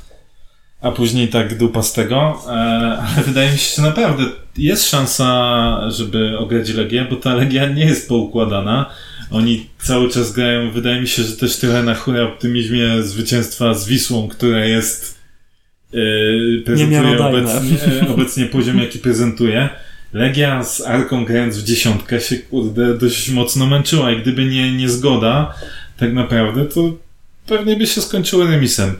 a 0.80 0.90
później 0.90 1.28
tak 1.28 1.58
dupa 1.58 1.82
z 1.82 1.92
tego, 1.92 2.42
e, 2.46 2.50
ale 2.98 3.22
wydaje 3.26 3.52
mi 3.52 3.58
się, 3.58 3.76
że 3.76 3.82
naprawdę 3.82 4.24
jest 4.56 4.88
szansa, 4.88 5.90
żeby 5.90 6.38
ograć 6.38 6.70
Legię, 6.70 7.06
bo 7.10 7.16
ta 7.16 7.34
Legia 7.34 7.68
nie 7.68 7.84
jest 7.84 8.08
poukładana. 8.08 8.90
Oni 9.30 9.66
cały 9.78 10.10
czas 10.10 10.32
grają, 10.32 10.70
wydaje 10.70 11.00
mi 11.00 11.08
się, 11.08 11.22
że 11.22 11.36
też 11.36 11.56
trochę 11.56 11.82
na 11.82 11.94
hura 11.94 12.22
optymizmie 12.22 13.02
zwycięstwa 13.02 13.74
z 13.74 13.88
Wisłą, 13.88 14.28
które 14.28 14.68
jest 14.68 15.18
yy, 15.92 16.62
prezentuje 16.64 17.24
obecnie, 17.24 17.78
e, 18.02 18.08
obecnie 18.14 18.46
poziom, 18.46 18.78
jaki 18.78 18.98
prezentuje. 18.98 19.68
Legia 20.16 20.64
z 20.64 20.80
Arką 20.80 21.24
grając 21.24 21.58
w 21.58 21.64
dziesiątkę 21.64 22.20
się 22.20 22.36
kurde 22.36 22.98
dość 22.98 23.30
mocno 23.30 23.66
męczyła 23.66 24.12
i 24.12 24.20
gdyby 24.22 24.44
nie, 24.44 24.72
nie 24.76 24.88
zgoda, 24.88 25.54
tak 25.96 26.12
naprawdę, 26.12 26.64
to 26.64 26.80
pewnie 27.46 27.76
by 27.76 27.86
się 27.86 28.00
skończyło 28.00 28.44
remisem. 28.44 28.94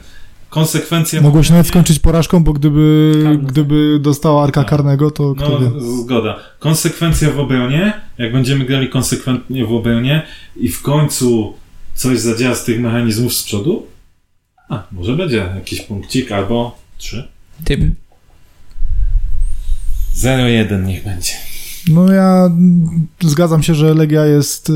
Konsekwencje... 0.49 1.21
Mogło 1.21 1.43
się 1.43 1.51
nawet 1.51 1.67
skończyć 1.67 1.99
porażką, 1.99 2.43
bo 2.43 2.53
gdyby, 2.53 3.11
Karny. 3.23 3.37
gdyby 3.37 3.99
dostała 4.01 4.43
Arka 4.43 4.61
Tak. 4.61 4.69
karnego, 4.69 5.11
to 5.11 5.35
kto 5.35 5.59
wie. 5.59 5.71
No, 5.75 5.79
zgoda. 6.03 6.39
Konsekwencja 6.59 7.31
w 7.31 7.39
obronie, 7.39 7.93
jak 8.17 8.33
będziemy 8.33 8.65
grali 8.65 8.89
konsekwentnie 8.89 9.65
w 9.65 9.73
obronie 9.73 10.21
i 10.55 10.69
w 10.69 10.81
końcu 10.81 11.53
coś 11.93 12.19
zadziała 12.19 12.55
z 12.55 12.63
tych 12.63 12.79
mechanizmów 12.79 13.33
z 13.33 13.43
przodu, 13.43 13.87
a, 14.69 14.83
może 14.91 15.13
będzie 15.15 15.37
jakiś 15.37 15.81
punkcik 15.81 16.31
albo 16.31 16.79
trzy. 16.97 17.27
Typ. 17.63 17.81
0-1 20.17 20.85
niech 20.85 21.03
będzie. 21.03 21.31
No 21.91 22.11
ja 22.13 22.49
zgadzam 23.23 23.63
się, 23.63 23.75
że 23.75 23.93
Legia 23.93 24.25
jest, 24.25 24.69
y, 24.69 24.73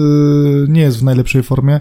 nie 0.70 0.82
jest 0.82 1.00
w 1.00 1.04
najlepszej 1.04 1.44
formie. 1.44 1.76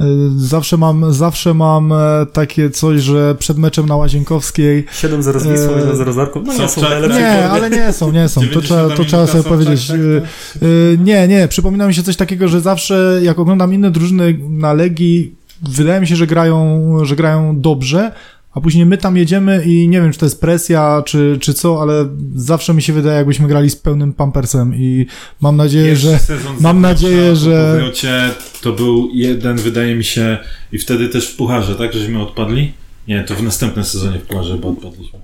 Y, 0.00 0.04
Zawsze 0.36 0.76
mam, 0.76 1.12
zawsze 1.12 1.54
mam 1.54 1.92
e, 1.92 1.96
takie 2.32 2.70
coś, 2.70 3.00
że 3.00 3.34
przed 3.34 3.58
meczem 3.58 3.86
na 3.86 3.96
Łazienkowskiej 3.96 4.84
7-0 4.84 5.40
z 5.40 5.46
Wisłą, 5.46 5.74
Eee, 5.76 5.84
1-0 5.84 6.12
z 6.12 6.18
Arką. 6.18 6.42
No 6.46 6.52
nie 6.58 6.68
są 6.68 6.80
najlepsze 6.82 7.20
Nie, 7.20 7.48
ale 7.50 7.70
nie 7.70 7.92
są, 7.92 8.12
nie 8.12 8.28
są. 8.28 8.40
To 8.40 8.46
90 8.46 8.66
trzeba, 8.66 8.96
to 8.96 9.04
trzeba 9.04 9.26
sobie 9.26 9.42
są, 9.42 9.48
powiedzieć. 9.48 9.86
tak, 9.86 9.96
tak, 9.96 10.62
Y, 10.62 10.66
y, 10.66 10.98
Nie, 11.04 11.28
nie, 11.28 11.48
przypomina 11.48 11.86
mi 11.86 11.94
się 11.94 12.02
coś 12.02 12.16
takiego, 12.16 12.48
że 12.48 12.60
zawsze 12.60 13.20
jak 13.22 13.38
oglądam 13.38 13.74
inne 13.74 13.90
drużyny 13.90 14.38
na 14.48 14.72
Legii, 14.72 15.34
wydaje 15.62 16.00
mi 16.00 16.06
się, 16.06 16.16
że 16.16 16.26
grają, 16.26 16.80
że 17.02 17.16
grają 17.16 17.60
dobrze, 17.60 18.12
a 18.54 18.60
później 18.60 18.86
my 18.86 18.98
tam 18.98 19.16
jedziemy 19.16 19.62
i 19.66 19.88
nie 19.88 20.00
wiem, 20.00 20.12
czy 20.12 20.18
to 20.18 20.26
jest 20.26 20.40
presja, 20.40 21.02
czy, 21.06 21.38
czy 21.40 21.54
co, 21.54 21.82
ale 21.82 22.08
zawsze 22.34 22.74
mi 22.74 22.82
się 22.82 22.92
wydaje, 22.92 23.16
jakbyśmy 23.16 23.48
grali 23.48 23.70
z 23.70 23.76
pełnym 23.76 24.12
pampersem 24.12 24.74
i 24.74 25.06
mam 25.40 25.56
nadzieję, 25.56 25.86
Pierwszy 25.88 26.06
że 26.06 26.18
sezon 26.18 26.56
mam 26.60 26.80
nadzieję, 26.80 27.36
że- 27.36 27.72
powrocie 27.74 28.30
to 28.62 28.72
był 28.72 29.08
jeden, 29.12 29.56
wydaje 29.56 29.94
mi 29.96 30.04
się, 30.04 30.38
i 30.72 30.78
wtedy 30.78 31.08
też 31.08 31.28
w 31.28 31.36
Pucharze, 31.36 31.74
tak? 31.74 31.92
Żeśmy 31.92 32.22
odpadli? 32.22 32.72
Nie, 33.08 33.24
to 33.24 33.34
w 33.34 33.42
następnym 33.42 33.84
sezonie 33.84 34.18
w 34.18 34.22
Pucharze, 34.22 34.56
bo 34.58 34.68
odpadliśmy. 34.68 35.18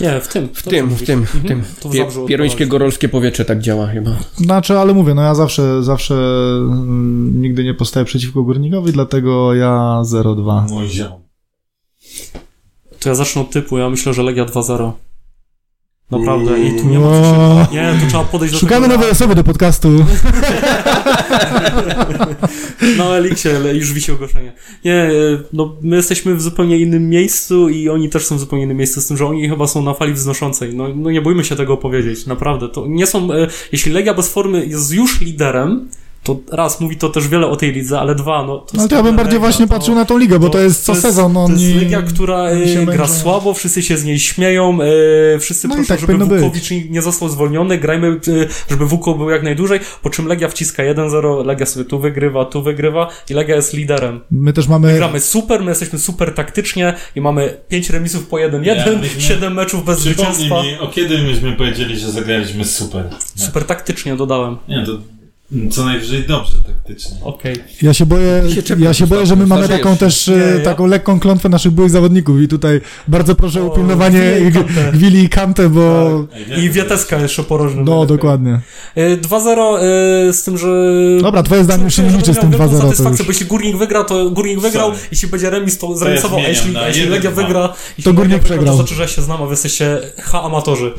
Nie, 0.00 0.20
w 0.20 0.28
tym. 0.28 0.48
W 0.54 0.62
tym, 0.62 0.90
w 0.90 1.02
tym, 1.02 1.24
w 1.24 1.46
tym. 1.48 1.62
W 1.84 1.96
Zabrzu 1.96 2.26
Pierońskie 2.26 2.66
gorolskie 2.66 3.08
powietrze 3.08 3.44
tak 3.44 3.60
działa 3.60 3.86
chyba. 3.86 4.10
Znaczy, 4.36 4.78
ale 4.78 4.94
mówię, 4.94 5.14
no 5.14 5.22
ja 5.22 5.34
zawsze, 5.34 5.82
zawsze 5.82 6.14
mm, 6.14 7.42
nigdy 7.42 7.64
nie 7.64 7.74
postaję 7.74 8.06
przeciwko 8.06 8.42
Górnikowi, 8.42 8.92
dlatego 8.92 9.54
ja 9.54 10.00
0-2. 10.04 10.70
Mój 10.70 10.88
ziom. 10.88 11.25
To 13.00 13.08
ja 13.08 13.14
zacznę 13.14 13.42
od 13.42 13.50
typu, 13.50 13.78
ja 13.78 13.90
myślę, 13.90 14.14
że 14.14 14.22
Legia 14.22 14.44
2-0. 14.44 14.92
Naprawdę, 16.10 16.60
i 16.60 16.80
tu 16.80 16.88
nie 16.88 16.98
ma 16.98 17.10
co 17.10 17.24
się... 17.24 17.74
Nie, 17.74 17.94
tu 18.00 18.06
trzeba 18.08 18.24
podejść 18.24 18.54
do 18.54 18.60
Szukamy 18.60 18.88
nowej 18.88 19.10
osoby 19.10 19.34
do 19.34 19.44
podcastu. 19.44 19.88
No, 22.98 23.16
Eliksie, 23.16 23.48
ale 23.48 23.74
już 23.74 23.92
wisi 23.92 24.12
ogłoszenie. 24.12 24.52
Nie, 24.84 24.94
e, 24.94 25.10
no 25.52 25.76
my 25.82 25.96
jesteśmy 25.96 26.34
w 26.34 26.42
zupełnie 26.42 26.78
innym 26.78 27.08
miejscu 27.10 27.68
i 27.68 27.88
oni 27.88 28.08
też 28.08 28.26
są 28.26 28.36
w 28.36 28.40
zupełnie 28.40 28.64
innym 28.64 28.76
miejscu, 28.76 29.00
z 29.00 29.06
tym, 29.06 29.16
że 29.16 29.26
oni 29.26 29.48
chyba 29.48 29.66
są 29.66 29.82
na 29.82 29.94
fali 29.94 30.12
wznoszącej. 30.12 30.74
No, 30.74 30.88
no 30.94 31.10
nie 31.10 31.22
bójmy 31.22 31.44
się 31.44 31.56
tego 31.56 31.76
powiedzieć, 31.76 32.26
naprawdę. 32.26 32.68
To 32.68 32.86
nie 32.88 33.06
są, 33.06 33.32
e, 33.32 33.48
jeśli 33.72 33.92
Legia 33.92 34.14
bez 34.14 34.28
formy 34.28 34.66
jest 34.66 34.92
już 34.92 35.20
liderem, 35.20 35.88
to 36.26 36.40
raz, 36.52 36.80
mówi 36.80 36.96
to 36.96 37.08
też 37.08 37.28
wiele 37.28 37.46
o 37.46 37.56
tej 37.56 37.72
lidze, 37.72 38.00
ale 38.00 38.14
dwa, 38.14 38.42
no... 38.46 38.58
To 38.58 38.66
No 38.74 38.80
jest 38.82 38.90
to 38.90 38.96
ja 38.96 39.02
bym 39.02 39.16
bardziej 39.16 39.38
właśnie 39.38 39.66
to- 39.66 39.74
patrzył 39.74 39.94
na 39.94 40.04
tą 40.04 40.18
ligę, 40.18 40.38
bo 40.38 40.48
to 40.48 40.58
jest 40.58 40.84
co 40.84 40.94
sezon. 40.94 41.34
To 41.34 41.40
Oni... 41.40 41.62
jest 41.64 41.82
Legia, 41.82 42.02
która 42.02 42.50
e, 42.50 42.68
się 42.68 42.84
gra 42.86 42.94
męczą. 42.96 43.14
słabo, 43.14 43.54
wszyscy 43.54 43.82
się 43.82 43.96
z 43.96 44.04
niej 44.04 44.18
śmieją, 44.18 44.78
e, 45.34 45.38
wszyscy 45.38 45.68
No 45.68 45.74
proszą, 45.74 45.88
tak 45.88 46.00
żeby 46.00 46.12
powinno 46.12 46.26
być. 46.34 46.40
Wukowicz 46.40 46.70
nie- 46.90 47.02
został 47.02 47.28
zwolniony, 47.28 47.78
grajmy, 47.78 48.06
e, 48.08 48.46
żeby 48.70 48.86
Wuko 48.86 49.14
był 49.14 49.30
jak 49.30 49.42
najdłużej, 49.42 49.80
po 50.02 50.10
czym 50.10 50.26
Legia 50.26 50.48
wciska 50.48 50.82
1-0, 50.82 51.44
Legia 51.46 51.66
sobie 51.66 51.84
tu 51.84 51.98
wygrywa, 51.98 52.44
tu 52.44 52.62
wygrywa 52.62 53.08
i 53.30 53.34
Legia 53.34 53.56
jest 53.56 53.72
liderem. 53.74 54.20
My 54.30 54.52
też 54.52 54.66
My 54.68 54.72
mamy... 54.72 54.94
gramy 54.96 55.20
super, 55.20 55.60
my 55.62 55.70
jesteśmy 55.70 55.98
super 55.98 56.34
taktycznie 56.34 56.94
i 57.16 57.20
mamy 57.20 57.56
5 57.68 57.90
remisów 57.90 58.26
po 58.26 58.36
1-1, 58.36 58.62
Ja 58.64 58.98
myśmy- 58.98 59.20
7 59.20 59.54
meczów 59.54 59.84
bez 59.84 59.98
zwycięstwa. 60.00 60.62
mi, 60.62 60.78
o 60.78 60.88
kiedy 60.88 61.18
myśmy 61.22 61.52
powiedzieli, 61.52 61.98
że 61.98 62.10
zagraliśmy 62.10 62.64
super. 62.64 63.04
Nie, 63.36 63.44
Super 63.46 63.64
taktycznie 63.64 64.16
dodałem. 64.16 64.56
nie 64.68 64.86
to 64.86 64.92
Co 65.70 65.84
najwyżej 65.84 66.24
dobrze 66.24 66.54
taktycznie. 66.66 67.16
Okej. 67.22 67.56
Ja 67.82 67.94
się 67.94 68.06
boję, 68.06 68.42
ja 68.78 68.94
się 68.94 69.06
boję, 69.06 69.26
że 69.26 69.36
my 69.36 69.46
mamy 69.46 69.62
starzejesz 69.62 69.82
taką 69.82 69.96
też, 69.96 70.26
Nie, 70.26 70.34
e, 70.34 70.58
ja- 70.58 70.64
taką 70.64 70.86
lekką 70.86 71.20
klątwę 71.20 71.48
naszych 71.48 71.72
byłych 71.72 71.90
zawodników 71.90 72.40
i 72.40 72.48
tutaj 72.48 72.80
bardzo 73.08 73.34
proszę 73.34 73.62
o 73.62 73.66
upilnowanie 73.66 74.22
Gwili 74.92 75.24
i 75.24 75.28
Kante. 75.28 75.68
Bo... 75.68 76.24
Ej, 76.50 76.64
I 76.64 76.70
Wieteska 76.70 77.18
jeszcze 77.18 77.42
porożny. 77.42 77.82
No, 77.84 78.06
dokładnie. 78.06 78.60
E, 78.94 79.16
2-0 79.16 79.78
e, 80.28 80.32
z 80.32 80.42
tym, 80.42 80.58
że... 80.58 80.92
Dobra, 81.22 81.42
twoje 81.42 81.64
zdanie 81.64 81.84
już 81.84 81.94
się 81.94 82.02
nie 82.02 82.10
liczy 82.10 82.34
z 82.34 82.38
tym 82.38 82.50
miał 82.50 82.58
wielką 82.60 82.76
2-0. 82.76 82.80
To 82.80 82.86
satysfakcję, 82.86 83.18
już. 83.22 83.26
bo 83.26 83.32
jeśli 83.32 83.46
Górnik 83.46 83.76
wygra, 83.76 84.04
to 84.04 84.30
Górnik 84.30 84.60
wygrał, 84.60 84.88
Sorry. 84.88 85.08
jeśli 85.10 85.28
będzie 85.28 85.50
remis, 85.50 85.78
to 85.78 85.96
zremisował, 85.96 86.38
a 86.38 86.42
jeśli, 86.42 86.74
jeśli 86.86 87.06
1-2. 87.06 87.10
Legia 87.10 87.30
wygra, 87.30 87.74
To 88.04 88.12
Górnik 88.12 88.42
przegrał. 88.42 88.66
To 88.66 88.74
znaczy, 88.76 88.94
że 88.94 89.02
ja 89.02 89.08
się 89.08 89.22
znam, 89.22 89.42
a 89.42 89.46
wy 89.46 89.52
jesteście 89.52 89.98
H-amatorzy. 90.22 90.92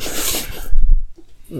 Yy, 1.50 1.58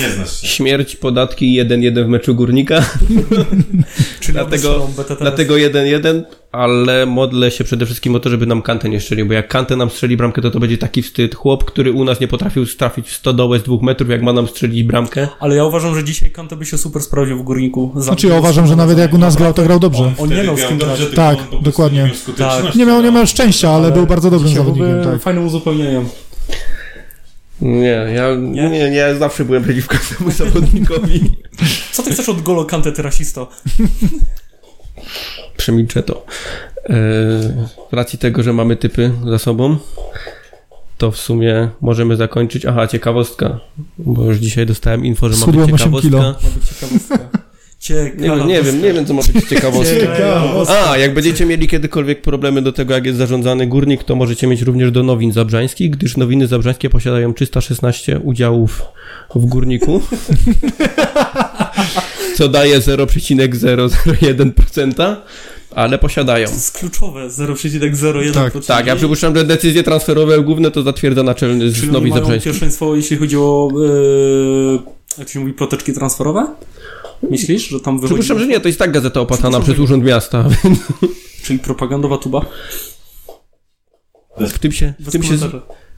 Nie 0.00 0.10
znasz 0.10 0.40
się. 0.40 0.46
śmierć, 0.46 0.96
podatki 0.96 1.60
1-1 1.60 2.04
w 2.04 2.08
meczu 2.08 2.34
Górnika. 2.34 2.84
Czyli 4.20 4.32
Dlatego-. 4.32 4.88
Dlatego 5.20 5.54
1-1, 5.54 6.22
ale 6.52 7.06
modlę 7.06 7.50
się 7.50 7.64
przede 7.64 7.86
wszystkim 7.86 8.14
o 8.14 8.20
to, 8.20 8.30
żeby 8.30 8.46
nam 8.46 8.62
Kante 8.62 8.88
nie 8.88 9.00
strzelił, 9.00 9.26
bo 9.26 9.32
jak 9.32 9.48
Kante 9.48 9.76
nam 9.76 9.90
strzeli 9.90 10.16
bramkę, 10.16 10.42
to 10.42 10.50
to 10.50 10.60
będzie 10.60 10.78
taki 10.78 11.02
wstyd. 11.02 11.34
Chłop, 11.34 11.64
który 11.64 11.92
u 11.92 12.04
nas 12.04 12.20
nie 12.20 12.28
potrafił 12.28 12.66
trafić 12.66 13.08
w 13.08 13.14
stodołę 13.14 13.58
z 13.58 13.62
dwóch 13.62 13.82
metrów, 13.82 14.10
jak 14.10 14.22
ma 14.22 14.32
nam 14.32 14.48
strzelić 14.48 14.82
bramkę. 14.82 15.28
Ale 15.40 15.56
ja 15.56 15.64
uważam, 15.64 15.94
że 15.94 16.04
dzisiaj 16.04 16.30
Kante 16.30 16.56
by 16.56 16.66
się 16.66 16.78
super 16.78 17.02
sprawdził 17.02 17.38
w 17.38 17.42
Górniku. 17.42 17.92
Znaczy 17.96 18.26
ja 18.26 18.38
uważam, 18.38 18.66
że 18.66 18.76
nawet 18.76 18.98
jak 18.98 19.14
u 19.14 19.18
nas 19.18 19.36
grał, 19.36 19.54
to 19.54 19.62
grał 19.62 19.80
dobrze. 19.80 20.12
On 20.18 20.28
nie 20.28 20.34
wtedy 20.34 20.46
miał 20.46 20.56
z 20.56 20.64
kim 20.64 20.78
grać. 20.78 21.00
Tak, 21.14 21.38
on 21.52 21.62
dokładnie. 21.62 22.10
Nie 22.28 22.44
miał, 22.44 22.62
Nie 22.74 22.86
miał, 22.86 23.02
nie 23.02 23.10
miał 23.10 23.26
szczęścia, 23.26 23.70
ale, 23.70 23.92
był 23.92 24.06
bardzo 24.06 24.30
dobrym 24.30 24.54
zawodnikiem, 24.54 25.04
tak. 25.04 25.22
fajnym 25.22 25.46
uzupełnieniem. 25.46 26.04
Nie, 27.60 27.88
ja, 28.14 28.34
nie? 28.34 28.70
Nie? 28.70 28.90
nie, 28.90 28.96
ja 28.96 29.14
zawsze 29.14 29.44
byłem 29.44 29.62
przeciwko 29.62 29.96
temu 30.18 30.30
zawodnikowi. 30.30 31.20
Co 31.92 32.02
ty 32.02 32.10
chcesz 32.10 32.28
od 32.28 32.42
Golo 32.42 32.64
Kante, 32.64 32.92
ty 32.92 33.02
rasisto? 33.02 33.48
Przemilczę 35.56 36.02
to. 36.02 36.26
Eee, 36.84 36.94
z 37.90 37.92
racji 37.92 38.18
tego, 38.18 38.42
że 38.42 38.52
mamy 38.52 38.76
typy 38.76 39.12
za 39.26 39.38
sobą, 39.38 39.76
to 40.98 41.10
w 41.10 41.16
sumie 41.16 41.68
możemy 41.80 42.16
zakończyć. 42.16 42.66
Aha, 42.66 42.86
ciekawostka, 42.86 43.60
bo 43.98 44.24
już 44.24 44.38
dzisiaj 44.38 44.66
dostałem 44.66 45.04
info, 45.04 45.28
że 45.28 45.32
ma 45.32 45.36
być 45.36 45.42
Schudłem 45.42 45.64
8 45.64 45.78
ciekawostka. 45.78 46.18
Ma 46.18 46.50
być 46.54 46.68
ciekawostka. 46.68 47.43
Nie, 47.90 48.12
wiem, 48.30 48.48
nie 48.48 48.62
wiem, 48.62 48.82
nie 48.82 48.92
wiem, 48.92 49.06
co 49.06 49.14
ma 49.14 49.22
być. 49.32 49.48
Ciekawostka. 49.48 50.42
A, 50.90 50.96
jak 50.98 51.14
będziecie 51.14 51.46
mieli 51.46 51.68
kiedykolwiek 51.68 52.22
problemy 52.22 52.62
do 52.62 52.72
tego, 52.72 52.94
jak 52.94 53.06
jest 53.06 53.18
zarządzany 53.18 53.66
górnik, 53.66 54.04
to 54.04 54.16
możecie 54.16 54.46
mieć 54.46 54.62
również 54.62 54.90
do 54.90 55.02
nowin 55.02 55.32
zabrzańskich, 55.32 55.90
gdyż 55.90 56.16
nowiny 56.16 56.46
zabrzańskie 56.46 56.90
posiadają 56.90 57.34
316 57.34 58.18
udziałów 58.18 58.82
w 59.34 59.46
górniku, 59.46 60.02
co 62.36 62.48
daje 62.48 62.80
0,001%, 62.80 65.16
ale 65.70 65.98
posiadają. 65.98 66.46
To 66.48 66.54
jest 66.54 66.78
kluczowe, 66.78 67.28
0,01%. 67.28 68.32
Tak, 68.34 68.52
Tak, 68.66 68.86
ja 68.86 68.96
przypuszczam, 68.96 69.36
że 69.36 69.44
decyzje 69.44 69.82
transferowe 69.82 70.40
główne 70.40 70.70
to 70.70 70.82
zatwierdza 70.82 71.22
naczelny 71.22 71.70
z 71.70 71.90
nowi 71.90 72.12
zabrzańskich. 72.12 72.52
pierwszeństwo, 72.52 72.96
jeśli 72.96 73.16
chodzi 73.16 73.36
o, 73.36 73.68
yy, 73.76 74.78
jak 75.18 75.28
się 75.28 75.40
mówi, 75.40 75.52
ploteczki 75.52 75.92
transferowe? 75.92 76.46
Myślisz, 77.30 77.68
że 77.68 77.80
tam 77.80 78.00
wychodzi... 78.00 78.20
Przypuszczam, 78.20 78.38
że 78.38 78.46
nie, 78.46 78.60
to 78.60 78.68
jest 78.68 78.78
tak 78.78 78.90
gazeta 78.90 79.20
opłacana 79.20 79.60
przez 79.60 79.78
Urząd 79.78 80.04
Miasta. 80.04 80.44
Czyli 81.44 81.58
propagandowa 81.58 82.18
tuba? 82.18 82.40
W 84.40 84.58
tym 84.58 84.72
się, 84.72 84.94
w 85.00 85.12
tym 85.12 85.22
się, 85.22 85.36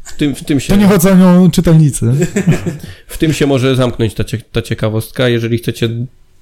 w 0.04 0.12
tym, 0.16 0.34
w 0.34 0.44
tym 0.44 0.60
się... 0.60 0.72
To 0.72 0.80
nie 0.80 0.88
ocenią 0.88 1.50
czytelnicy. 1.50 2.12
W 3.06 3.18
tym 3.18 3.32
się 3.32 3.46
może 3.46 3.76
zamknąć 3.76 4.14
ta, 4.14 4.24
cie, 4.24 4.38
ta 4.52 4.62
ciekawostka. 4.62 5.28
Jeżeli 5.28 5.58
chcecie 5.58 5.88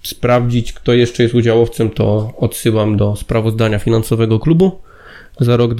sprawdzić, 0.03 0.72
kto 0.72 0.93
jeszcze 0.93 1.22
jest 1.22 1.35
udziałowcem, 1.35 1.91
to 1.91 2.33
odsyłam 2.37 2.97
do 2.97 3.16
sprawozdania 3.16 3.79
finansowego 3.79 4.39
klubu 4.39 4.81
za 5.41 5.57
rok 5.57 5.75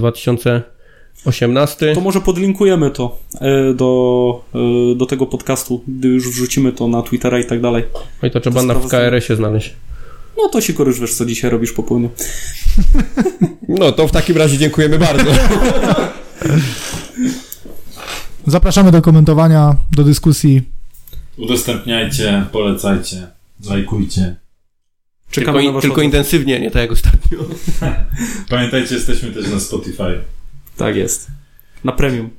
2018. 1.21 1.95
To 1.95 2.01
może 2.01 2.21
podlinkujemy 2.21 2.91
to 2.91 3.17
e, 3.41 3.73
do, 3.73 4.43
e, 4.55 4.95
do 4.95 5.05
tego 5.05 5.25
podcastu, 5.25 5.83
gdy 5.87 6.07
już 6.07 6.29
wrzucimy 6.29 6.71
to 6.71 6.87
na 6.87 7.01
Twittera 7.01 7.39
i 7.39 7.45
tak 7.45 7.61
dalej. 7.61 7.83
No 8.21 8.27
i 8.27 8.31
to 8.31 8.39
trzeba 8.39 8.61
to 8.61 8.65
na 8.65 8.73
w. 8.73 8.87
KRS-ie 8.87 9.37
znaleźć. 9.37 9.73
No 10.37 10.49
to 10.49 10.61
Sikor 10.61 10.87
już 10.87 10.99
wiesz, 10.99 11.13
co 11.13 11.25
dzisiaj 11.25 11.51
robisz 11.51 11.71
po 11.71 11.83
południu. 11.83 12.09
No 13.67 13.91
to 13.91 14.07
w 14.07 14.11
takim 14.11 14.37
razie 14.37 14.57
dziękujemy 14.57 14.99
bardzo. 14.99 15.31
Zapraszamy 18.47 18.91
do 18.91 19.01
komentowania, 19.01 19.75
do 19.91 20.03
dyskusji. 20.03 20.61
Udostępniajcie, 21.37 22.45
polecajcie, 22.51 23.27
lajkujcie. 23.69 24.35
Czekamy 25.31 25.63
Tylko, 25.63 25.81
tylko 25.81 26.01
intensywnie, 26.01 26.59
nie 26.59 26.71
tak 26.71 26.81
jak 26.81 26.91
ostatnio. 26.91 27.39
Pamiętajcie, 28.49 28.95
jesteśmy 28.95 29.31
też 29.31 29.47
na 29.47 29.59
Spotify. 29.59 30.19
Tak 30.77 30.95
jest. 30.95 31.27
Na 31.83 31.91
premium. 31.91 32.29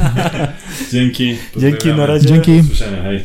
Dzięki. 0.92 1.36
Dzięki, 1.56 1.88
na 1.88 2.06
razie. 2.06 2.28
Dzięki. 2.28 2.56
Do 2.56 2.62
usłyszenia, 2.62 3.02
hej. 3.02 3.24